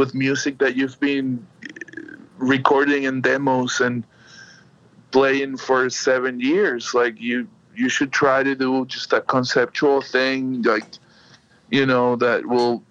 with 0.00 0.14
music 0.14 0.56
that 0.56 0.76
you've 0.76 0.98
been 0.98 1.46
recording 2.38 3.04
and 3.04 3.22
demos 3.22 3.80
and 3.80 4.02
playing 5.10 5.58
for 5.58 5.90
seven 5.90 6.40
years. 6.40 6.94
Like 6.94 7.20
you, 7.20 7.46
you 7.76 7.90
should 7.90 8.10
try 8.10 8.42
to 8.42 8.54
do 8.54 8.86
just 8.86 9.12
a 9.12 9.20
conceptual 9.20 10.00
thing, 10.00 10.62
like 10.62 10.86
you 11.70 11.84
know, 11.84 12.16
that 12.16 12.46
will 12.46 12.82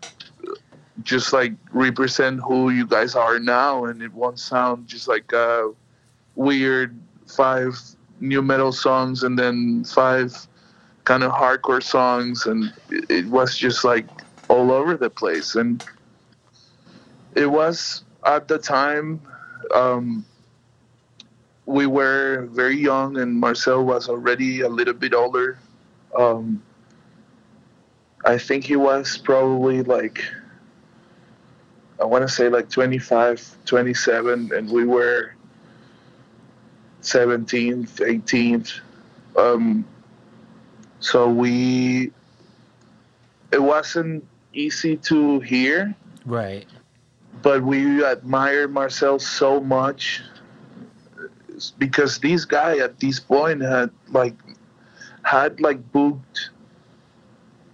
just 1.01 1.34
like 1.34 1.53
represent 1.72 2.41
who 2.41 2.70
you 2.70 2.86
guys 2.86 3.16
are 3.16 3.39
now 3.39 3.86
and 3.86 4.03
it 4.03 4.14
won't 4.14 4.38
sound 4.38 4.88
just 4.88 5.07
like 5.07 5.34
a 5.34 5.74
weird 6.36 6.95
five 7.26 7.74
nu 8.20 8.39
metal 8.43 8.72
songs 8.72 9.24
and 9.24 9.39
then 9.39 9.84
five 9.84 10.47
kind 11.05 11.24
of 11.24 11.32
hardcore 11.32 11.82
songs 11.82 12.45
and 12.45 12.72
it 12.91 13.26
was 13.28 13.57
just 13.57 13.84
like 13.84 14.05
all 14.49 14.72
over 14.72 14.95
the 14.95 15.10
place 15.10 15.55
and 15.55 15.84
it 17.40 17.50
was 17.50 18.04
at 18.26 18.48
the 18.48 18.58
time 18.58 19.22
um, 19.74 20.26
we 21.66 21.86
were 21.88 22.48
very 22.52 22.78
young 22.78 23.18
and 23.18 23.34
marcel 23.34 23.84
was 23.84 24.10
already 24.10 24.62
a 24.62 24.70
little 24.70 24.94
bit 24.94 25.14
older 25.14 25.58
um, 26.18 26.62
i 28.26 28.38
think 28.38 28.64
he 28.64 28.76
was 28.76 29.18
probably 29.18 29.82
like 29.84 30.24
I 32.00 32.06
want 32.06 32.26
to 32.26 32.34
say 32.34 32.48
like 32.48 32.70
25, 32.70 33.58
27, 33.66 34.52
and 34.56 34.72
we 34.72 34.86
were 34.86 35.34
17th, 37.02 38.00
18th. 38.00 38.80
Um, 39.38 39.86
so 41.02 41.30
we, 41.30 42.12
it 43.52 43.62
wasn't 43.62 44.26
easy 44.54 44.96
to 44.98 45.42
hear. 45.42 45.94
Right. 46.26 46.66
But 47.41 47.63
we 47.63 48.03
admired 48.03 48.71
Marcel 48.71 49.19
so 49.19 49.59
much 49.61 50.21
because 51.77 52.19
this 52.19 52.45
guy 52.45 52.77
at 52.77 52.99
this 52.99 53.19
point 53.19 53.61
had 53.61 53.91
like 54.09 54.36
had 55.23 55.59
like 55.61 55.91
booked 55.91 56.49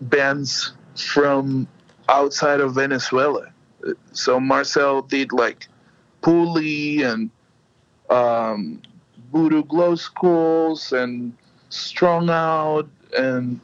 bands 0.02 0.74
from 0.96 1.68
outside 2.10 2.60
of 2.60 2.76
Venezuela. 2.76 3.48
So 4.12 4.40
Marcel 4.40 5.02
did 5.02 5.32
like 5.32 5.68
Pulley 6.22 7.04
and 7.04 7.30
um, 8.10 8.82
Voodoo 9.32 9.64
Glow 9.64 9.96
Skulls 9.96 10.92
and 10.92 11.34
Strung 11.70 12.30
Out, 12.30 12.88
and 13.18 13.60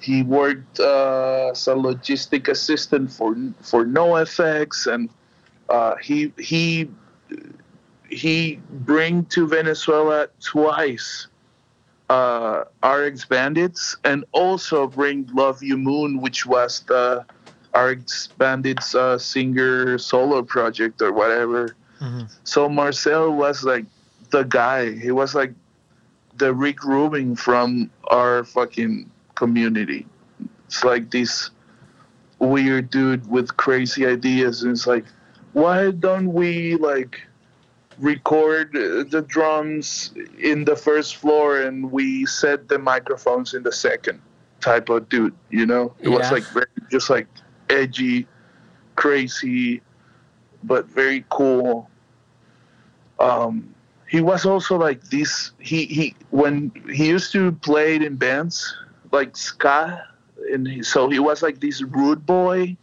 he 0.00 0.22
worked 0.22 0.80
uh, 0.80 1.50
as 1.52 1.66
a 1.68 1.74
logistic 1.74 2.48
assistant 2.48 3.12
for 3.12 3.34
for 3.60 3.84
NOFX, 3.84 4.92
and 4.92 5.08
uh, 5.68 5.96
he 5.96 6.32
he 6.38 6.88
he 8.08 8.60
bring 8.70 9.24
to 9.26 9.46
Venezuela 9.46 10.28
twice 10.40 11.28
uh, 12.10 12.64
RX 12.84 13.24
Bandits, 13.24 13.96
and 14.04 14.24
also 14.32 14.86
bring 14.86 15.28
Love 15.32 15.62
You 15.62 15.78
Moon, 15.78 16.20
which 16.20 16.44
was 16.44 16.80
the 16.80 17.24
RX 17.74 18.28
Bandits 18.38 18.94
uh, 18.94 19.16
singer 19.16 19.96
solo 19.96 20.42
project 20.42 21.00
or 21.00 21.12
whatever. 21.12 21.74
Mm-hmm. 22.00 22.24
So 22.44 22.68
Marcel 22.68 23.32
was 23.32 23.64
like 23.64 23.86
the 24.30 24.42
guy. 24.42 24.92
He 24.92 25.10
was 25.10 25.34
like 25.34 25.54
the 26.36 26.52
Rick 26.52 26.84
Rubin 26.84 27.36
from 27.36 27.90
our 28.08 28.44
fucking 28.44 29.10
community. 29.34 30.06
It's 30.66 30.84
like 30.84 31.10
this 31.10 31.50
weird 32.38 32.90
dude 32.90 33.28
with 33.30 33.56
crazy 33.56 34.06
ideas, 34.06 34.62
and 34.62 34.72
it's 34.72 34.86
like, 34.86 35.04
why 35.52 35.90
don't 35.90 36.32
we 36.32 36.76
like 36.76 37.20
record 37.98 38.72
the 38.72 39.24
drums 39.28 40.12
in 40.38 40.64
the 40.64 40.76
first 40.76 41.16
floor 41.16 41.60
and 41.60 41.90
we 41.92 42.26
set 42.26 42.68
the 42.68 42.78
microphones 42.78 43.54
in 43.54 43.62
the 43.62 43.72
second? 43.72 44.20
Type 44.60 44.88
of 44.88 45.08
dude, 45.08 45.34
you 45.50 45.66
know. 45.66 45.94
It 46.00 46.08
yeah. 46.08 46.18
was 46.18 46.30
like 46.30 46.44
very, 46.44 46.66
just 46.90 47.10
like 47.10 47.26
edgy, 47.68 48.26
crazy, 48.94 49.82
but 50.62 50.86
very 50.86 51.24
cool. 51.30 51.90
Um, 53.18 53.74
he 54.08 54.20
was 54.20 54.44
also 54.44 54.76
like 54.76 55.02
this. 55.04 55.52
He 55.58 55.86
he 55.86 56.14
when 56.30 56.70
he 56.92 57.08
used 57.08 57.32
to 57.32 57.52
play 57.52 57.96
in 57.96 58.16
bands 58.16 58.76
like 59.10 59.36
ska, 59.36 60.06
and 60.52 60.66
he, 60.68 60.82
so 60.82 61.08
he 61.08 61.18
was 61.18 61.42
like 61.42 61.60
this 61.60 61.82
rude 61.82 62.26
boy. 62.26 62.76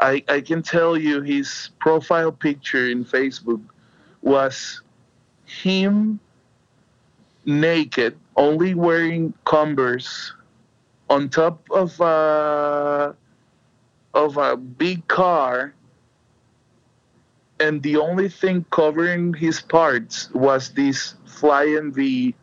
I 0.00 0.22
I 0.28 0.40
can 0.40 0.62
tell 0.62 0.96
you 0.96 1.22
his 1.22 1.70
profile 1.78 2.32
picture 2.32 2.88
in 2.88 3.04
Facebook 3.04 3.62
was 4.22 4.82
him 5.44 6.20
naked, 7.44 8.16
only 8.36 8.74
wearing 8.74 9.34
Converse, 9.44 10.32
on 11.10 11.28
top 11.28 11.62
of 11.70 12.00
uh, 12.00 13.12
of 14.14 14.36
a 14.36 14.56
big 14.56 15.06
car 15.08 15.74
and 17.60 17.82
the 17.82 17.96
only 17.96 18.28
thing 18.28 18.64
covering 18.70 19.32
his 19.32 19.60
parts 19.60 20.30
was 20.32 20.70
this 20.70 21.14
flying 21.24 21.92
V 21.92 22.34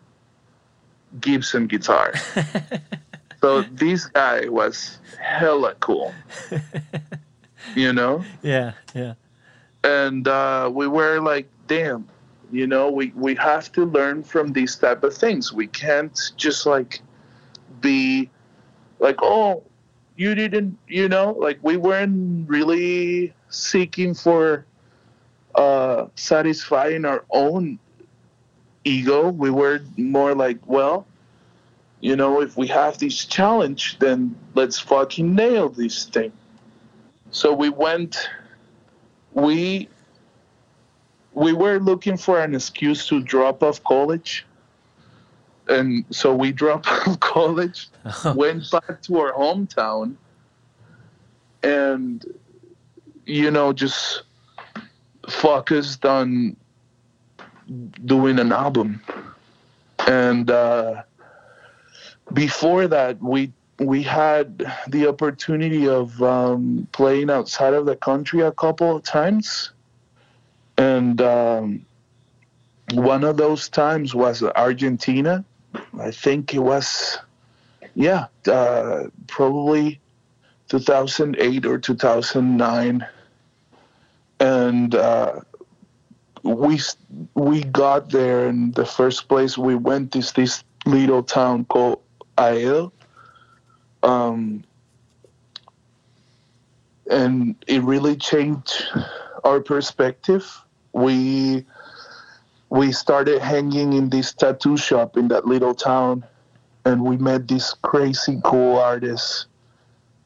Gibson 1.19 1.67
guitar. 1.67 2.13
so 3.41 3.61
this 3.63 4.05
guy 4.05 4.47
was 4.47 4.99
hella 5.19 5.75
cool. 5.79 6.13
you 7.75 7.93
know? 7.93 8.23
Yeah, 8.41 8.73
yeah. 8.93 9.13
And 9.83 10.27
uh, 10.27 10.69
we 10.73 10.87
were 10.87 11.19
like, 11.19 11.49
damn, 11.67 12.07
you 12.51 12.67
know, 12.67 12.91
we, 12.91 13.11
we 13.15 13.35
have 13.35 13.71
to 13.73 13.85
learn 13.85 14.23
from 14.23 14.53
these 14.53 14.75
type 14.75 15.03
of 15.03 15.15
things. 15.15 15.51
We 15.51 15.67
can't 15.67 16.17
just 16.37 16.65
like 16.65 17.01
be 17.81 18.29
like, 18.99 19.17
oh, 19.21 19.63
you 20.21 20.35
didn't 20.35 20.77
you 20.87 21.09
know 21.09 21.31
like 21.31 21.57
we 21.63 21.77
weren't 21.77 22.47
really 22.47 23.33
seeking 23.49 24.13
for 24.13 24.65
uh 25.55 26.05
satisfying 26.15 27.05
our 27.05 27.25
own 27.31 27.79
ego 28.83 29.29
we 29.29 29.49
were 29.49 29.79
more 29.97 30.35
like 30.35 30.59
well 30.67 31.07
you 32.01 32.15
know 32.15 32.41
if 32.41 32.55
we 32.55 32.67
have 32.67 32.97
this 32.99 33.25
challenge 33.25 33.97
then 33.99 34.35
let's 34.53 34.77
fucking 34.79 35.33
nail 35.33 35.69
this 35.69 36.05
thing 36.05 36.31
so 37.31 37.53
we 37.53 37.69
went 37.69 38.29
we 39.33 39.89
we 41.33 41.53
were 41.53 41.79
looking 41.79 42.17
for 42.17 42.39
an 42.41 42.53
excuse 42.53 43.07
to 43.07 43.21
drop 43.21 43.63
off 43.63 43.83
college 43.83 44.45
and 45.71 46.05
so 46.09 46.35
we 46.35 46.51
dropped 46.61 46.87
off 46.87 47.19
college, 47.19 47.89
went 48.35 48.69
back 48.71 49.01
to 49.03 49.19
our 49.19 49.33
hometown, 49.33 50.15
and 51.63 52.25
you 53.25 53.51
know 53.51 53.73
just 53.73 54.23
focused 55.29 56.05
on 56.05 56.55
doing 58.05 58.39
an 58.39 58.51
album. 58.51 59.01
And 60.07 60.49
uh, 60.49 61.03
before 62.33 62.87
that, 62.87 63.21
we 63.21 63.53
we 63.81 64.03
had 64.03 64.65
the 64.87 65.07
opportunity 65.07 65.87
of 65.87 66.21
um, 66.21 66.87
playing 66.91 67.29
outside 67.29 67.73
of 67.73 67.85
the 67.85 67.95
country 67.95 68.41
a 68.41 68.51
couple 68.51 68.95
of 68.95 69.03
times, 69.03 69.71
and 70.77 71.21
um, 71.21 71.85
one 72.93 73.23
of 73.23 73.37
those 73.37 73.69
times 73.69 74.15
was 74.15 74.43
Argentina 74.43 75.43
I 75.99 76.11
think 76.11 76.53
it 76.53 76.59
was, 76.59 77.17
yeah, 77.95 78.27
uh, 78.47 79.05
probably 79.27 79.99
2008 80.69 81.65
or 81.65 81.77
2009. 81.77 83.07
And 84.39 84.95
uh, 84.95 85.41
we 86.43 86.79
we 87.35 87.63
got 87.63 88.09
there, 88.09 88.47
and 88.47 88.73
the 88.73 88.85
first 88.85 89.27
place 89.27 89.57
we 89.57 89.75
went 89.75 90.15
is 90.15 90.31
this 90.31 90.63
little 90.85 91.21
town 91.21 91.65
called 91.65 92.01
Ael. 92.39 92.91
Um, 94.03 94.63
and 97.09 97.55
it 97.67 97.83
really 97.83 98.15
changed 98.15 98.83
our 99.43 99.59
perspective. 99.59 100.45
We 100.93 101.65
we 102.69 102.91
started 102.93 103.41
hanging 103.41 103.93
in 103.93 104.09
this 104.09 104.33
tattoo 104.33 104.77
shop 104.77 105.17
in 105.17 105.27
that 105.27 105.45
little 105.45 105.75
town, 105.75 106.23
and 106.85 107.03
we 107.03 107.17
met 107.17 107.47
these 107.47 107.75
crazy 107.81 108.39
cool 108.45 108.77
artists, 108.77 109.47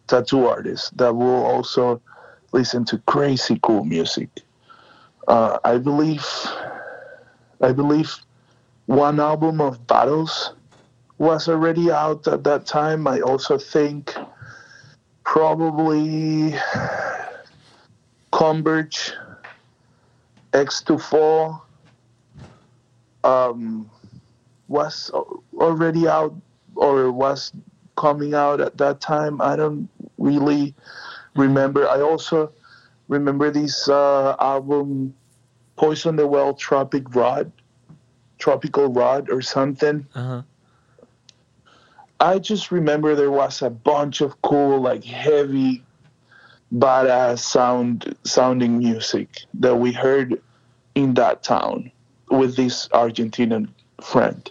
tattoo 0.07 0.45
artists 0.45 0.91
that 0.91 1.15
will 1.15 1.43
also 1.43 2.01
listen 2.51 2.86
to 2.86 2.99
crazy 3.07 3.59
cool 3.63 3.84
music. 3.84 4.30
Uh, 5.28 5.57
I 5.63 5.80
believe, 5.80 6.23
I 7.61 7.71
believe, 7.71 8.15
one 8.86 9.19
album 9.19 9.59
of 9.59 9.88
Battles 9.88 10.53
was 11.18 11.47
already 11.47 11.91
out 11.91 12.28
at 12.28 12.43
that 12.43 12.66
time. 12.66 13.07
I 13.07 13.22
also 13.22 13.57
think 13.57 14.13
probably 15.24 16.55
Converge, 18.32 19.13
Axe 20.53 20.82
to 20.84 20.97
Fall 20.97 21.66
um, 23.24 23.89
was 24.68 25.11
already 25.57 26.07
out 26.07 26.36
or 26.76 27.11
was 27.11 27.51
coming 27.95 28.34
out 28.34 28.61
at 28.61 28.78
that 28.78 29.01
time. 29.01 29.41
I 29.41 29.55
don't 29.55 29.89
really 30.18 30.74
remember. 31.36 31.88
I 31.88 32.01
also 32.01 32.51
remember 33.07 33.51
this 33.51 33.88
uh, 33.88 34.36
album, 34.39 35.13
Poison 35.76 36.16
the 36.16 36.28
Well, 36.28 36.53
Tropic 36.53 37.16
Rot, 37.16 37.47
Tropical 38.38 38.88
Rod, 38.88 39.30
or 39.30 39.41
something. 39.41 40.05
Uh-huh. 40.13 40.41
I 42.20 42.39
just 42.39 42.72
remember 42.72 43.16
there 43.16 43.32
was 43.32 43.61
a 43.61 43.70
bunch 43.70 44.22
of 44.22 44.41
cool, 44.41 44.80
like 44.80 45.03
heavy, 45.03 45.84
badass 46.74 47.39
sound 47.39 48.16
sounding 48.24 48.78
music 48.78 49.41
that 49.55 49.76
we 49.76 49.91
heard 49.91 50.41
in 50.95 51.13
that 51.16 51.43
town 51.43 51.91
with 52.30 52.55
this 52.55 52.88
Argentinian 52.89 53.68
friend. 54.01 54.49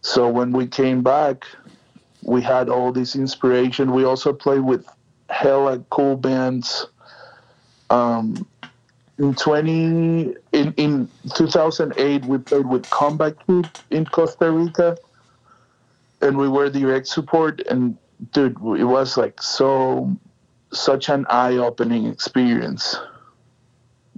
So 0.00 0.28
when 0.28 0.52
we 0.52 0.66
came 0.66 1.02
back, 1.02 1.44
we 2.22 2.42
had 2.42 2.68
all 2.68 2.92
this 2.92 3.16
inspiration. 3.16 3.92
We 3.92 4.04
also 4.04 4.32
played 4.32 4.60
with 4.60 4.86
hella 5.28 5.80
cool 5.90 6.16
bands. 6.16 6.86
Um, 7.90 8.46
in 9.18 9.34
20 9.34 10.34
in, 10.52 10.74
in 10.76 11.08
2008 11.34 12.24
we 12.26 12.38
played 12.38 12.66
with 12.66 12.88
Comeback 12.90 13.34
Kid 13.46 13.68
in 13.90 14.04
Costa 14.04 14.50
Rica 14.50 14.96
and 16.20 16.36
we 16.36 16.48
were 16.48 16.70
direct 16.70 17.06
support 17.06 17.60
and 17.68 17.96
dude 18.32 18.56
it 18.78 18.84
was 18.84 19.16
like 19.16 19.42
so 19.42 20.14
such 20.72 21.08
an 21.08 21.26
eye-opening 21.30 22.06
experience 22.06 22.96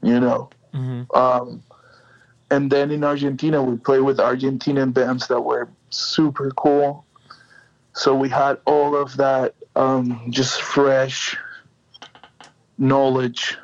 you 0.03 0.21
know? 0.21 0.51
Hmm 0.73 1.03
um, 1.15 1.63
and 2.51 2.71
then 2.71 2.91
in 2.91 3.05
argentina 3.05 3.63
we 3.63 3.77
played 3.77 4.01
with 4.01 4.19
argentinian 4.19 4.93
bands 4.93 5.27
that 5.29 5.41
were 5.41 5.69
super 5.91 6.51
cool. 6.53 7.05
So 7.95 8.15
we 8.15 8.29
had 8.29 8.59
all 8.65 8.97
of 8.97 9.17
that 9.17 9.55
um, 9.75 10.29
just 10.31 10.63
fresh 10.63 11.37
knowledge 12.79 13.57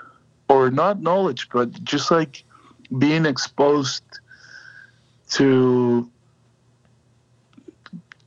or 0.49 0.71
not 0.71 1.01
knowledge 1.01 1.49
but 1.51 1.73
just 1.85 2.11
like 2.11 2.45
being 2.99 3.27
exposed 3.27 4.03
to 5.31 6.11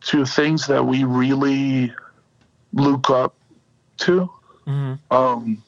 to 0.07 0.25
things 0.25 0.67
that 0.67 0.85
we 0.85 1.03
really 1.03 1.93
look 2.73 3.09
up 3.09 3.35
to. 3.97 4.29
Hmm 4.65 4.95
um, 5.11 5.63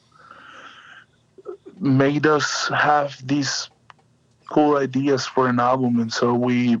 made 1.78 2.26
us 2.26 2.68
have 2.68 3.16
these 3.26 3.70
cool 4.50 4.76
ideas 4.76 5.26
for 5.26 5.48
an 5.48 5.58
album 5.58 6.00
and 6.00 6.12
so 6.12 6.34
we 6.34 6.76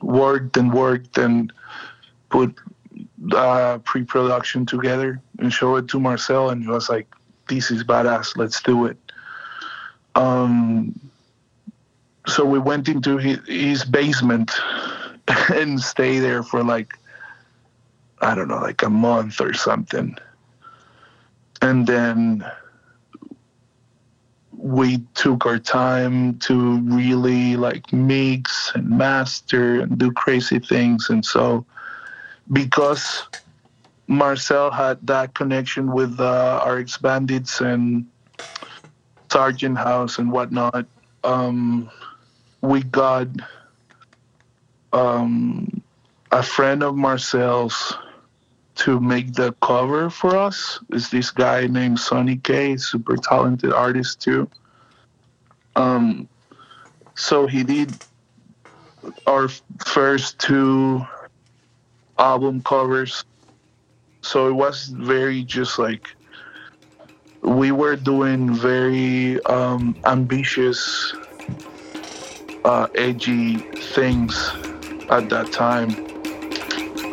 worked 0.00 0.56
and 0.56 0.72
worked 0.72 1.18
and 1.18 1.52
put 2.30 2.54
uh, 3.32 3.78
pre-production 3.78 4.64
together 4.64 5.20
and 5.38 5.52
show 5.52 5.76
it 5.76 5.88
to 5.88 5.98
marcel 5.98 6.50
and 6.50 6.62
he 6.62 6.68
was 6.68 6.88
like 6.88 7.12
this 7.48 7.70
is 7.70 7.84
badass 7.84 8.36
let's 8.36 8.62
do 8.62 8.86
it. 8.86 8.96
Um, 10.14 10.98
so 12.26 12.44
we 12.46 12.58
went 12.58 12.88
into 12.88 13.18
his, 13.18 13.38
his 13.46 13.84
basement 13.84 14.50
and 15.54 15.80
stay 15.80 16.18
there 16.18 16.42
for 16.42 16.62
like 16.62 16.98
I 18.20 18.34
don't 18.34 18.48
know, 18.48 18.60
like 18.60 18.82
a 18.82 18.90
month 18.90 19.40
or 19.40 19.52
something. 19.52 20.16
And 21.60 21.86
then 21.86 22.44
we 24.56 24.98
took 25.14 25.44
our 25.44 25.58
time 25.58 26.38
to 26.38 26.78
really 26.80 27.56
like 27.56 27.92
mix 27.92 28.72
and 28.74 28.88
master 28.88 29.80
and 29.80 29.98
do 29.98 30.10
crazy 30.12 30.58
things. 30.58 31.10
And 31.10 31.24
so, 31.24 31.66
because 32.50 33.24
Marcel 34.06 34.70
had 34.70 35.06
that 35.06 35.34
connection 35.34 35.92
with 35.92 36.18
uh, 36.18 36.64
RX 36.66 36.96
Bandits 36.98 37.60
and 37.60 38.06
Sargent 39.30 39.76
House 39.76 40.18
and 40.18 40.32
whatnot, 40.32 40.86
um, 41.24 41.90
we 42.62 42.82
got 42.82 43.28
um, 44.94 45.82
a 46.30 46.42
friend 46.42 46.82
of 46.82 46.96
Marcel's 46.96 47.98
to 48.76 49.00
make 49.00 49.34
the 49.34 49.52
cover 49.60 50.08
for 50.08 50.36
us. 50.36 50.80
Is 50.90 51.10
this 51.10 51.30
guy 51.30 51.66
named 51.66 51.98
Sonny 51.98 52.36
Kay, 52.36 52.76
super 52.76 53.16
talented 53.16 53.72
artist 53.72 54.20
too. 54.20 54.48
Um, 55.76 56.28
so 57.14 57.46
he 57.46 57.62
did 57.62 57.92
our 59.26 59.48
first 59.86 60.38
two 60.38 61.06
album 62.18 62.62
covers. 62.62 63.24
So 64.22 64.48
it 64.48 64.52
was 64.52 64.86
very 64.88 65.44
just 65.44 65.78
like 65.78 66.08
we 67.42 67.72
were 67.72 67.96
doing 67.96 68.54
very 68.54 69.44
um, 69.44 69.96
ambitious, 70.06 71.14
uh, 72.64 72.86
edgy 72.94 73.58
things 73.94 74.50
at 75.10 75.28
that 75.30 75.52
time. 75.52 75.90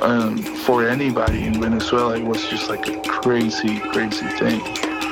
Um, 0.02 0.38
for 0.38 0.88
anybody 0.88 1.46
in 1.46 1.62
Venezuela, 1.62 2.18
it 2.18 2.24
was 2.24 2.44
just 2.50 2.70
like 2.70 2.88
a 2.88 3.00
crazy, 3.02 3.80
crazy 3.80 4.28
thing. 4.40 4.60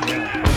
Yeah. 0.08 0.49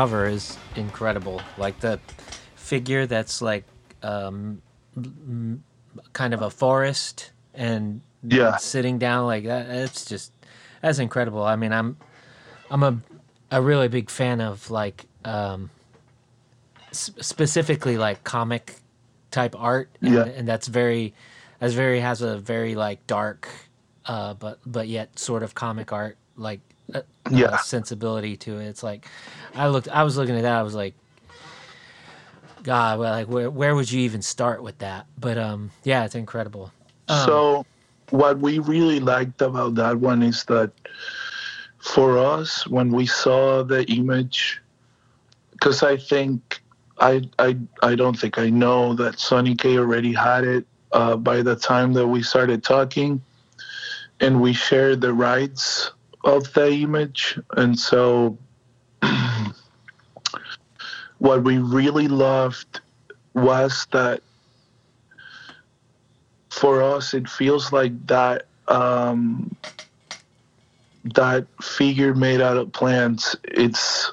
Cover 0.00 0.26
is 0.26 0.56
incredible. 0.76 1.42
Like 1.58 1.78
the 1.80 2.00
figure 2.54 3.04
that's 3.04 3.42
like 3.42 3.64
um, 4.02 4.62
kind 6.14 6.32
of 6.32 6.40
a 6.40 6.48
forest 6.48 7.32
and 7.54 8.00
Yeah. 8.22 8.56
sitting 8.56 8.98
down 8.98 9.26
like 9.26 9.44
that. 9.44 9.68
It's 9.68 10.06
just 10.06 10.32
that's 10.80 10.98
incredible. 10.98 11.42
I 11.44 11.56
mean, 11.56 11.72
I'm 11.72 11.98
I'm 12.70 12.82
a 12.82 12.96
a 13.50 13.60
really 13.60 13.88
big 13.88 14.08
fan 14.08 14.40
of 14.40 14.70
like 14.70 15.04
um, 15.26 15.68
s- 16.90 17.10
specifically 17.20 17.98
like 17.98 18.24
comic 18.24 18.76
type 19.30 19.54
art, 19.58 19.90
and, 20.00 20.14
Yeah. 20.14 20.24
and 20.24 20.48
that's 20.48 20.66
very 20.68 21.12
that's 21.58 21.74
very 21.74 22.00
has 22.00 22.22
a 22.22 22.38
very 22.38 22.74
like 22.74 23.06
dark, 23.06 23.48
uh, 24.06 24.32
but 24.32 24.60
but 24.64 24.88
yet 24.88 25.18
sort 25.18 25.42
of 25.42 25.54
comic 25.54 25.92
art 25.92 26.16
like 26.36 26.60
uh, 26.94 27.02
Yeah. 27.30 27.56
sensibility 27.58 28.36
to 28.38 28.58
it. 28.58 28.66
It's 28.66 28.82
like 28.82 29.06
I 29.54 29.68
looked, 29.68 29.88
I 29.88 30.02
was 30.02 30.16
looking 30.16 30.36
at 30.36 30.42
that, 30.42 30.56
I 30.56 30.62
was 30.62 30.74
like. 30.74 30.94
God, 32.62 32.98
well, 32.98 33.10
like 33.12 33.26
where 33.26 33.48
where 33.48 33.74
would 33.74 33.90
you 33.90 34.00
even 34.02 34.20
start 34.20 34.62
with 34.62 34.78
that? 34.80 35.06
But 35.18 35.38
um, 35.38 35.70
yeah, 35.82 36.04
it's 36.04 36.14
incredible. 36.14 36.70
Um, 37.08 37.24
so 37.26 37.66
what 38.10 38.38
we 38.38 38.58
really 38.58 39.00
liked 39.00 39.40
about 39.40 39.74
that 39.76 39.96
one 39.98 40.22
is 40.22 40.44
that 40.44 40.70
for 41.78 42.18
us 42.18 42.66
when 42.66 42.90
we 42.90 43.06
saw 43.06 43.62
the 43.62 43.84
image 43.90 44.60
because 45.52 45.82
i 45.82 45.96
think 45.96 46.60
I, 46.98 47.22
I 47.38 47.56
i 47.82 47.94
don't 47.94 48.18
think 48.18 48.38
i 48.38 48.50
know 48.50 48.92
that 48.94 49.18
Sonny 49.18 49.54
Kay 49.54 49.78
already 49.78 50.12
had 50.12 50.44
it 50.44 50.66
uh, 50.92 51.16
by 51.16 51.40
the 51.40 51.56
time 51.56 51.92
that 51.94 52.06
we 52.06 52.22
started 52.22 52.62
talking 52.62 53.22
and 54.20 54.42
we 54.42 54.52
shared 54.52 55.00
the 55.00 55.14
rights 55.14 55.92
of 56.24 56.52
the 56.54 56.70
image. 56.70 57.38
And 57.56 57.78
so 57.78 58.38
what 61.18 61.44
we 61.44 61.58
really 61.58 62.08
loved 62.08 62.80
was 63.34 63.86
that 63.92 64.22
for 66.50 66.82
us 66.82 67.14
it 67.14 67.28
feels 67.28 67.72
like 67.72 68.06
that 68.06 68.46
um, 68.68 69.54
that 71.04 71.46
figure 71.62 72.14
made 72.14 72.40
out 72.40 72.56
of 72.56 72.72
plants 72.72 73.34
it's 73.44 74.12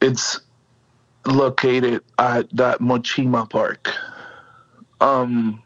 it's 0.00 0.40
located 1.26 2.02
at 2.18 2.48
that 2.56 2.80
mochima 2.80 3.48
park. 3.48 3.92
Um 5.00 5.62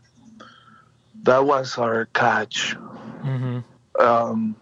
that 1.22 1.44
was 1.44 1.78
our 1.78 2.06
catch. 2.06 2.76
Mhm. 3.22 3.62
um 4.00 4.56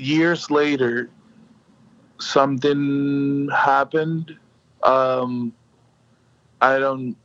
years 0.00 0.50
later 0.50 1.10
something 2.18 3.48
happened. 3.54 4.36
Um 4.82 5.52
i 6.60 6.78
don't 6.78 7.16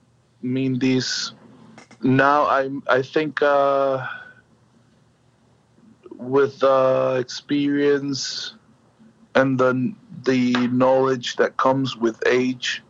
mean 0.42 0.80
this 0.80 1.34
now. 2.02 2.44
I 2.46 2.70
i 2.88 3.02
think 3.02 3.42
uh 3.42 4.06
with 6.18 6.64
uh 6.64 7.18
experience 7.20 8.56
and 9.36 9.60
the 9.60 9.94
the 10.24 10.54
knowledge 10.70 11.36
that 11.36 11.58
comes 11.58 11.96
with 11.98 12.22
age 12.26 12.82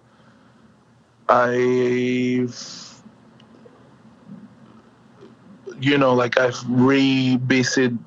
i've 1.27 3.03
you 5.79 5.97
know 5.97 6.13
like 6.13 6.37
i've 6.37 6.63
revisited 6.69 7.97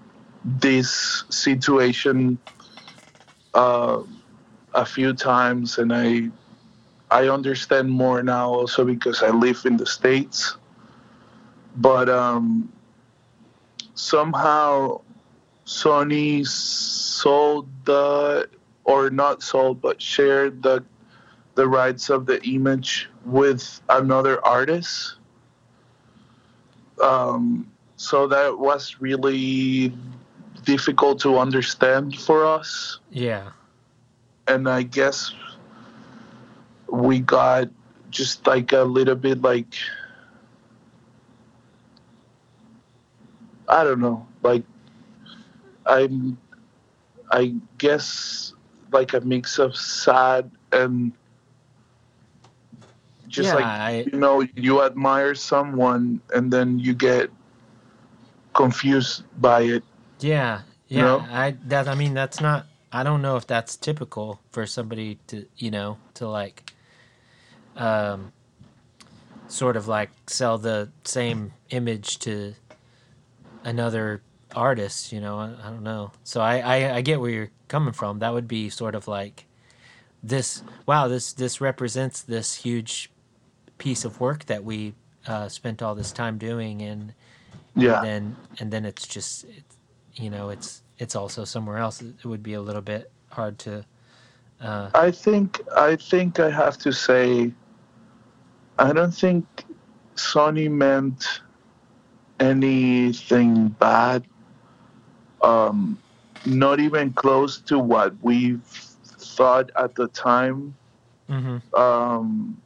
this 0.61 1.25
situation 1.29 2.39
uh 3.55 4.03
a 4.75 4.85
few 4.85 5.13
times 5.13 5.79
and 5.79 5.93
i 5.93 6.29
i 7.11 7.29
understand 7.29 7.91
more 7.91 8.23
now 8.23 8.49
also 8.49 8.85
because 8.85 9.23
i 9.23 9.31
live 9.31 9.63
in 9.67 9.77
the 9.77 9.87
states. 9.87 10.57
But 11.77 12.09
um 12.09 12.73
somehow 13.95 15.01
Sonny 15.65 16.45
sold 16.45 17.69
the 17.85 18.49
or 18.85 19.11
not 19.11 19.43
sold 19.43 19.81
but 19.81 20.01
shared 20.01 20.63
the 20.63 20.85
the 21.55 21.69
rights 21.69 22.09
of 22.11 22.27
the 22.27 22.43
image 22.45 23.09
with 23.25 23.81
another 23.89 24.45
artist. 24.45 25.17
Um 27.03 27.71
so 27.97 28.27
that 28.29 28.59
was 28.59 28.97
really 29.01 29.93
difficult 30.69 31.19
to 31.19 31.39
understand 31.39 32.13
for 32.21 32.45
us 32.45 33.01
Yeah. 33.09 33.57
and 34.47 34.69
I 34.69 34.83
guess 34.83 35.33
we 36.93 37.21
got 37.21 37.73
just 38.11 38.47
like 38.47 38.73
a 38.77 38.85
little 38.85 39.17
bit 39.17 39.41
like 39.41 39.73
I 43.69 43.85
don't 43.85 44.01
know, 44.01 44.29
like 44.43 44.65
I'm 45.87 46.37
I 47.33 47.57
guess 47.79 48.53
like 48.93 49.13
a 49.17 49.21
mix 49.21 49.59
of 49.59 49.77
sad 49.77 50.51
and 50.73 51.13
just 53.29 53.53
yeah, 53.53 53.55
like 53.57 53.65
I, 53.65 54.05
you 54.05 54.19
know 54.19 54.45
you 54.57 54.85
admire 54.85 55.35
someone 55.35 56.21
and 56.35 56.53
then 56.53 56.79
you 56.79 56.93
get 56.93 57.33
confused 58.53 59.25
by 59.41 59.63
it 59.63 59.85
yeah, 60.21 60.63
yeah. 60.89 61.03
know? 61.03 61.27
I 61.31 61.57
that 61.67 61.89
I 61.89 61.95
mean 61.95 62.15
that's 62.15 62.41
not. 62.41 62.67
I 62.91 63.03
don't 63.03 63.21
know 63.21 63.37
if 63.37 63.47
that's 63.47 63.77
typical 63.77 64.41
for 64.51 64.67
somebody 64.67 65.19
to 65.29 65.47
you 65.57 65.71
know 65.71 65.99
to 66.15 66.29
like, 66.29 66.73
um, 67.77 68.33
sort 69.49 69.77
of 69.77 69.89
like 69.89 70.11
sell 70.27 70.59
the 70.59 70.91
same 71.05 71.53
image 71.71 72.19
to 72.21 72.55
another 73.65 74.23
artist. 74.55 75.13
You 75.13 75.21
know, 75.21 75.39
I, 75.39 75.55
I 75.63 75.71
don't 75.71 75.83
know. 75.83 76.13
So 76.25 76.41
I, 76.41 76.59
I 76.59 76.97
I 76.97 77.01
get 77.03 77.21
where 77.21 77.31
you're 77.31 77.51
coming 77.69 77.93
from. 77.93 78.21
That 78.21 78.33
would 78.33 78.49
be 78.49 78.71
sort 78.71 78.95
of 78.95 79.09
like 79.09 79.47
this. 80.23 80.63
Wow, 80.87 81.09
this 81.09 81.33
this 81.33 81.61
represents 81.61 82.23
this 82.23 82.55
huge 82.55 83.11
piece 83.79 84.05
of 84.05 84.21
work 84.21 84.45
that 84.47 84.65
we 84.65 84.95
uh, 85.27 85.49
spent 85.49 85.83
all 85.83 85.95
this 85.95 86.13
time 86.13 86.39
doing 86.39 86.83
and 86.83 87.13
yeah 87.77 87.99
and 87.99 88.07
then 88.07 88.37
and 88.59 88.71
then 88.73 88.85
it's 88.85 89.07
just 89.07 89.45
it's, 89.45 89.77
you 90.19 90.31
know 90.31 90.51
it's 90.51 90.83
it's 90.99 91.15
also 91.17 91.45
somewhere 91.45 91.79
else 91.79 92.03
it 92.03 92.25
would 92.25 92.43
be 92.43 92.55
a 92.55 92.61
little 92.61 92.83
bit 92.83 93.11
hard 93.31 93.59
to 93.59 93.85
uh 94.61 94.91
I 94.95 95.11
think 95.11 95.61
I 95.77 95.97
think 95.97 96.41
I 96.41 96.51
have 96.51 96.79
to 96.79 96.93
say 96.93 97.53
I 98.79 98.93
don't 98.93 99.13
think 99.15 99.47
Sonny 100.17 100.69
meant 100.69 101.41
anything 102.41 103.69
bad. 103.69 104.25
Um, 105.43 105.99
not 106.47 106.81
even 106.81 107.13
close 107.13 107.59
to 107.63 107.79
what 107.79 108.15
we 108.23 108.59
thought 109.05 109.71
at 109.77 109.95
the 109.95 110.09
time. 110.09 110.75
mhm, 111.29 111.61
Um, 111.75 112.61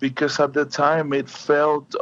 because 0.00 0.40
at 0.40 0.52
the 0.52 0.64
time 0.64 1.12
it 1.12 1.28
felt 1.28 1.94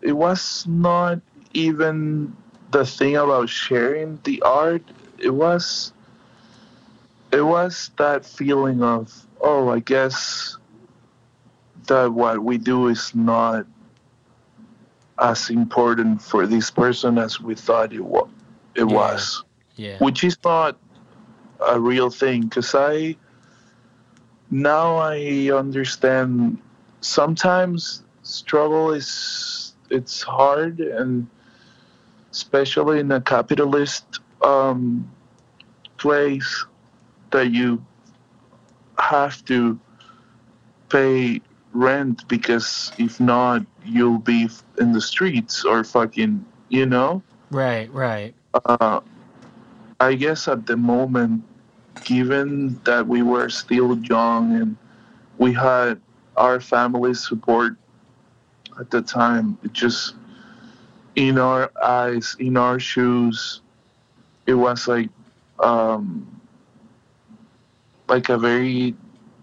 it 0.00 0.12
was 0.12 0.66
not 0.66 1.20
even 1.52 2.36
the 2.72 2.84
thing 2.86 3.16
about 3.16 3.48
sharing 3.48 4.18
the 4.24 4.42
art. 4.42 4.82
It 5.18 5.30
was 5.30 5.92
it 7.32 7.40
was 7.42 7.90
that 7.96 8.26
feeling 8.26 8.82
of 8.82 9.26
oh 9.40 9.70
i 9.70 9.78
guess 9.80 10.56
that 11.86 12.12
what 12.12 12.38
we 12.44 12.58
do 12.58 12.88
is 12.88 13.14
not 13.14 13.66
as 15.18 15.50
important 15.50 16.20
for 16.22 16.46
this 16.46 16.70
person 16.70 17.18
as 17.18 17.40
we 17.40 17.54
thought 17.54 17.92
it 17.92 18.04
was 18.04 18.28
it 18.74 18.84
Yeah. 18.88 18.94
was 18.94 19.44
yeah 19.76 19.98
which 19.98 20.24
is 20.24 20.36
not 20.44 20.76
a 21.66 21.80
real 21.80 22.10
thing 22.10 22.42
because 22.42 22.74
i 22.74 23.16
now 24.50 24.96
i 24.96 25.50
understand 25.50 26.58
sometimes 27.00 28.02
struggle 28.22 28.92
is 28.92 29.74
it's 29.90 30.22
hard 30.22 30.80
and 30.80 31.26
especially 32.32 32.98
in 32.98 33.12
a 33.12 33.20
capitalist 33.20 34.20
um, 34.42 35.08
place 35.98 36.66
that 37.30 37.52
you 37.52 37.84
have 38.98 39.44
to 39.44 39.78
pay 40.88 41.40
rent 41.72 42.26
because 42.28 42.92
if 42.98 43.20
not 43.20 43.64
you'll 43.84 44.18
be 44.18 44.48
in 44.78 44.92
the 44.92 45.00
streets 45.00 45.64
or 45.64 45.84
fucking 45.84 46.44
you 46.68 46.86
know? 46.86 47.22
Right 47.50 47.92
right. 47.92 48.34
Uh, 48.64 49.00
I 50.00 50.14
guess 50.14 50.48
at 50.48 50.66
the 50.66 50.76
moment, 50.76 51.44
given 52.02 52.80
that 52.84 53.06
we 53.06 53.22
were 53.22 53.48
still 53.48 53.96
young 53.98 54.56
and 54.56 54.76
we 55.38 55.52
had 55.52 56.00
our 56.36 56.60
family 56.60 57.14
support 57.14 57.76
at 58.80 58.90
the 58.90 59.02
time, 59.02 59.58
it 59.62 59.72
just 59.72 60.14
in 61.16 61.38
our 61.38 61.70
eyes, 61.82 62.36
in 62.38 62.56
our 62.56 62.78
shoes, 62.78 63.60
it 64.46 64.54
was 64.54 64.88
like 64.88 65.10
um, 65.60 66.40
like 68.08 68.28
a 68.28 68.38
very 68.38 68.94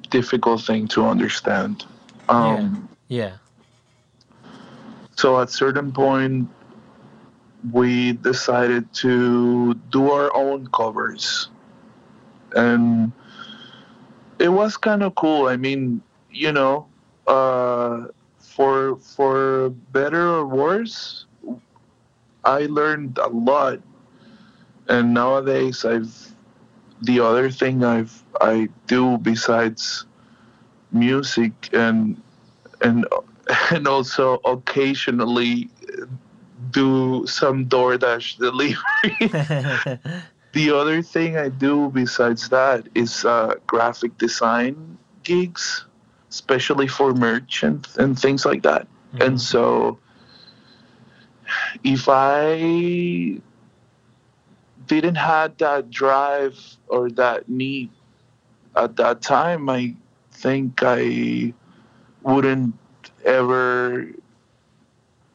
difficult 0.10 0.62
thing 0.62 0.88
to 0.90 1.06
understand. 1.06 1.86
Um, 2.28 2.90
Yeah. 3.08 3.38
So 5.16 5.40
at 5.42 5.50
certain 5.50 5.92
point, 5.92 6.48
we 7.72 8.14
decided 8.14 8.92
to 9.04 9.74
do 9.92 10.12
our 10.12 10.34
own 10.36 10.68
covers, 10.68 11.50
and 12.56 13.12
it 14.40 14.50
was 14.50 14.78
kind 14.78 15.04
of 15.04 15.16
cool. 15.16 15.48
I 15.48 15.58
mean, 15.58 16.02
you 16.32 16.54
know, 16.54 16.88
uh, 17.28 18.08
for 18.40 18.96
for 18.98 19.70
better 19.92 20.26
or 20.40 20.46
worse, 20.46 21.26
I 22.44 22.66
learned 22.66 23.18
a 23.18 23.30
lot, 23.30 23.80
and 24.88 25.14
nowadays 25.14 25.86
I've 25.86 26.14
the 27.02 27.20
other 27.20 27.50
thing 27.50 27.84
I've 27.84 28.24
I 28.42 28.70
do 28.88 29.18
besides 29.18 30.06
music 30.92 31.70
and 31.74 32.22
and 32.82 33.06
and 33.72 33.88
also 33.88 34.36
occasionally 34.46 35.70
do 36.72 37.26
some 37.26 37.66
DoorDash 37.66 38.38
delivery. 38.38 40.00
the 40.54 40.72
other 40.72 41.02
thing 41.02 41.38
I 41.38 41.50
do 41.50 41.90
besides 41.90 42.50
that 42.50 42.88
is 42.94 43.26
uh, 43.26 43.56
graphic 43.66 44.18
design 44.18 44.98
gigs, 45.24 45.86
especially 46.30 46.88
for 46.88 47.14
merch 47.14 47.64
and, 47.64 47.88
and 47.98 48.20
things 48.20 48.46
like 48.46 48.64
that. 48.64 48.88
And 49.20 49.42
so, 49.42 49.98
if 51.84 52.08
I 52.10 53.40
didn't 54.88 55.16
have 55.16 55.58
that 55.58 55.90
drive 55.90 56.60
or 56.88 57.10
that 57.12 57.50
need 57.50 57.90
at 58.76 58.96
that 58.98 59.22
time, 59.22 59.70
I 59.70 59.96
think 60.32 60.82
I 60.84 61.54
wouldn't 62.24 62.74
ever, 63.26 64.08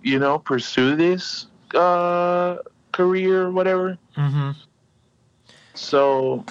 you 0.03 0.18
know, 0.18 0.39
pursue 0.39 0.97
this 0.97 1.47
uh, 1.74 2.59
career 2.93 3.45
or 3.45 3.51
whatever. 3.51 3.99
hmm 4.14 4.51
So 5.74 6.45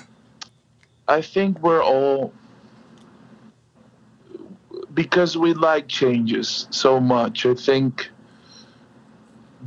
I 1.08 1.22
think 1.22 1.62
we're 1.62 1.84
all 1.84 2.34
because 4.94 5.38
we 5.38 5.54
like 5.54 5.88
changes 5.88 6.68
so 6.72 7.00
much. 7.00 7.46
I 7.46 7.54
think 7.54 8.10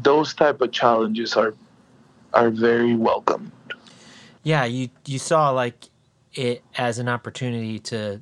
those 0.02 0.34
type 0.34 0.60
of 0.60 0.72
challenges 0.72 1.36
are 1.36 1.54
are 2.32 2.50
very 2.50 2.94
welcome. 2.94 3.52
Yeah, 4.42 4.64
you 4.64 4.88
you 5.06 5.18
saw 5.18 5.50
like 5.50 5.88
it 6.34 6.62
as 6.76 6.98
an 6.98 7.08
opportunity 7.08 7.78
to 7.78 8.20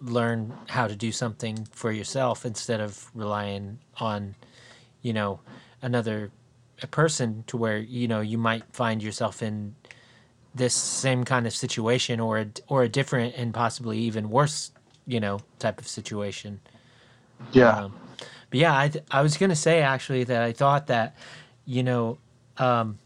learn 0.00 0.52
how 0.68 0.88
to 0.88 0.96
do 0.96 1.12
something 1.12 1.66
for 1.70 1.92
yourself 1.92 2.44
instead 2.44 2.80
of 2.80 3.08
relying 3.14 3.78
on, 3.98 4.34
you 5.00 5.12
know, 5.12 5.38
another 5.80 6.32
a 6.82 6.86
person 6.88 7.44
to 7.46 7.56
where 7.56 7.78
you 7.78 8.08
know 8.08 8.20
you 8.20 8.36
might 8.36 8.64
find 8.72 9.02
yourself 9.02 9.42
in 9.42 9.74
this 10.54 10.74
same 10.74 11.24
kind 11.24 11.46
of 11.46 11.54
situation 11.54 12.20
or 12.20 12.38
a, 12.38 12.46
or 12.68 12.82
a 12.82 12.88
different 12.88 13.34
and 13.36 13.54
possibly 13.54 13.98
even 13.98 14.28
worse, 14.28 14.72
you 15.06 15.18
know, 15.18 15.40
type 15.58 15.80
of 15.80 15.88
situation. 15.88 16.60
Yeah. 17.52 17.84
Um, 17.84 17.94
but 18.52 18.60
yeah, 18.60 18.78
I, 18.78 18.88
th- 18.88 19.04
I 19.10 19.22
was 19.22 19.38
going 19.38 19.48
to 19.48 19.56
say 19.56 19.80
actually 19.80 20.24
that 20.24 20.42
I 20.42 20.52
thought 20.52 20.88
that, 20.88 21.16
you 21.64 21.82
know, 21.82 22.18
um, 22.58 22.98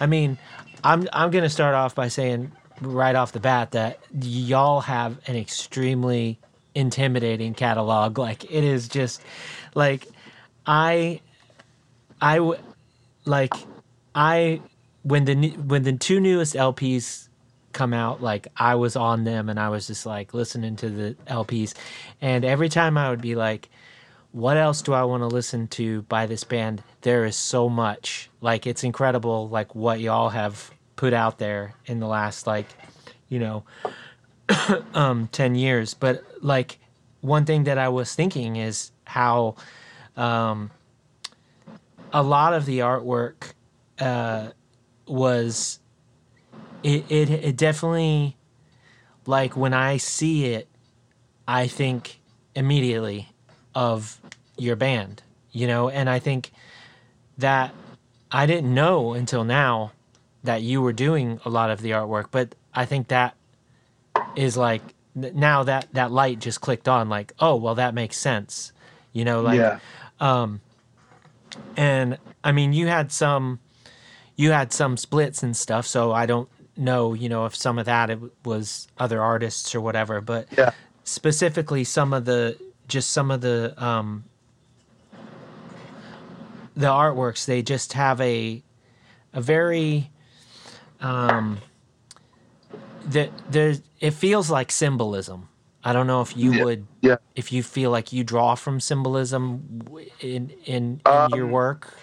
I 0.00 0.06
mean, 0.06 0.38
I'm, 0.82 1.08
I'm 1.12 1.30
going 1.30 1.44
to 1.44 1.48
start 1.48 1.76
off 1.76 1.94
by 1.94 2.08
saying 2.08 2.50
right 2.80 3.14
off 3.14 3.30
the 3.30 3.38
bat 3.38 3.70
that 3.70 4.00
y'all 4.20 4.80
have 4.80 5.20
an 5.28 5.36
extremely 5.36 6.40
intimidating 6.74 7.54
catalog. 7.54 8.18
Like 8.18 8.42
it 8.42 8.64
is 8.64 8.88
just 8.88 9.22
like, 9.76 10.08
I, 10.66 11.20
I, 12.20 12.38
w- 12.38 12.60
like, 13.24 13.54
I, 14.16 14.62
when 15.04 15.26
the, 15.26 15.50
when 15.50 15.84
the 15.84 15.92
two 15.92 16.18
newest 16.18 16.54
LPs 16.56 17.28
come 17.72 17.94
out 17.94 18.20
like 18.20 18.48
I 18.56 18.74
was 18.74 18.96
on 18.96 19.22
them 19.22 19.48
and 19.48 19.60
I 19.60 19.68
was 19.68 19.86
just 19.86 20.06
like 20.06 20.34
listening 20.34 20.74
to 20.76 20.90
the 20.90 21.16
LPs 21.28 21.72
and 22.20 22.44
every 22.44 22.68
time 22.68 22.98
I 22.98 23.08
would 23.08 23.22
be 23.22 23.34
like 23.34 23.70
what 24.32 24.56
else 24.56 24.80
do 24.80 24.94
I 24.94 25.04
want 25.04 25.22
to 25.22 25.26
listen 25.26 25.68
to 25.68 26.02
by 26.02 26.26
this 26.26 26.42
band? 26.42 26.82
There 27.02 27.24
is 27.24 27.36
so 27.36 27.68
much. 27.68 28.30
Like 28.40 28.66
it's 28.66 28.82
incredible 28.82 29.48
like 29.48 29.74
what 29.74 30.00
y'all 30.00 30.30
have 30.30 30.70
put 30.96 31.12
out 31.12 31.38
there 31.38 31.74
in 31.86 32.00
the 32.00 32.06
last 32.06 32.46
like 32.46 32.66
you 33.28 33.38
know 33.38 33.64
um 34.94 35.28
10 35.32 35.54
years. 35.54 35.94
But 35.94 36.24
like 36.40 36.78
one 37.20 37.44
thing 37.44 37.64
that 37.64 37.78
I 37.78 37.90
was 37.90 38.14
thinking 38.14 38.56
is 38.56 38.90
how 39.04 39.56
um 40.16 40.70
a 42.12 42.22
lot 42.22 42.54
of 42.54 42.64
the 42.64 42.80
artwork 42.80 43.52
uh 43.98 44.48
was 45.06 45.78
it, 46.82 47.04
it 47.10 47.30
it 47.30 47.56
definitely 47.56 48.36
like 49.26 49.56
when 49.56 49.74
I 49.74 49.98
see 49.98 50.46
it, 50.46 50.68
I 51.46 51.66
think 51.66 52.20
immediately 52.54 53.28
of 53.74 54.21
your 54.56 54.76
band, 54.76 55.22
you 55.50 55.66
know, 55.66 55.88
and 55.88 56.08
I 56.08 56.18
think 56.18 56.52
that 57.38 57.74
I 58.30 58.46
didn't 58.46 58.72
know 58.72 59.12
until 59.14 59.44
now 59.44 59.92
that 60.44 60.62
you 60.62 60.82
were 60.82 60.92
doing 60.92 61.40
a 61.44 61.50
lot 61.50 61.70
of 61.70 61.80
the 61.80 61.90
artwork, 61.90 62.26
but 62.30 62.54
I 62.74 62.84
think 62.84 63.08
that 63.08 63.34
is 64.36 64.56
like 64.56 64.82
now 65.14 65.62
that 65.64 65.88
that 65.92 66.10
light 66.10 66.38
just 66.38 66.60
clicked 66.60 66.88
on 66.88 67.08
like, 67.08 67.32
oh, 67.38 67.56
well 67.56 67.74
that 67.76 67.94
makes 67.94 68.16
sense. 68.16 68.72
You 69.12 69.24
know, 69.24 69.42
like 69.42 69.58
yeah. 69.58 69.78
and 71.76 72.18
I 72.44 72.52
mean, 72.52 72.72
you 72.72 72.86
had 72.86 73.12
some, 73.12 73.60
you 74.36 74.52
had 74.52 74.72
some 74.72 74.96
splits 74.96 75.42
and 75.42 75.56
stuff. 75.56 75.86
So 75.86 76.12
I 76.12 76.26
don't 76.26 76.48
know, 76.76 77.14
you 77.14 77.28
know, 77.28 77.46
if 77.46 77.54
some 77.54 77.78
of 77.78 77.86
that 77.86 78.10
it 78.10 78.18
was 78.44 78.88
other 78.98 79.22
artists 79.22 79.74
or 79.74 79.80
whatever. 79.80 80.20
But 80.20 80.48
Yeah. 80.56 80.70
specifically, 81.04 81.84
some 81.84 82.12
of 82.12 82.24
the 82.24 82.58
just 82.88 83.10
some 83.10 83.30
of 83.30 83.40
the 83.40 83.74
um, 83.82 84.24
the 86.74 86.86
artworks, 86.86 87.44
they 87.44 87.62
just 87.62 87.92
have 87.94 88.20
a 88.20 88.62
a 89.32 89.40
very 89.40 90.10
um, 91.00 91.58
that 93.06 93.30
there 93.50 93.76
it 94.00 94.12
feels 94.12 94.50
like 94.50 94.70
symbolism. 94.72 95.48
I 95.84 95.92
don't 95.92 96.06
know 96.06 96.20
if 96.20 96.36
you 96.36 96.52
Yeah. 96.52 96.62
would 96.62 96.86
Yeah. 97.02 97.16
if 97.34 97.52
you 97.52 97.62
feel 97.62 97.90
like 97.90 98.12
you 98.12 98.24
draw 98.24 98.54
from 98.54 98.80
symbolism 98.80 99.82
in 100.20 100.50
in, 100.64 101.00
in 101.10 101.30
your 101.30 101.46
Um, 101.46 101.52
work. 101.52 101.94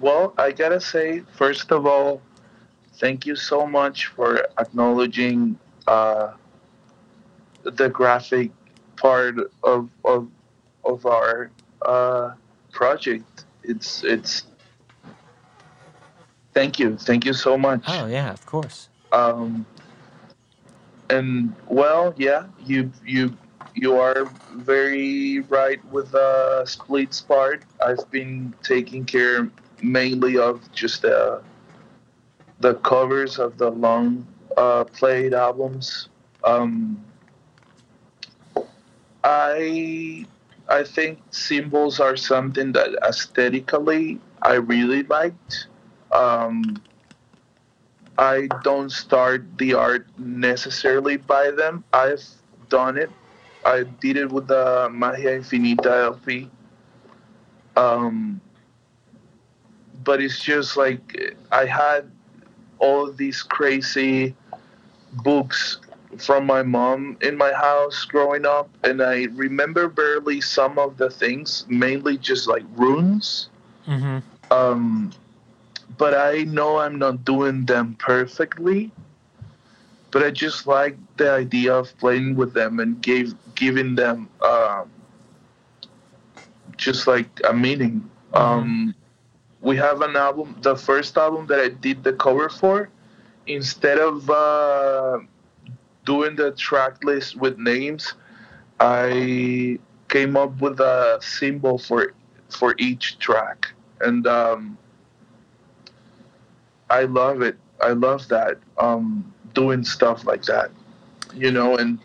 Well, 0.00 0.34
I 0.38 0.52
gotta 0.52 0.80
say, 0.80 1.20
first 1.36 1.72
of 1.72 1.86
all, 1.86 2.20
thank 2.94 3.26
you 3.26 3.36
so 3.36 3.66
much 3.66 4.06
for 4.06 4.46
acknowledging 4.58 5.58
uh, 5.86 6.32
the 7.64 7.88
graphic 7.88 8.50
part 8.96 9.36
of 9.62 9.88
of, 10.04 10.28
of 10.84 11.06
our 11.06 11.50
uh, 11.86 12.34
project. 12.72 13.43
It's 13.64 14.04
it's. 14.04 14.44
Thank 16.52 16.78
you, 16.78 16.96
thank 16.96 17.24
you 17.24 17.32
so 17.32 17.58
much. 17.58 17.82
Oh 17.88 18.06
yeah, 18.06 18.30
of 18.32 18.46
course. 18.46 18.88
Um, 19.12 19.66
and 21.10 21.54
well, 21.68 22.14
yeah, 22.16 22.46
you 22.64 22.92
you 23.04 23.36
you 23.74 23.96
are 23.96 24.30
very 24.52 25.40
right 25.40 25.84
with 25.90 26.12
the 26.12 26.64
splits 26.64 27.20
part. 27.20 27.64
I've 27.84 28.08
been 28.10 28.54
taking 28.62 29.04
care 29.04 29.50
mainly 29.82 30.38
of 30.38 30.70
just 30.72 31.02
the 31.02 31.42
the 32.60 32.74
covers 32.76 33.38
of 33.38 33.58
the 33.58 33.70
long 33.70 34.26
uh, 34.56 34.84
played 34.84 35.34
albums. 35.34 36.08
Um, 36.44 37.04
I 39.24 40.26
I 40.68 40.82
think 40.82 41.20
symbols 41.30 42.00
are 42.00 42.16
something 42.16 42.72
that 42.72 42.96
aesthetically 43.06 44.20
I 44.42 44.54
really 44.54 45.02
liked. 45.02 45.66
Um, 46.12 46.82
I 48.16 48.48
don't 48.62 48.90
start 48.90 49.58
the 49.58 49.74
art 49.74 50.06
necessarily 50.18 51.16
by 51.16 51.50
them. 51.50 51.84
I've 51.92 52.24
done 52.68 52.96
it. 52.96 53.10
I 53.64 53.82
did 53.82 54.16
it 54.16 54.30
with 54.30 54.46
the 54.46 54.88
Magia 54.90 55.38
Infinita 55.38 56.04
LP. 56.04 56.50
Um, 57.76 58.40
but 60.04 60.22
it's 60.22 60.40
just 60.40 60.76
like 60.76 61.34
I 61.50 61.64
had 61.64 62.10
all 62.78 63.10
these 63.10 63.42
crazy 63.42 64.34
books 65.12 65.78
from 66.18 66.46
my 66.46 66.62
mom 66.62 67.16
in 67.20 67.36
my 67.36 67.52
house 67.52 68.04
growing 68.04 68.46
up, 68.46 68.68
and 68.84 69.02
I 69.02 69.24
remember 69.34 69.88
barely 69.88 70.40
some 70.40 70.78
of 70.78 70.96
the 70.96 71.10
things, 71.10 71.64
mainly 71.68 72.18
just 72.18 72.46
like 72.48 72.64
runes. 72.76 73.48
hmm 73.84 74.18
Um, 74.50 75.12
but 75.98 76.14
I 76.14 76.44
know 76.44 76.78
I'm 76.78 76.98
not 76.98 77.24
doing 77.24 77.64
them 77.66 77.96
perfectly 77.98 78.92
but 80.14 80.22
I 80.22 80.30
just 80.30 80.66
like 80.68 80.96
the 81.16 81.30
idea 81.32 81.74
of 81.74 81.96
playing 81.98 82.36
with 82.36 82.54
them 82.54 82.78
and 82.78 83.02
gave 83.02 83.34
giving 83.56 83.96
them 83.96 84.28
um, 84.42 84.88
just 86.76 87.08
like 87.08 87.28
a 87.44 87.52
meaning. 87.52 88.08
Um, 88.32 88.94
we 89.60 89.76
have 89.76 90.02
an 90.02 90.16
album, 90.16 90.56
the 90.62 90.76
first 90.76 91.16
album 91.16 91.46
that 91.48 91.58
I 91.58 91.68
did 91.68 92.04
the 92.04 92.12
cover 92.12 92.48
for. 92.48 92.90
Instead 93.46 93.98
of 93.98 94.30
uh, 94.30 95.18
doing 96.04 96.36
the 96.36 96.52
track 96.52 97.02
list 97.04 97.36
with 97.36 97.58
names, 97.58 98.14
I 98.80 99.78
came 100.08 100.36
up 100.36 100.60
with 100.60 100.80
a 100.80 101.18
symbol 101.22 101.78
for 101.78 102.14
for 102.48 102.74
each 102.78 103.18
track, 103.18 103.72
and 104.00 104.26
um, 104.26 104.78
I 106.90 107.02
love 107.04 107.42
it. 107.42 107.56
I 107.80 107.90
love 107.90 108.28
that 108.28 108.58
um, 108.78 109.32
doing 109.54 109.84
stuff 109.84 110.24
like 110.24 110.42
that, 110.44 110.70
you 111.34 111.50
know. 111.50 111.76
And 111.76 111.98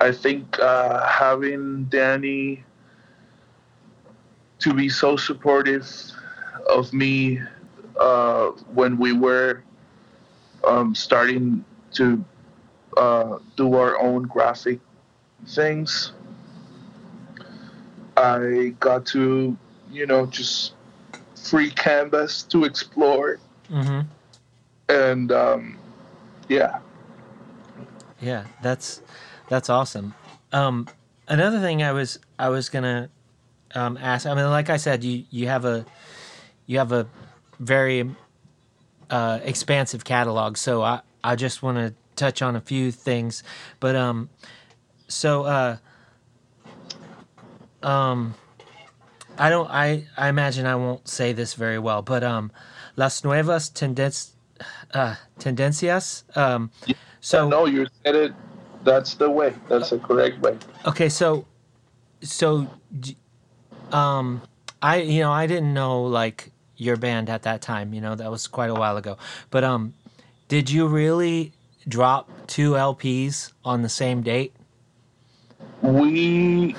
I 0.00 0.12
think 0.12 0.58
uh, 0.58 1.06
having 1.06 1.84
Danny 1.84 2.64
to 4.60 4.74
be 4.74 4.88
so 4.88 5.16
supportive 5.16 5.88
of 6.68 6.92
me 6.92 7.40
uh, 7.98 8.46
when 8.74 8.98
we 8.98 9.12
were 9.12 9.62
um, 10.66 10.94
starting 10.94 11.64
to 11.92 12.24
uh, 12.96 13.38
do 13.56 13.74
our 13.74 13.98
own 14.00 14.22
graphic 14.24 14.80
things. 15.46 16.12
I 18.16 18.74
got 18.80 19.06
to, 19.06 19.56
you 19.90 20.06
know, 20.06 20.26
just 20.26 20.74
free 21.34 21.70
canvas 21.70 22.42
to 22.44 22.64
explore, 22.64 23.38
Mm-hmm. 23.70 24.00
and 24.88 25.32
um, 25.32 25.78
yeah, 26.48 26.80
Yeah, 28.20 28.44
that's 28.62 29.00
that's 29.48 29.70
awesome. 29.70 30.14
Um, 30.52 30.88
another 31.28 31.60
thing 31.60 31.82
I 31.82 31.92
was 31.92 32.18
I 32.38 32.48
was 32.48 32.68
gonna 32.68 33.08
um, 33.74 33.96
ask. 33.96 34.26
I 34.26 34.34
mean, 34.34 34.50
like 34.50 34.68
I 34.70 34.76
said, 34.76 35.04
you 35.04 35.24
you 35.30 35.46
have 35.46 35.64
a 35.64 35.86
you 36.66 36.78
have 36.78 36.92
a 36.92 37.06
very 37.60 38.10
uh, 39.08 39.38
expansive 39.44 40.04
catalog. 40.04 40.56
So 40.56 40.82
I 40.82 41.00
I 41.22 41.36
just 41.36 41.62
want 41.62 41.78
to 41.78 41.94
touch 42.20 42.42
on 42.42 42.54
a 42.54 42.60
few 42.60 42.92
things. 42.92 43.42
But 43.80 43.96
um, 43.96 44.28
so 45.08 45.44
uh, 45.44 45.76
um, 47.82 48.34
I 49.38 49.48
don't 49.48 49.68
I 49.70 50.06
I 50.16 50.28
imagine 50.28 50.66
I 50.66 50.76
won't 50.76 51.08
say 51.08 51.32
this 51.32 51.54
very 51.54 51.78
well, 51.78 52.02
but 52.02 52.22
um, 52.22 52.52
las 52.96 53.24
nuevas 53.24 53.70
tendenc- 53.70 54.32
uh, 54.92 55.16
tendencias. 55.38 56.24
Um, 56.36 56.70
so 57.20 57.48
no, 57.48 57.66
you 57.66 57.86
said 58.04 58.14
it. 58.14 58.32
That's 58.84 59.14
the 59.14 59.28
way. 59.28 59.54
That's 59.68 59.90
the 59.90 59.98
correct 59.98 60.40
way. 60.40 60.56
Okay, 60.86 61.08
so 61.08 61.46
so 62.22 62.66
um 63.92 64.42
I 64.82 64.96
you 65.02 65.20
know, 65.20 65.32
I 65.32 65.46
didn't 65.46 65.74
know 65.74 66.02
like 66.02 66.52
your 66.76 66.96
band 66.96 67.28
at 67.28 67.42
that 67.42 67.60
time, 67.60 67.92
you 67.92 68.00
know, 68.00 68.14
that 68.14 68.30
was 68.30 68.46
quite 68.46 68.70
a 68.70 68.74
while 68.74 68.96
ago. 68.96 69.18
But 69.50 69.64
um 69.64 69.94
did 70.48 70.70
you 70.70 70.86
really 70.86 71.52
drop 71.88 72.28
two 72.46 72.72
LPs 72.72 73.52
on 73.64 73.82
the 73.82 73.88
same 73.88 74.22
date? 74.22 74.52
We 75.82 76.76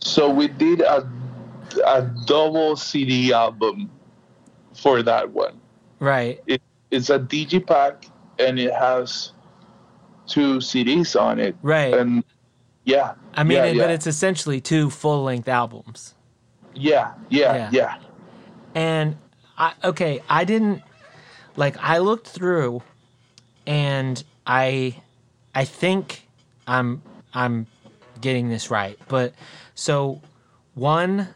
so 0.00 0.30
we 0.30 0.48
did 0.48 0.80
a 0.80 1.08
a 1.86 2.02
double 2.24 2.76
CD 2.76 3.32
album 3.32 3.90
for 4.74 5.02
that 5.02 5.30
one. 5.30 5.60
Right. 6.00 6.40
It, 6.46 6.62
it's 6.90 7.10
a 7.10 7.18
digipack 7.18 8.08
and 8.38 8.58
it 8.58 8.72
has 8.72 9.32
two 10.26 10.58
CDs 10.58 11.20
on 11.20 11.38
it. 11.38 11.56
Right. 11.62 11.92
And 11.92 12.24
yeah, 12.84 13.14
I 13.34 13.44
mean, 13.44 13.58
yeah, 13.58 13.64
it- 13.64 13.76
yeah. 13.76 13.82
but 13.82 13.90
it's 13.90 14.06
essentially 14.06 14.60
two 14.60 14.88
full-length 14.88 15.48
albums. 15.48 16.14
yeah, 16.74 17.14
yeah, 17.28 17.54
Yeah. 17.54 17.70
yeah, 17.72 17.96
And 18.74 19.16
I 19.58 19.72
okay, 19.84 20.22
I 20.28 20.44
didn't 20.44 20.82
like 21.56 21.76
I 21.80 21.98
looked 21.98 22.28
through 22.28 22.82
and 23.68 24.24
I 24.46 24.96
I 25.54 25.64
think 25.64 26.26
I'm 26.66 27.02
I'm 27.34 27.66
getting 28.20 28.48
this 28.48 28.70
right. 28.70 28.98
But 29.06 29.34
so 29.74 30.20
one 30.74 31.28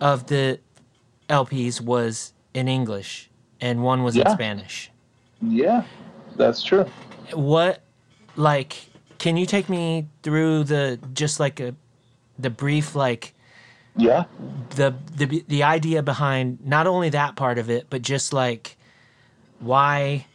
of 0.00 0.26
the 0.28 0.60
LPs 1.28 1.80
was 1.80 2.32
in 2.54 2.68
English 2.68 3.28
and 3.60 3.82
one 3.82 4.02
was 4.04 4.16
in 4.16 4.26
Spanish. 4.30 4.90
yeah. 5.42 5.82
That's 6.36 6.62
true. 6.62 6.84
What 7.32 7.80
like 8.36 8.86
can 9.18 9.36
you 9.36 9.46
take 9.46 9.68
me 9.68 10.06
through 10.22 10.64
the 10.64 10.98
just 11.14 11.40
like 11.40 11.58
a 11.60 11.74
the 12.38 12.50
brief 12.50 12.94
like 12.94 13.34
Yeah. 13.96 14.24
the 14.76 14.94
the 15.16 15.42
the 15.48 15.62
idea 15.62 16.02
behind 16.02 16.58
not 16.64 16.86
only 16.86 17.08
that 17.10 17.34
part 17.36 17.58
of 17.58 17.68
it, 17.70 17.86
but 17.90 18.02
just 18.02 18.32
like 18.32 18.76
why 19.58 20.26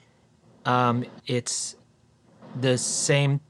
um, 0.65 1.05
it's 1.27 1.75
the 2.59 2.77
same. 2.77 3.41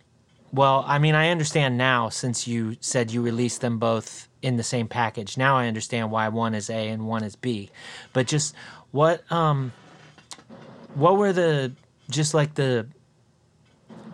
Well, 0.54 0.84
I 0.88 1.00
mean, 1.00 1.16
I 1.16 1.30
understand 1.30 1.78
now 1.78 2.10
since 2.10 2.48
you 2.48 2.76
said 2.82 3.12
you 3.12 3.22
released 3.22 3.62
them 3.62 3.80
both 3.80 4.28
in 4.42 4.58
the 4.58 4.64
same 4.64 4.88
package. 4.88 5.38
Now 5.38 5.58
I 5.58 5.68
understand 5.68 6.12
why 6.12 6.28
one 6.30 6.54
is 6.54 6.70
A 6.70 6.90
and 6.90 7.08
one 7.08 7.24
is 7.24 7.36
B. 7.36 7.70
But 8.14 8.28
just 8.28 8.56
what 8.92 9.30
um, 9.32 9.72
what 10.96 11.18
were 11.18 11.34
the 11.34 11.72
just 12.10 12.34
like 12.34 12.56
the 12.56 12.88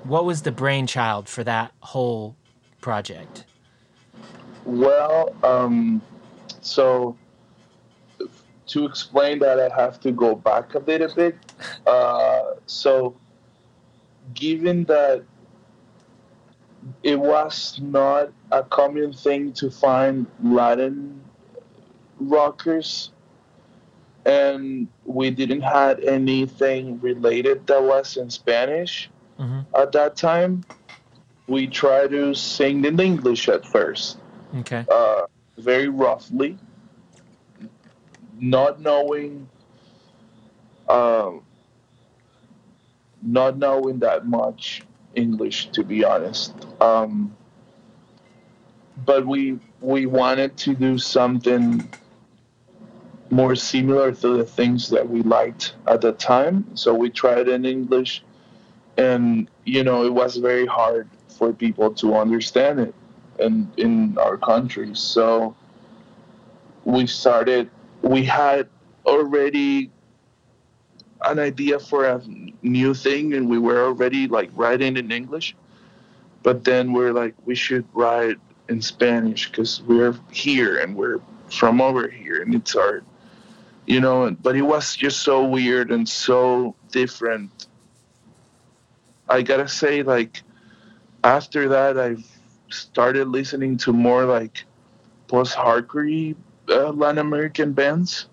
what 0.04 0.26
was 0.26 0.44
the 0.44 0.52
brainchild 0.52 1.28
for 1.28 1.44
that 1.44 1.72
whole 1.82 2.36
project? 2.82 3.46
Well, 4.66 5.36
um, 5.44 6.02
so 6.62 7.18
to 8.68 8.86
explain 8.86 9.40
that, 9.40 9.60
I 9.60 9.70
have 9.82 10.00
to 10.02 10.12
go 10.12 10.36
back 10.36 10.76
a 10.76 10.80
little 10.80 11.14
bit. 11.14 11.36
Uh, 11.86 12.54
so, 12.66 13.16
given 14.34 14.84
that 14.86 15.24
it 17.04 17.20
was 17.20 17.80
not 17.82 18.30
a 18.52 18.64
common 18.64 19.12
thing 19.14 19.52
to 19.54 19.70
find 19.72 20.26
Latin 20.44 21.20
rockers, 22.20 23.12
and 24.26 24.88
we 25.06 25.30
didn't 25.32 25.62
have 25.62 26.00
anything 26.00 27.00
related 27.00 27.66
that 27.68 27.82
was 27.82 28.18
in 28.18 28.30
Spanish 28.30 29.10
Mhm. 29.40 29.66
at 29.76 29.92
that 29.94 30.16
time, 30.16 30.64
we 31.48 31.68
tried 31.68 32.10
to 32.12 32.34
sing 32.34 32.84
in 32.84 33.00
English 33.00 33.48
at 33.48 33.66
first 33.66 34.18
Okay. 34.60 34.86
uh, 34.92 35.22
very 35.58 35.88
roughly, 35.88 36.58
not 38.40 38.80
knowing, 38.82 39.48
um, 40.90 41.42
not 43.28 43.58
knowing 43.58 44.00
that 44.00 44.26
much 44.26 44.84
English, 45.16 45.70
to 45.72 45.84
be 45.84 46.04
honest. 46.04 46.54
Um, 46.82 47.36
but 49.06 49.26
we 49.28 49.60
we 49.82 50.06
wanted 50.06 50.58
to 50.58 50.74
do 50.74 50.98
something 50.98 51.88
more 53.30 53.56
similar 53.56 54.12
to 54.14 54.38
the 54.38 54.46
things 54.46 54.90
that 54.90 55.08
we 55.08 55.22
liked 55.22 55.76
at 55.86 56.02
the 56.02 56.14
time. 56.14 56.66
So 56.76 56.94
we 56.94 57.10
tried 57.10 57.48
in 57.48 57.66
English, 57.66 58.24
and 58.98 59.50
you 59.66 59.84
know 59.84 60.06
it 60.06 60.14
was 60.14 60.38
very 60.38 60.66
hard 60.66 61.10
for 61.28 61.54
people 61.54 61.94
to 61.96 62.16
understand 62.16 62.80
it 62.80 62.96
in 63.40 63.72
in 63.78 64.18
our 64.18 64.38
country. 64.38 64.96
So 64.96 65.56
we 66.86 67.08
started. 67.08 67.70
We 68.02 68.24
had 68.24 68.70
already 69.06 69.92
an 71.26 71.40
idea 71.40 71.80
for 71.80 72.06
a 72.06 72.22
new 72.62 72.94
thing, 72.94 73.34
and 73.34 73.50
we 73.50 73.60
were 73.60 73.86
already 73.86 74.28
like 74.28 74.50
writing 74.54 74.98
in 74.98 75.12
English. 75.12 75.56
But 76.44 76.64
then 76.64 76.94
we're 76.94 77.12
like, 77.12 77.36
we 77.46 77.56
should 77.56 77.86
write 77.94 78.38
in 78.70 78.82
Spanish 78.82 79.50
because 79.50 79.82
we're 79.82 80.16
here 80.32 80.80
and 80.80 80.96
we're 80.96 81.20
from 81.52 81.82
over 81.82 82.08
here, 82.08 82.42
and 82.42 82.54
it's 82.54 82.76
our, 82.76 83.04
you 83.86 84.00
know. 84.00 84.36
But 84.42 84.56
it 84.56 84.62
was 84.62 84.96
just 84.96 85.22
so 85.22 85.46
weird 85.46 85.92
and 85.92 86.08
so 86.08 86.76
different. 86.92 87.68
I 89.30 89.42
gotta 89.42 89.68
say, 89.68 90.04
like, 90.04 90.42
after 91.24 91.68
that, 91.70 91.98
I've 91.98 92.26
started 92.70 93.28
listening 93.30 93.78
to 93.78 93.94
more 93.94 94.26
like 94.26 94.64
post-hardcore 95.28 96.36
uh, 96.70 96.92
Latin 96.92 97.18
American 97.20 97.74
bands, 97.74 98.28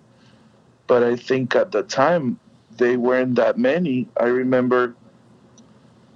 but 0.87 1.03
I 1.03 1.15
think 1.15 1.55
at 1.55 1.71
the 1.71 1.83
time 1.83 2.39
they 2.77 2.97
weren't 2.97 3.35
that 3.35 3.57
many. 3.57 4.07
I 4.19 4.25
remember 4.25 4.95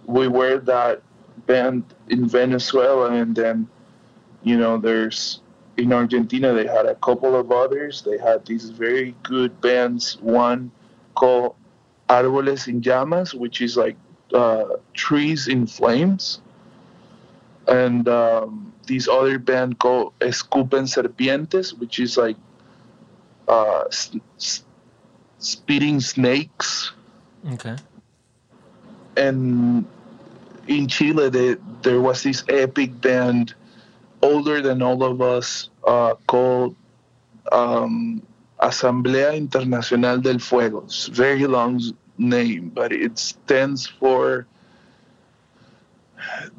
we 0.06 0.27
were 0.27 0.57
that 0.60 1.02
band 1.45 1.84
in 2.10 2.27
Venezuela, 2.27 3.11
and 3.11 3.36
then 3.36 3.68
you 4.44 4.57
know 4.57 4.77
there's 4.77 5.41
in 5.77 5.94
Argentina 5.94 6.53
they 6.53 6.68
had 6.68 6.86
a 6.86 6.95
couple 6.95 7.36
of 7.36 7.52
others. 7.52 8.02
They 8.02 8.18
had 8.18 8.45
these 8.45 8.69
very 8.69 9.15
good 9.23 9.60
bands. 9.61 10.18
One 10.22 10.72
called 11.15 11.56
Árboles 12.10 12.68
en 12.68 12.81
Llamas, 12.81 13.34
which 13.34 13.61
is 13.61 13.77
like 13.77 13.95
uh, 14.34 14.77
Trees 14.94 15.48
in 15.48 15.68
Flames, 15.68 16.41
and 17.68 18.07
um, 18.10 18.73
this 18.88 19.07
other 19.07 19.40
band 19.40 19.80
called 19.80 20.14
Escupen 20.19 20.88
Serpientes, 20.88 21.77
which 21.77 21.99
is 21.99 22.18
like 22.18 22.38
uh, 23.48 23.84
spitting 25.40 25.99
snakes. 25.99 26.91
Okay. 27.53 27.76
And 29.18 29.86
in 30.68 30.88
Chile, 30.88 31.30
they, 31.30 31.56
there 31.82 31.99
was 31.99 32.24
this 32.24 32.44
epic 32.48 33.02
band, 33.02 33.53
older 34.22 34.61
than 34.61 34.82
all 34.82 35.03
of 35.03 35.22
us, 35.22 35.70
uh, 35.86 36.16
called 36.28 36.76
um, 37.52 38.22
Asamblea 38.61 39.34
Internacional 39.36 40.22
del 40.22 40.40
Fuego. 40.40 40.84
It's 40.84 41.07
a 41.07 41.11
very 41.11 41.48
long 41.48 41.82
name, 42.18 42.70
but 42.70 42.91
it 42.91 43.18
stands 43.18 43.88
for 43.88 44.45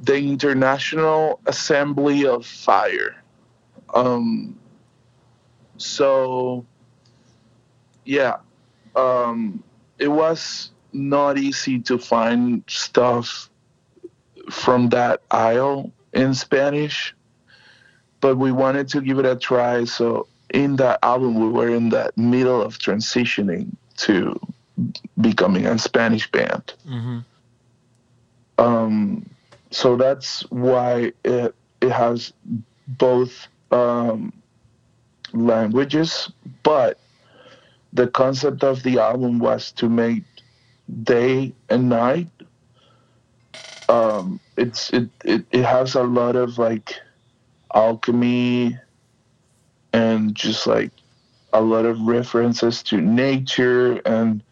the 0.03 0.17
International 0.17 1.41
Assembly 1.47 2.27
of 2.27 2.47
Fire. 2.47 3.23
Um, 3.95 4.59
so, 5.77 6.65
yeah, 8.05 8.37
um, 8.97 9.63
it 9.99 10.09
was 10.09 10.71
not 10.93 11.39
easy 11.39 11.79
to 11.81 11.99
find 11.99 12.65
stuff 12.67 13.49
from 14.51 14.89
that 14.91 15.23
aisle 15.31 15.93
in 16.13 16.35
Spanish, 16.35 17.15
but 18.21 18.37
we 18.37 18.53
wanted 18.53 18.89
to 18.89 19.01
give 19.01 19.19
it 19.19 19.27
a 19.27 19.37
try. 19.37 19.85
So, 19.85 20.27
in 20.53 20.77
that 20.77 20.99
album, 21.03 21.39
we 21.39 21.49
were 21.49 21.69
in 21.69 21.91
that 21.91 22.17
middle 22.19 22.61
of 22.61 22.79
transitioning 22.79 23.77
to 23.99 24.39
becoming 25.21 25.67
a 25.67 25.79
Spanish 25.79 26.31
band. 26.31 26.73
Mm-hmm. 26.87 27.19
Um, 28.59 29.31
so 29.71 29.97
that's 29.97 30.43
why 30.51 31.13
it 31.25 31.55
it 31.81 31.91
has 31.91 32.33
both 32.87 33.47
um, 33.71 34.33
languages, 35.33 36.31
but 36.63 36.99
the 37.93 38.07
concept 38.09 38.63
of 38.65 38.83
the 38.83 38.99
album 38.99 39.39
was 39.39 39.73
to 39.73 39.89
make 39.89 40.25
day 41.03 41.53
and 41.69 41.89
night. 41.89 42.29
Um, 43.89 44.41
it's 44.57 44.91
it, 44.91 45.09
it 45.25 45.45
it 45.51 45.65
has 45.65 45.95
a 45.95 46.03
lot 46.03 46.37
of 46.37 46.59
like 46.59 46.95
alchemy 47.75 48.79
and 49.93 50.35
just 50.35 50.67
like 50.67 50.93
a 51.53 51.61
lot 51.61 51.85
of 51.85 52.01
references 52.03 52.83
to 52.85 53.01
nature 53.01 53.97
and 54.07 54.43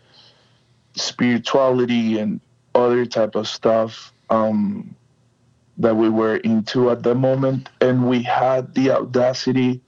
spirituality 0.94 2.18
and 2.18 2.40
other 2.74 3.06
type 3.06 3.36
of 3.36 3.46
stuff 3.46 4.12
um, 4.30 4.94
that 5.78 5.94
we 5.96 6.08
were 6.08 6.36
into 6.38 6.90
at 6.90 7.02
the 7.04 7.14
moment, 7.14 7.68
and 7.80 8.08
we 8.08 8.22
had 8.22 8.74
the 8.74 8.90
audacity 8.90 9.80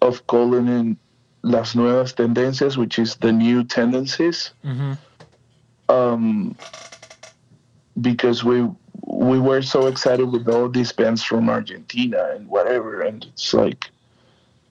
of 0.00 0.26
calling 0.28 0.68
in 0.68 0.96
las 1.44 1.76
nuevas 1.76 2.14
tendencias, 2.14 2.76
which 2.76 2.98
is 2.98 3.16
the 3.16 3.32
new 3.32 3.64
tendencies, 3.64 4.52
Mm-hmm. 4.64 4.94
um, 5.88 6.56
because 8.00 8.42
we 8.42 8.68
we 9.06 9.38
were 9.38 9.62
so 9.62 9.86
excited 9.86 10.26
with 10.26 10.48
all 10.48 10.68
these 10.68 10.92
bands 10.92 11.22
from 11.22 11.48
Argentina 11.48 12.30
and 12.34 12.48
whatever, 12.48 13.02
and 13.02 13.24
it's 13.26 13.52
like, 13.54 13.90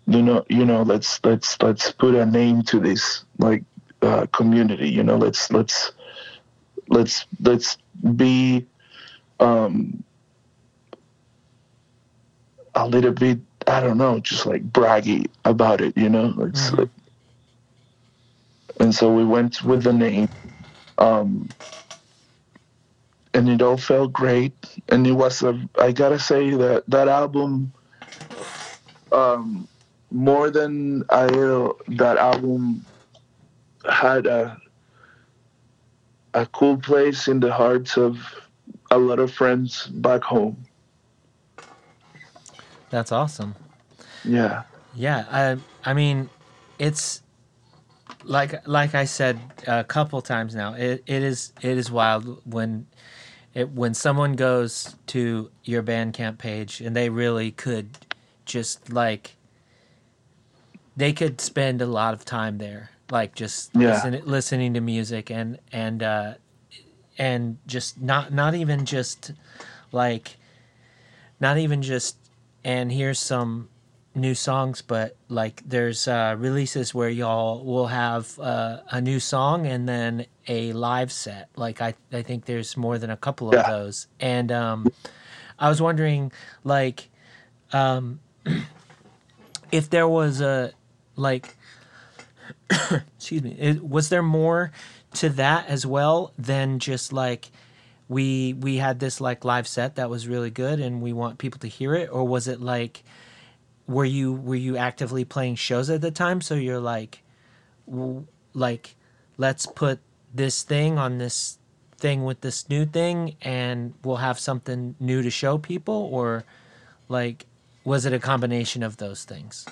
you 0.08 0.22
know, 0.22 0.44
you 0.50 0.66
know, 0.66 0.82
let's 0.82 1.20
let's 1.24 1.62
let's 1.62 1.92
put 1.92 2.16
a 2.16 2.26
name 2.26 2.64
to 2.64 2.80
this 2.80 3.24
like 3.38 3.64
uh, 4.02 4.26
community. 4.34 4.90
You 4.90 5.04
know, 5.04 5.18
let's 5.18 5.52
let's 5.52 5.92
let's 6.90 7.26
let's 7.42 7.78
be 8.16 8.66
um, 9.40 10.04
a 12.76 12.88
little 12.88 13.12
bit 13.14 13.40
I 13.68 13.80
don't 13.82 13.98
know, 13.98 14.20
just 14.20 14.46
like 14.46 14.72
braggy 14.72 15.28
about 15.46 15.82
it, 15.82 15.98
you 15.98 16.10
know. 16.10 16.34
It's 16.42 16.72
Mhm. 16.72 16.80
like, 16.80 16.90
and 18.80 18.94
so 18.96 19.14
we 19.14 19.26
went 19.26 19.64
with 19.64 19.84
the 19.84 19.94
name, 19.94 20.30
um, 20.98 21.54
and 23.34 23.50
it 23.50 23.62
all 23.62 23.78
felt 23.78 24.14
great. 24.14 24.54
And 24.90 25.08
it 25.08 25.14
was 25.14 25.44
a 25.44 25.60
I 25.80 25.92
gotta 25.92 26.20
say 26.20 26.52
that 26.52 26.84
that 26.90 27.08
album, 27.08 27.74
um, 29.12 29.68
more 30.12 30.50
than 30.52 31.04
I 31.10 31.28
that 31.90 32.18
album 32.18 32.86
had 33.90 34.28
a 34.28 34.58
a 36.34 36.46
cool 36.48 36.78
place 36.78 37.28
in 37.28 37.40
the 37.40 37.54
hearts 37.54 37.98
of 37.98 38.18
a 38.92 38.98
lot 38.98 39.20
of 39.20 39.34
friends 39.34 39.88
back 39.88 40.24
home. 40.24 40.66
That's 42.94 43.12
awesome. 43.12 43.56
Yeah. 44.24 44.62
Yeah, 44.94 45.26
I 45.32 45.58
I 45.84 45.96
mean, 45.96 46.30
it's 46.78 47.24
like 48.24 48.68
like 48.68 48.94
I 48.94 49.06
said 49.06 49.40
a 49.66 49.84
couple 49.84 50.22
times 50.22 50.54
now. 50.54 50.76
It 50.76 51.04
it 51.08 51.24
is 51.24 51.54
it 51.64 51.76
is 51.76 51.90
wild 51.90 52.40
when 52.46 52.86
it 53.56 53.72
when 53.72 53.96
someone 53.96 54.34
goes 54.34 54.96
to 55.08 55.50
your 55.64 55.82
Bandcamp 55.82 56.38
page 56.38 56.82
and 56.82 56.96
they 56.96 57.10
really 57.10 57.50
could 57.50 57.98
just 58.46 58.94
like 58.94 59.38
they 60.96 61.14
could 61.14 61.42
spend 61.42 61.82
a 61.82 61.88
lot 61.88 62.14
of 62.14 62.24
time 62.26 62.60
there, 62.60 62.92
like 63.10 63.34
just 63.34 63.76
Yeah. 63.76 63.88
listen, 63.94 64.22
listening 64.26 64.76
to 64.76 64.82
music 64.82 65.32
and 65.32 65.58
and 65.72 66.04
uh, 66.04 66.34
and 67.18 67.58
just 67.66 68.00
not 68.00 68.32
not 68.32 68.54
even 68.54 68.86
just 68.86 69.32
like 69.92 70.38
not 71.40 71.58
even 71.58 71.82
just 71.82 72.18
and 72.64 72.92
here's 72.92 73.20
some 73.20 73.70
new 74.16 74.36
songs 74.36 74.82
but 74.84 75.16
like 75.28 75.62
there's 75.66 76.08
uh 76.08 76.36
releases 76.38 76.94
where 76.94 77.10
y'all 77.10 77.64
will 77.66 77.88
have 77.88 78.38
uh, 78.40 78.78
a 78.92 79.02
new 79.02 79.20
song 79.20 79.66
and 79.66 79.90
then 79.90 80.26
a 80.48 80.72
live 80.74 81.12
set 81.12 81.50
like 81.56 81.82
i 81.82 81.96
i 82.12 82.22
think 82.22 82.46
there's 82.46 82.78
more 82.78 83.00
than 83.00 83.10
a 83.10 83.18
couple 83.18 83.48
of 83.50 83.56
Yeah. 83.56 83.70
those 83.70 84.08
and 84.20 84.52
um 84.52 84.92
i 85.58 85.68
was 85.68 85.82
wondering 85.82 86.32
like 86.64 87.10
um 87.72 88.20
if 89.72 89.90
there 89.90 90.08
was 90.08 90.42
a 90.42 90.72
like 91.16 91.56
excuse 93.18 93.42
me 93.42 93.56
it, 93.60 93.84
was 93.84 94.10
there 94.10 94.24
more 94.24 94.72
to 95.16 95.30
that 95.30 95.68
as 95.68 95.86
well 95.86 96.34
than 96.38 96.78
just 96.80 97.12
like 97.14 97.50
we 98.14 98.54
we 98.54 98.78
had 98.78 99.00
this 99.00 99.20
like 99.20 99.44
live 99.44 99.68
set 99.68 99.96
that 99.96 100.10
was 100.10 100.28
really 100.28 100.52
good 100.52 100.80
and 100.80 101.02
we 101.02 101.12
want 101.12 101.40
people 101.40 101.60
to 101.60 101.68
hear 101.68 101.96
it? 101.96 102.10
Or 102.12 102.26
was 102.26 102.48
it 102.48 102.62
like 102.62 103.04
were 103.88 104.06
you 104.06 104.34
were 104.34 104.56
you 104.56 104.78
actively 104.78 105.26
playing 105.26 105.56
shows 105.56 105.90
at 105.90 106.02
the 106.02 106.12
time? 106.12 106.40
So 106.40 106.54
you're 106.54 106.80
like 106.80 107.24
w- 107.90 108.28
like 108.54 108.96
let's 109.38 109.66
put 109.66 110.00
this 110.34 110.62
thing 110.62 111.00
on 111.00 111.18
this 111.18 111.58
thing 111.98 112.24
with 112.24 112.42
this 112.42 112.70
new 112.70 112.86
thing 112.86 113.36
and 113.42 113.94
we'll 114.04 114.18
have 114.18 114.40
something 114.40 114.96
new 115.00 115.24
to 115.24 115.32
show 115.32 115.58
people? 115.58 116.08
Or 116.12 116.44
like 117.10 117.48
was 117.84 118.06
it 118.06 118.14
a 118.14 118.20
combination 118.20 118.84
of 118.84 118.98
those 118.98 119.24
things? 119.24 119.66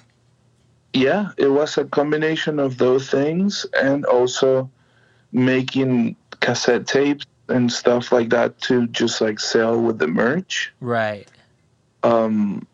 Yeah, 0.93 1.29
it 1.37 1.47
was 1.47 1.77
a 1.77 1.85
combination 1.85 2.59
of 2.59 2.79
those 2.79 3.09
things 3.09 3.67
and 3.79 4.03
also 4.05 4.69
making 5.31 6.17
cassette 6.41 6.87
tapes 6.87 7.25
and 7.51 7.71
stuff 7.71 8.11
like 8.11 8.29
that 8.29 8.59
to 8.61 8.87
just 8.87 9.21
like 9.21 9.39
sell 9.39 9.79
with 9.79 9.99
the 9.99 10.07
merch. 10.07 10.71
right 10.79 11.27
Um, 12.03 12.65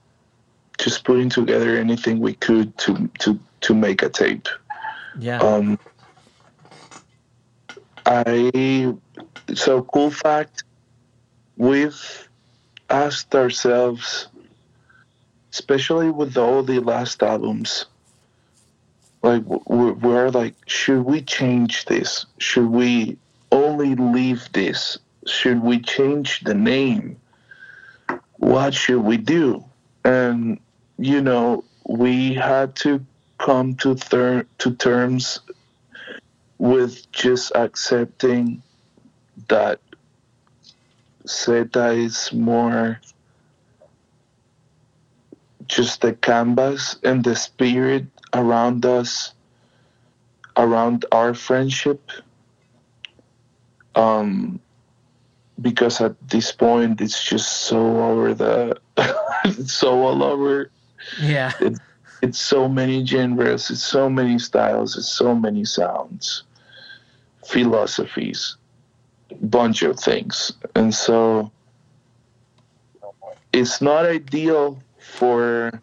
just 0.77 1.03
putting 1.03 1.29
together 1.29 1.75
anything 1.77 2.19
we 2.19 2.33
could 2.33 2.77
to 2.79 3.09
to 3.19 3.39
to 3.61 3.73
make 3.73 4.03
a 4.03 4.09
tape. 4.09 4.47
yeah 5.19 5.39
Um, 5.39 5.79
I 8.05 8.95
so 9.53 9.81
cool 9.83 10.11
fact. 10.11 10.63
We've 11.57 12.29
asked 12.89 13.33
ourselves, 13.33 14.27
especially 15.51 16.11
with 16.11 16.37
all 16.37 16.61
the 16.61 16.79
last 16.79 17.23
albums, 17.23 17.87
like 19.23 19.43
we're, 19.43 19.93
we're 19.93 20.29
like, 20.29 20.55
should 20.67 21.01
we 21.01 21.21
change 21.21 21.85
this? 21.85 22.27
Should 22.37 22.67
we 22.67 23.17
only 23.52 23.95
leave 23.95 24.52
this? 24.53 24.98
Should 25.26 25.61
we 25.61 25.80
change 25.80 26.41
the 26.41 26.53
name? 26.53 27.18
What 28.38 28.74
should 28.74 29.02
we 29.02 29.18
do? 29.18 29.65
And 30.03 30.60
you 30.98 31.22
know, 31.22 31.64
we 31.88 32.34
had 32.34 32.76
to 32.78 33.06
come 33.38 33.76
to 33.76 33.95
ter- 33.95 34.48
to 34.60 34.72
terms 34.76 35.40
with 36.57 37.11
just 37.11 37.52
accepting 37.56 38.64
that 39.48 39.80
Zeta 41.28 41.91
is 41.91 42.32
more 42.34 42.99
just 45.68 46.02
the 46.02 46.14
canvas 46.14 46.98
and 47.03 47.24
the 47.24 47.36
spirit 47.36 48.06
around 48.34 48.86
us, 48.86 49.34
around 50.56 51.06
our 51.11 51.34
friendship. 51.34 52.11
Um, 53.98 54.60
because 55.60 56.02
at 56.02 56.15
this 56.30 56.52
point 56.52 57.02
it's 57.02 57.24
just 57.24 57.64
so 57.64 57.80
over 58.03 58.34
the 58.34 58.80
it's 59.45 59.74
so 59.74 60.02
all 60.03 60.24
over. 60.24 60.72
Yeah. 61.22 61.52
it's 62.22 62.40
so 62.40 62.68
many 62.68 63.06
genres 63.06 63.69
it's 63.69 63.84
so 63.84 64.10
many 64.10 64.40
styles 64.40 64.98
it's 64.98 65.07
so 65.07 65.36
many 65.36 65.64
sounds 65.64 66.44
philosophies 67.45 68.57
bunch 69.41 69.82
of 69.82 69.99
things. 69.99 70.52
And 70.76 70.94
so 70.94 71.52
it's 73.53 73.82
not 73.82 74.06
ideal 74.06 74.82
for 74.99 75.82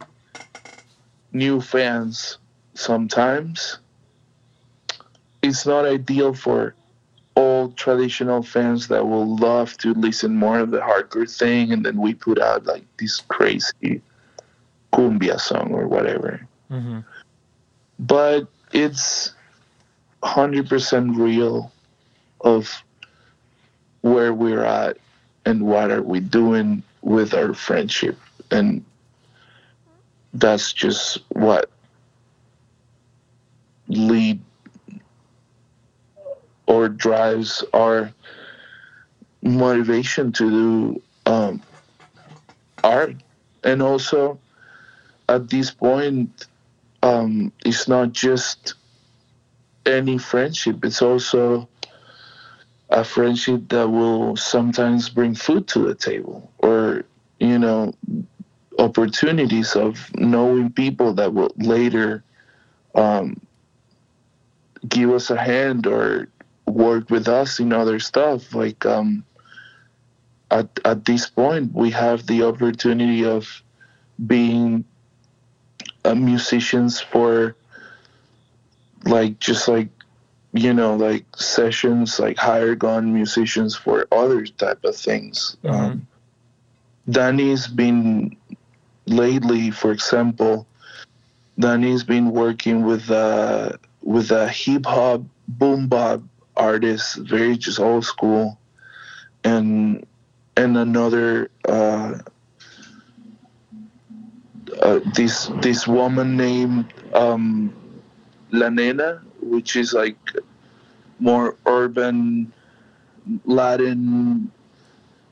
new 1.33 1.61
fans 1.61 2.39
sometimes. 2.75 3.79
It's 5.43 5.67
not 5.67 5.85
ideal 5.85 6.35
for 6.35 6.75
old 7.37 7.77
traditional 7.77 8.43
fans 8.43 8.89
that 8.89 9.07
will 9.07 9.37
love 9.37 9.77
to 9.79 9.93
listen 9.95 10.37
more 10.37 10.61
of 10.61 10.71
the 10.71 10.79
hardcore 10.79 11.31
thing 11.31 11.73
and 11.73 11.85
then 11.85 12.01
we 12.01 12.15
put 12.15 12.39
out 12.39 12.65
like 12.65 12.85
this 12.99 13.21
crazy 13.23 14.01
cumbia 14.93 15.41
song 15.41 15.73
or 15.73 15.89
whatever. 15.89 16.47
Hmm 16.69 17.01
but 17.99 18.47
it's 18.73 19.33
100% 20.23 21.17
real 21.17 21.73
of 22.41 22.83
where 24.03 24.35
we're 24.35 24.65
at 24.65 24.99
and 25.47 25.63
what 25.67 25.91
are 25.91 26.03
we 26.03 26.21
doing 26.21 26.83
with 27.03 27.35
our 27.35 27.55
friendship. 27.55 28.19
And 28.51 28.85
that's 30.33 30.73
just 30.73 31.19
what 31.31 31.71
lead 33.89 34.41
or 36.67 36.89
drives 36.89 37.65
our 37.73 38.13
motivation 39.43 40.33
to 40.33 40.51
do 40.51 41.03
um, 41.27 41.63
art. 42.83 43.17
And 43.63 43.83
also 43.83 44.39
at 45.29 45.49
this 45.49 45.71
point 45.71 46.47
um, 47.03 47.53
it's 47.65 47.89
not 47.89 48.13
just 48.13 48.75
any 49.87 50.17
friendship 50.17 50.85
it's 50.85 51.03
also 51.03 51.69
a 52.91 53.05
friendship 53.05 53.69
that 53.69 53.89
will 53.89 54.37
sometimes 54.37 55.09
bring 55.09 55.35
food 55.35 55.67
to 55.69 55.81
the 55.81 55.95
table 55.95 56.51
or 56.59 57.05
you 57.39 57.59
know 57.59 57.93
opportunities 58.79 59.77
of 59.77 60.11
knowing 60.17 60.71
people 60.73 61.13
that 61.13 61.33
will 61.33 61.53
later 61.57 62.23
um, 62.95 63.39
give 64.89 65.11
us 65.11 65.31
a 65.31 65.37
hand 65.37 65.87
or 65.87 66.29
work 66.67 67.11
with 67.11 67.29
us 67.29 67.61
in 67.61 67.73
other 67.73 68.01
stuff 68.01 68.55
like 68.55 68.85
um, 68.87 69.25
at, 70.51 70.69
at 70.85 71.05
this 71.05 71.29
point 71.29 71.73
we 71.73 71.91
have 71.91 72.27
the 72.27 72.43
opportunity 72.43 73.25
of 73.25 73.63
being 74.27 74.85
uh, 76.05 76.15
musicians 76.15 77.01
for 77.01 77.57
like 79.05 79.39
just 79.39 79.69
like 79.69 79.89
you 80.53 80.73
know 80.73 80.95
like 80.97 81.25
sessions 81.37 82.19
like 82.19 82.39
higher 82.39 82.75
gun 82.75 83.13
musicians 83.13 83.75
for 83.75 84.07
other 84.13 84.47
type 84.47 84.83
of 84.85 84.97
things. 84.97 85.57
Um, 85.65 86.07
danny's 87.11 87.67
been 87.67 88.37
lately 89.07 89.71
for 89.71 89.93
example 89.93 90.67
danny's 91.59 92.03
been 92.03 92.31
working 92.31 92.85
with 92.85 93.11
uh 93.11 93.73
with 94.03 94.31
a 94.31 94.49
hip 94.49 94.87
hop 94.87 95.21
boom 95.47 95.87
bop 95.87 96.23
artist 96.57 97.17
very 97.17 97.57
just 97.57 97.81
old 97.81 98.05
school 98.05 98.59
and 99.45 100.07
and 100.57 100.77
another 100.77 101.51
uh 101.69 102.19
uh, 104.83 105.01
this 105.15 105.51
this 105.63 105.87
woman 105.87 106.37
named 106.37 106.93
um, 107.13 107.75
La 108.51 108.69
Nena, 108.69 109.23
which 109.41 109.77
is 109.77 109.93
like 109.93 110.17
more 111.19 111.57
urban 111.67 112.53
Latin 113.45 114.51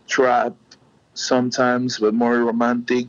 trap 0.06 0.54
sometimes, 1.14 1.98
but 1.98 2.14
more 2.14 2.38
romantic. 2.38 3.08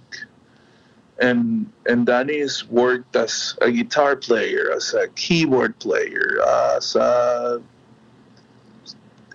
And 1.19 1.71
and 1.85 2.05
Danny's 2.05 2.67
worked 2.67 3.15
as 3.15 3.55
a 3.61 3.71
guitar 3.71 4.15
player, 4.15 4.71
as 4.75 4.93
a 4.93 5.07
keyboard 5.09 5.77
player, 5.79 6.41
as 6.75 6.95
a 6.95 7.61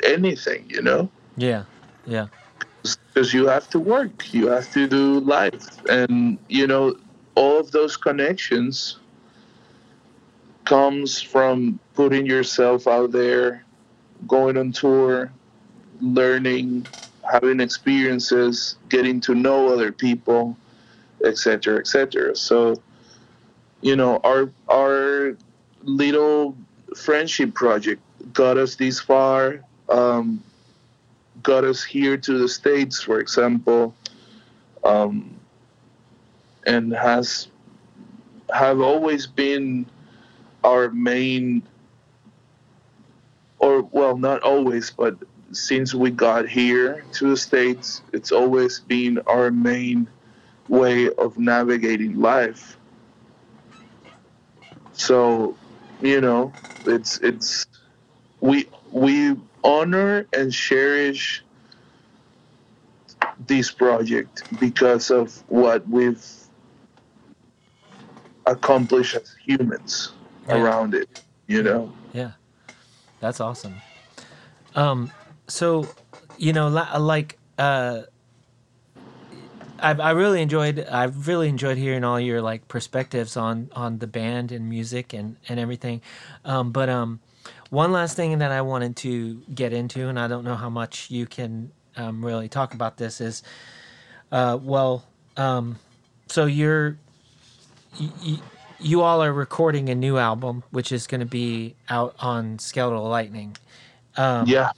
anything, 0.04 0.64
you 0.68 0.82
know 0.82 1.10
Yeah. 1.36 1.64
Yeah. 2.06 2.28
because 2.82 3.34
you 3.34 3.46
have 3.46 3.68
to 3.70 3.78
work 3.78 4.32
you 4.32 4.48
have 4.48 4.70
to 4.72 4.88
do 4.88 5.20
life 5.20 5.66
and 5.88 6.38
you 6.48 6.66
know 6.66 6.96
all 7.34 7.60
of 7.60 7.70
those 7.70 7.96
connections 7.96 8.98
comes 10.64 11.20
from 11.20 11.78
putting 11.94 12.26
yourself 12.26 12.86
out 12.86 13.12
there 13.12 13.64
going 14.26 14.56
on 14.56 14.72
tour 14.72 15.30
learning 16.00 16.86
having 17.30 17.60
experiences 17.60 18.76
getting 18.88 19.20
to 19.20 19.34
know 19.34 19.68
other 19.68 19.92
people 19.92 20.56
etc 21.24 21.78
etc 21.78 22.34
so 22.34 22.80
you 23.82 23.96
know 23.96 24.18
our 24.24 24.50
our 24.68 25.36
little 25.82 26.56
friendship 26.96 27.52
project 27.54 28.00
got 28.32 28.56
us 28.56 28.76
this 28.76 29.00
far 29.00 29.60
um, 29.89 30.43
got 31.43 31.65
us 31.65 31.85
here 31.85 32.16
to 32.16 32.39
the 32.39 32.48
states, 32.48 33.02
for 33.02 33.20
example, 33.20 33.94
um, 34.85 35.35
and 36.66 36.93
has 36.93 37.48
have 38.52 38.81
always 38.81 39.27
been 39.27 39.86
our 40.65 40.90
main, 40.90 41.62
or 43.59 43.82
well, 43.82 44.16
not 44.16 44.43
always, 44.43 44.90
but 44.90 45.16
since 45.52 45.94
we 45.94 46.10
got 46.10 46.48
here 46.48 47.05
to 47.12 47.31
the 47.31 47.36
states, 47.36 48.02
it's 48.12 48.32
always 48.32 48.81
been 48.81 49.19
our 49.27 49.51
main 49.51 50.09
way 50.69 51.10
of 51.12 51.39
navigating 51.39 52.20
life. 52.20 52.77
So, 54.93 55.56
you 56.01 56.20
know, 56.20 56.52
it's 56.86 57.19
it's 57.19 57.66
we 58.40 58.69
we 58.90 59.36
honor 59.64 60.26
and 60.32 60.52
cherish 60.52 61.44
this 63.47 63.70
project 63.70 64.44
because 64.59 65.10
of 65.10 65.43
what 65.48 65.89
we've 65.89 66.24
accomplished 68.47 69.14
as 69.14 69.35
humans 69.44 70.12
Yeah. 70.48 70.56
around 70.56 70.94
it 70.94 71.09
you 71.47 71.62
know 71.62 71.93
Yeah, 72.12 72.32
that's 73.20 73.40
awesome. 73.40 73.74
Um, 74.74 75.10
so 75.47 75.89
you 76.39 76.52
know, 76.52 76.68
like, 76.68 77.36
uh, 77.59 78.02
I've 79.80 80.01
I 80.01 80.10
really 80.12 80.40
enjoyed 80.43 80.80
I've 80.80 81.28
really 81.28 81.48
enjoyed 81.48 81.76
hearing 81.76 82.05
all 82.05 82.18
your 82.18 82.40
like 82.43 82.66
perspectives 82.68 83.36
on 83.36 83.70
on 83.74 83.98
the 83.98 84.06
band 84.06 84.52
and 84.52 84.68
music 84.68 85.12
and 85.12 85.36
and 85.48 85.60
everything. 85.60 86.01
Um, 86.44 86.72
but 86.72 86.89
um, 86.89 87.20
one 87.70 87.92
last 87.92 88.16
thing 88.16 88.38
that 88.38 88.50
I 88.52 88.62
wanted 88.62 88.96
to 88.96 89.42
get 89.54 89.72
into, 89.72 90.08
and 90.08 90.18
I 90.18 90.28
don't 90.28 90.44
know 90.44 90.56
how 90.56 90.70
much 90.70 91.10
you 91.10 91.26
can 91.26 91.70
um, 91.96 92.24
really 92.24 92.48
talk 92.48 92.74
about 92.74 92.96
this 92.96 93.20
is, 93.20 93.42
uh, 94.32 94.58
well, 94.62 95.04
um, 95.36 95.76
so 96.28 96.46
you're 96.46 96.96
y- 98.00 98.10
y- 98.24 98.40
you 98.80 99.02
all 99.02 99.22
are 99.22 99.32
recording 99.32 99.88
a 99.88 99.94
new 99.94 100.18
album, 100.18 100.62
which 100.70 100.92
is 100.92 101.06
going 101.06 101.20
to 101.20 101.26
be 101.26 101.74
out 101.88 102.14
on 102.20 102.58
Skeletal 102.58 103.08
Lightning. 103.08 103.56
Um, 104.16 104.46
yeah 104.46 104.70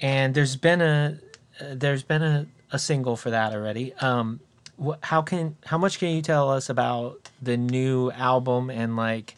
and 0.00 0.34
there's 0.34 0.56
been 0.56 0.80
a 0.80 1.18
uh, 1.60 1.74
there's 1.74 2.02
been 2.02 2.22
a, 2.22 2.46
a 2.72 2.78
single 2.78 3.16
for 3.16 3.30
that 3.30 3.52
already. 3.52 3.92
Um, 3.94 4.40
wh- 4.82 4.98
how 5.02 5.22
can 5.22 5.56
how 5.66 5.78
much 5.78 5.98
can 5.98 6.10
you 6.10 6.22
tell 6.22 6.50
us 6.50 6.68
about 6.68 7.30
the 7.42 7.56
new 7.56 8.10
album 8.12 8.70
and 8.70 8.96
like, 8.96 9.34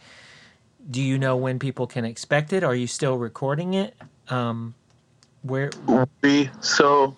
do 0.90 1.00
you 1.02 1.18
know 1.18 1.36
when 1.36 1.58
people 1.58 1.86
can 1.86 2.04
expect 2.04 2.52
it? 2.52 2.64
Are 2.64 2.74
you 2.74 2.86
still 2.86 3.16
recording 3.16 3.74
it? 3.74 3.94
Um, 4.28 4.74
where? 5.42 5.70
we 6.22 6.50
so 6.60 7.16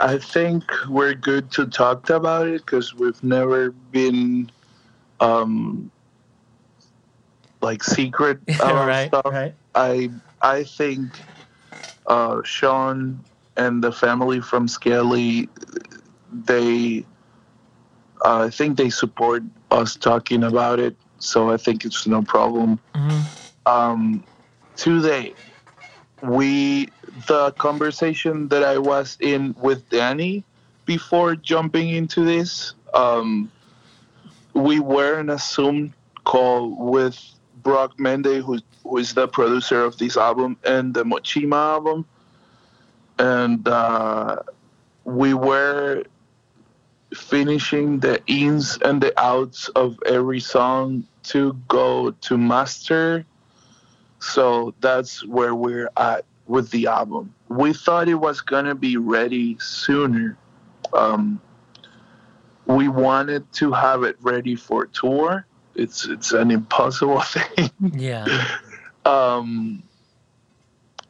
i 0.00 0.16
think 0.16 0.64
we're 0.88 1.12
good 1.12 1.50
to 1.50 1.66
talk 1.66 2.08
about 2.08 2.46
it 2.46 2.64
because 2.64 2.94
we've 2.94 3.22
never 3.22 3.72
been 3.90 4.50
um 5.20 5.90
like 7.60 7.84
secret 7.84 8.40
about 8.54 8.86
right, 8.86 9.08
stuff 9.08 9.26
right. 9.26 9.54
I 9.74 10.10
I 10.40 10.64
think 10.64 11.12
uh, 12.06 12.42
Sean 12.42 13.22
and 13.56 13.82
the 13.82 13.92
family 13.92 14.40
from 14.40 14.66
Skelly, 14.66 15.48
they, 16.32 17.04
uh, 18.24 18.46
I 18.46 18.50
think 18.50 18.76
they 18.76 18.90
support 18.90 19.42
us 19.70 19.96
talking 19.96 20.44
about 20.44 20.80
it. 20.80 20.96
So 21.22 21.50
I 21.50 21.56
think 21.56 21.84
it's 21.84 22.06
no 22.06 22.22
problem. 22.22 22.78
hmm 22.94 23.20
Um, 23.64 24.24
today, 24.76 25.34
we 26.20 26.88
the 27.26 27.52
conversation 27.52 28.48
that 28.48 28.64
I 28.64 28.78
was 28.78 29.16
in 29.20 29.54
with 29.60 29.88
Danny 29.88 30.44
before 30.84 31.36
jumping 31.36 31.90
into 31.90 32.24
this. 32.24 32.74
Um, 32.92 33.50
we 34.54 34.80
were 34.80 35.20
in 35.20 35.30
a 35.30 35.38
Zoom 35.38 35.94
call 36.24 36.70
with 36.76 37.18
Brock 37.62 37.98
Mende, 37.98 38.42
who, 38.42 38.58
who 38.82 38.98
is 38.98 39.14
the 39.14 39.28
producer 39.28 39.84
of 39.84 39.96
this 39.98 40.16
album 40.16 40.56
and 40.64 40.92
the 40.92 41.04
Mochima 41.04 41.74
album. 41.74 42.04
And 43.18 43.66
uh, 43.68 44.42
we 45.04 45.34
were 45.34 46.04
finishing 47.14 47.98
the 48.00 48.22
ins 48.26 48.78
and 48.78 49.02
the 49.02 49.18
outs 49.20 49.68
of 49.70 49.98
every 50.06 50.40
song 50.40 51.04
to 51.24 51.54
go 51.68 52.10
to 52.10 52.38
master. 52.38 53.24
So 54.18 54.74
that's 54.80 55.24
where 55.26 55.54
we're 55.54 55.90
at 55.96 56.24
with 56.46 56.70
the 56.70 56.86
album. 56.86 57.34
We 57.48 57.72
thought 57.72 58.08
it 58.08 58.14
was 58.14 58.40
gonna 58.40 58.74
be 58.74 58.96
ready 58.96 59.56
sooner. 59.58 60.36
Um, 60.92 61.40
we 62.66 62.88
wanted 62.88 63.50
to 63.54 63.72
have 63.72 64.04
it 64.04 64.16
ready 64.20 64.56
for 64.56 64.86
tour. 64.86 65.46
It's 65.74 66.06
it's 66.06 66.32
an 66.32 66.50
impossible 66.50 67.20
thing. 67.22 67.70
Yeah. 67.80 68.46
um, 69.04 69.82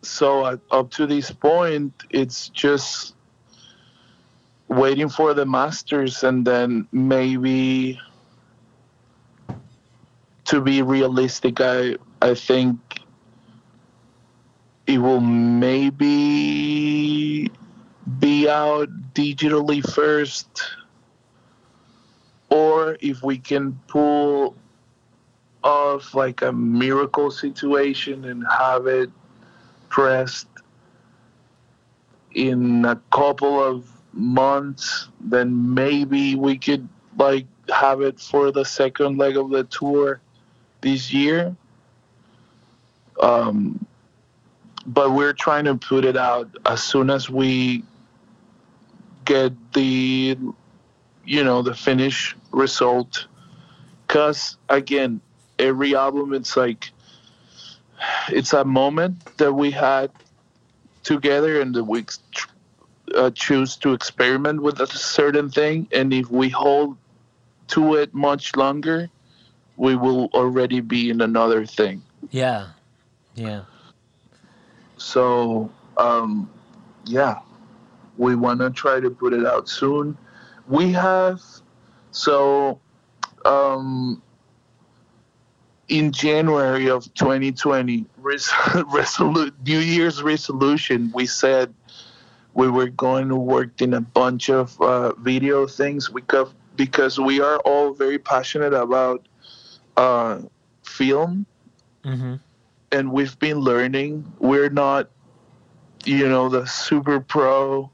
so 0.03 0.45
uh, 0.45 0.57
up 0.71 0.91
to 0.93 1.07
this 1.07 1.31
point, 1.31 1.93
it's 2.11 2.49
just 2.49 3.15
waiting 4.73 5.09
for 5.09 5.35
the 5.35 5.45
masters, 5.47 6.25
and 6.25 6.47
then 6.47 6.89
maybe 6.93 8.01
to 10.45 10.61
be 10.61 10.83
realistic, 10.83 11.61
I 11.61 11.97
I 12.21 12.35
think 12.35 12.79
it 14.87 14.99
will 14.99 15.21
maybe 15.21 15.91
be 18.19 18.49
out 18.49 18.89
digitally 19.15 19.83
first, 19.93 20.63
or 22.51 22.97
if 23.01 23.23
we 23.23 23.39
can 23.39 23.79
pull 23.89 24.57
off 25.63 26.15
like 26.15 26.43
a 26.43 26.53
miracle 26.53 27.31
situation 27.31 28.25
and 28.25 28.45
have 28.51 28.87
it 28.87 29.11
pressed 29.89 30.49
in 32.35 32.85
a 32.85 32.97
couple 33.13 33.63
of 33.63 33.87
months, 34.13 35.09
then 35.21 35.75
maybe 35.75 36.35
we 36.35 36.59
could 36.59 36.89
like 37.19 37.47
have 37.69 38.01
it 38.01 38.21
for 38.21 38.51
the 38.51 38.65
second 38.65 39.19
leg 39.19 39.37
of 39.37 39.51
the 39.51 39.65
tour 39.65 40.21
this 40.81 41.13
year. 41.13 41.57
Um, 43.21 43.85
but 44.87 45.13
we're 45.13 45.33
trying 45.33 45.65
to 45.67 45.77
put 45.77 46.05
it 46.05 46.17
out 46.17 46.51
as 46.67 46.83
soon 46.83 47.11
as 47.11 47.31
we 47.31 47.85
get 49.25 49.53
the, 49.73 50.37
you 51.25 51.45
know, 51.45 51.63
the 51.63 51.75
finish 51.75 52.37
result. 52.51 53.27
Cause 54.09 54.57
again, 54.69 55.21
every 55.59 55.95
album, 55.95 56.35
it's 56.35 56.57
like, 56.57 56.91
it's 58.29 58.53
a 58.53 58.65
moment 58.65 59.37
that 59.37 59.53
we 59.53 59.71
had 59.71 60.11
together 61.05 61.61
and 61.61 61.75
that 61.75 61.85
we 61.85 62.01
uh, 63.15 63.31
choose 63.31 63.77
to 63.77 63.93
experiment 63.93 64.63
with 64.63 64.81
a 64.81 64.87
certain 64.87 65.51
thing 65.51 65.89
and 65.93 66.13
if 66.13 66.31
we 66.31 66.49
hold 66.49 66.97
to 67.69 67.95
it 67.95 68.13
much 68.15 68.55
longer 68.57 69.11
we 69.77 69.97
will 69.97 70.27
already 70.35 70.81
be 70.81 71.11
in 71.11 71.21
another 71.21 71.67
thing 71.67 72.03
Yeah. 72.31 72.69
Yeah. 73.35 73.65
so 74.97 75.71
um 75.97 76.49
yeah 77.07 77.41
we 78.17 78.35
want 78.37 78.61
to 78.61 78.71
try 78.71 79.01
to 79.01 79.11
put 79.11 79.33
it 79.33 79.45
out 79.47 79.69
soon 79.69 80.17
we 80.69 80.93
have 80.93 81.41
so 82.13 82.79
um 83.45 84.23
in 85.89 86.13
January 86.13 86.89
of 86.89 87.13
2020 87.15 88.07
res- 88.19 88.53
New 89.21 89.79
Year's 89.79 90.23
resolution 90.23 91.11
we 91.15 91.27
said 91.27 91.75
we 92.55 92.69
were 92.69 92.89
going 92.89 93.29
to 93.29 93.37
work 93.37 93.81
in 93.81 93.95
a 93.95 94.01
bunch 94.01 94.51
of 94.51 94.81
uh, 94.81 95.13
video 95.15 95.67
things 95.67 96.09
because 96.09 96.53
because 96.77 97.19
we 97.21 97.41
are 97.41 97.59
all 97.59 97.93
very 97.93 98.19
passionate 98.19 98.73
about 98.73 99.27
uh, 99.97 100.41
film 100.83 101.47
Mm-hmm. 102.05 102.35
and 102.91 103.13
we've 103.13 103.39
been 103.39 103.59
learning. 103.59 104.33
We're 104.41 104.71
not, 104.71 105.09
you 106.05 106.29
know, 106.29 106.49
the 106.49 106.67
super 106.67 107.21
pro 107.21 107.91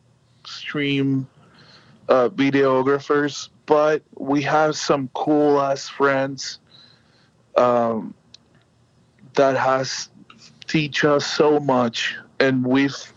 stream 0.46 1.28
uh, 2.08 2.30
videographers, 2.30 3.50
but 3.66 4.02
we 4.16 4.40
have 4.42 4.76
some 4.76 5.10
cool 5.12 5.60
ass 5.60 5.90
friends 5.90 6.58
um, 7.56 8.14
that 9.34 9.58
has 9.58 10.08
teach 10.66 11.04
us 11.04 11.26
so 11.26 11.60
much, 11.60 12.16
and 12.40 12.64
we've 12.64 13.12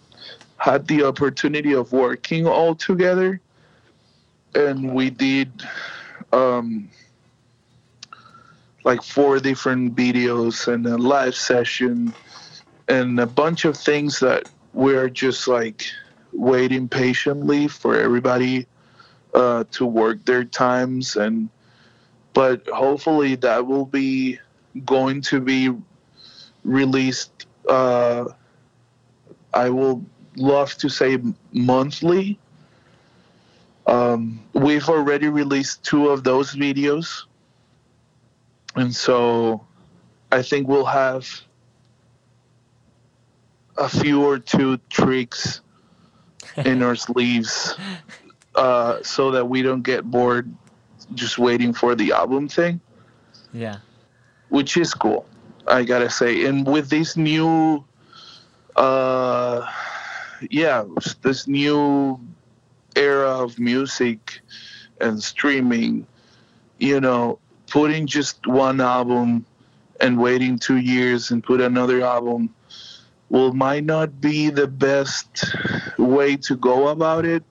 had 0.62 0.86
the 0.86 1.04
opportunity 1.04 1.74
of 1.74 1.92
working 1.92 2.46
all 2.46 2.76
together, 2.76 3.42
and 4.54 4.94
we 4.94 5.10
did. 5.10 5.52
Um, 6.32 6.90
like 8.84 9.04
four 9.04 9.40
different 9.40 9.96
videos 9.96 10.72
and 10.72 10.86
a 10.86 10.98
live 10.98 11.36
session 11.36 12.14
and 12.88 13.20
a 13.20 13.28
bunch 13.28 13.66
of 13.66 13.78
things 13.78 14.20
that 14.20 14.50
we're 14.74 15.10
just 15.10 15.48
like 15.48 15.86
waiting 16.34 16.88
patiently 16.88 17.68
for 17.68 18.00
everybody 18.00 18.66
uh, 19.34 19.64
to 19.72 19.86
work 19.86 20.24
their 20.26 20.44
times 20.44 21.16
and 21.16 21.50
but 22.34 22.68
hopefully 22.70 23.36
that 23.36 23.68
will 23.68 23.86
be 23.86 24.40
going 24.86 25.22
to 25.22 25.40
be 25.40 25.70
released 26.64 27.46
uh, 27.70 28.26
i 29.54 29.70
will 29.70 30.04
love 30.36 30.74
to 30.76 30.90
say 30.90 31.18
monthly 31.52 32.40
um, 33.88 34.40
we've 34.54 34.88
already 34.90 35.28
released 35.28 35.84
two 35.84 36.10
of 36.10 36.24
those 36.24 36.56
videos 36.56 37.24
and 38.76 38.94
so 38.96 39.66
I 40.32 40.42
think 40.42 40.68
we'll 40.68 40.86
have 40.86 41.28
a 43.78 43.90
few 43.90 44.24
or 44.24 44.38
two 44.40 44.78
tricks 44.90 45.62
in 46.66 46.82
our 46.84 46.96
sleeves 46.96 47.76
uh, 48.56 49.02
so 49.04 49.32
that 49.32 49.46
we 49.48 49.62
don't 49.62 49.82
get 49.82 50.04
bored 50.10 50.52
just 51.14 51.38
waiting 51.38 51.74
for 51.74 51.96
the 51.96 52.12
album 52.14 52.48
thing, 52.48 52.80
Yeah. 53.52 53.78
which 54.50 54.78
is 54.78 54.94
cool, 54.94 55.26
I 55.68 55.84
gotta 55.84 56.10
say. 56.10 56.46
And 56.46 56.66
with 56.66 56.90
this 56.90 57.18
new, 57.18 57.84
uh, 58.76 59.66
yeah, 60.50 60.86
this 61.22 61.48
new 61.48 62.20
era 62.96 63.30
of 63.30 63.60
music 63.60 64.42
and 65.00 65.22
streaming, 65.22 66.06
you 66.78 67.00
know, 67.00 67.40
putting 67.68 68.08
just 68.08 68.48
one 68.48 68.82
album 68.82 69.46
and 70.00 70.20
waiting 70.20 70.58
two 70.58 70.78
years 70.78 71.32
and 71.32 71.44
put 71.44 71.62
another 71.62 72.02
album 72.02 72.54
will 73.30 73.54
might 73.54 73.86
not 73.86 74.20
be 74.20 74.50
the 74.50 74.68
best 74.68 75.56
way 75.98 76.36
to 76.36 76.56
go 76.56 76.90
about 76.90 77.26
it 77.26 77.44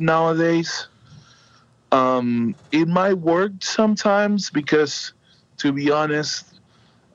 nowadays. 0.00 0.88
Um, 1.92 2.54
it 2.72 2.88
might 2.88 3.14
work 3.14 3.52
sometimes 3.60 4.50
because, 4.50 5.12
to 5.58 5.72
be 5.72 5.90
honest, 5.90 6.57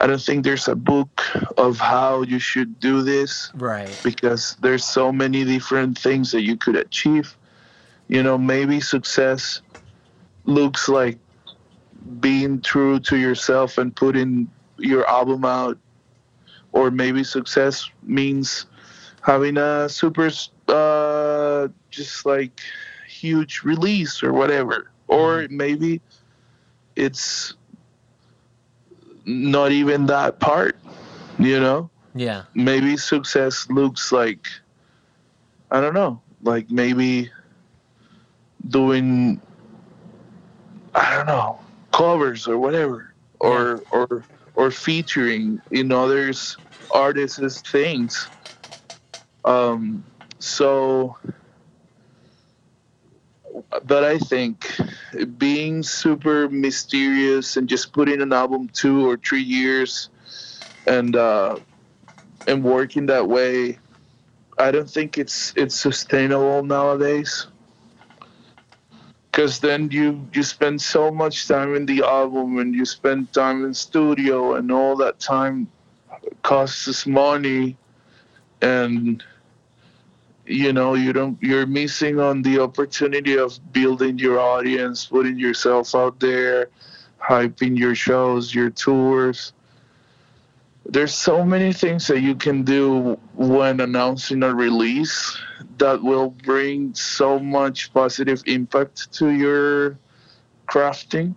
I 0.04 0.08
don't 0.08 0.22
think 0.22 0.44
there's 0.44 0.68
a 0.68 0.76
book 0.76 1.22
of 1.58 1.80
how 1.80 2.24
you 2.24 2.38
should 2.38 2.78
do 2.82 3.04
this 3.04 3.54
Right. 3.56 4.04
because 4.04 4.58
there's 4.60 4.84
so 4.84 5.14
many 5.14 5.46
different 5.46 5.98
things 5.98 6.32
that 6.32 6.42
you 6.42 6.58
could 6.58 6.76
achieve. 6.76 7.38
You 8.10 8.22
know, 8.22 8.38
maybe 8.38 8.82
success 8.82 9.62
looks 10.44 10.90
like 10.90 11.20
being 12.20 12.60
true 12.60 13.00
to 13.00 13.16
yourself 13.16 13.78
and 13.78 13.96
putting 13.96 14.52
your 14.78 15.08
album 15.10 15.46
out, 15.46 15.78
or 16.74 16.92
maybe 16.92 17.24
success 17.24 17.90
means 18.04 18.66
having 19.22 19.56
a 19.56 19.88
super, 19.88 20.30
uh, 20.68 21.70
just 21.92 22.26
like 22.26 22.60
huge 23.08 23.62
release 23.64 24.22
or 24.22 24.34
whatever, 24.34 24.92
or 25.08 25.48
maybe 25.50 26.02
it's 26.98 27.54
not 29.26 29.72
even 29.72 30.06
that 30.08 30.40
part, 30.40 30.78
you 31.40 31.60
know? 31.60 31.90
Yeah. 32.16 32.44
maybe 32.54 32.96
success 32.96 33.68
looks 33.70 34.12
like 34.12 34.46
I 35.72 35.82
don't 35.82 35.96
know, 35.96 36.22
like 36.44 36.70
maybe 36.70 37.32
doing 38.68 39.42
I 40.94 41.16
don't 41.16 41.26
know, 41.26 41.60
covers 41.92 42.48
or 42.48 42.60
whatever 42.60 43.14
or 43.40 43.82
or 43.92 44.24
or 44.56 44.70
featuring 44.70 45.60
in 45.72 45.92
others 45.92 46.58
artists' 46.92 47.62
things. 47.62 48.28
Um, 49.46 50.04
so, 50.40 51.18
but 53.86 54.04
I 54.04 54.18
think 54.20 54.66
being 55.38 55.84
super 55.84 56.50
mysterious 56.50 57.58
and 57.58 57.68
just 57.68 57.94
putting 57.94 58.22
an 58.22 58.34
album 58.34 58.70
two 58.70 59.08
or 59.10 59.18
three 59.18 59.42
years 59.42 60.10
and 60.88 61.16
uh, 61.16 61.58
and 62.48 62.64
working 62.64 63.06
that 63.08 63.28
way, 63.28 63.80
I 64.58 64.72
don't 64.72 64.90
think 64.90 65.18
it's 65.18 65.54
it's 65.56 65.76
sustainable 65.76 66.64
nowadays. 66.64 67.48
Because 69.32 69.60
then 69.60 69.90
you 69.92 70.28
you 70.34 70.44
spend 70.44 70.82
so 70.82 71.12
much 71.12 71.48
time 71.48 71.76
in 71.76 71.86
the 71.86 72.04
album 72.04 72.60
and 72.60 72.74
you 72.76 72.86
spend 72.86 73.34
time 73.34 73.66
in 73.66 73.74
studio 73.74 74.56
and 74.56 74.72
all 74.72 74.96
that 74.98 75.20
time 75.20 75.68
costs 76.44 76.88
us 76.88 77.06
money 77.06 77.78
and 78.62 79.24
you 80.46 80.74
know 80.74 80.94
you 80.94 81.14
don't 81.14 81.38
you're 81.42 81.66
missing 81.66 82.20
on 82.20 82.42
the 82.42 82.60
opportunity 82.60 83.38
of 83.38 83.58
building 83.72 84.20
your 84.20 84.40
audience 84.40 85.06
putting 85.06 85.40
yourself 85.40 85.96
out 85.96 86.20
there 86.20 86.70
hyping 87.24 87.78
your 87.78 87.96
shows 87.96 88.54
your 88.54 88.70
tours. 88.70 89.54
There's 90.86 91.14
so 91.14 91.46
many 91.46 91.72
things 91.72 92.08
that 92.08 92.20
you 92.20 92.36
can 92.36 92.64
do 92.64 93.18
when 93.36 93.80
announcing 93.80 94.44
a 94.44 94.54
release 94.54 95.38
that 95.78 96.04
will 96.04 96.32
bring 96.32 96.94
so 96.94 97.40
much 97.40 97.94
positive 97.94 98.44
impact 98.46 99.14
to 99.14 99.30
your 99.30 99.98
crafting 100.68 101.36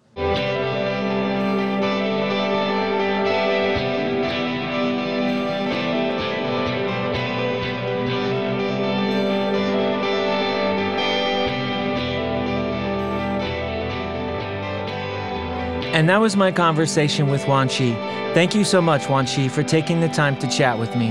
And 15.96 16.10
that 16.10 16.20
was 16.20 16.36
my 16.36 16.52
conversation 16.52 17.28
with 17.28 17.48
Wan 17.48 17.70
Shi. 17.70 17.92
Thank 18.34 18.54
you 18.54 18.64
so 18.64 18.82
much, 18.82 19.08
Wan 19.08 19.24
Shi, 19.24 19.48
for 19.48 19.62
taking 19.62 20.02
the 20.02 20.10
time 20.10 20.36
to 20.40 20.46
chat 20.46 20.78
with 20.78 20.94
me. 20.94 21.08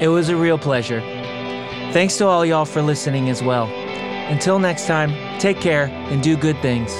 It 0.00 0.08
was 0.08 0.30
a 0.30 0.36
real 0.36 0.58
pleasure. 0.58 1.00
Thanks 1.92 2.16
to 2.16 2.26
all 2.26 2.44
y'all 2.44 2.64
for 2.64 2.82
listening 2.82 3.28
as 3.28 3.40
well. 3.40 3.66
Until 4.28 4.58
next 4.58 4.88
time, 4.88 5.12
take 5.38 5.60
care 5.60 5.84
and 6.10 6.20
do 6.24 6.36
good 6.36 6.60
things. 6.60 6.92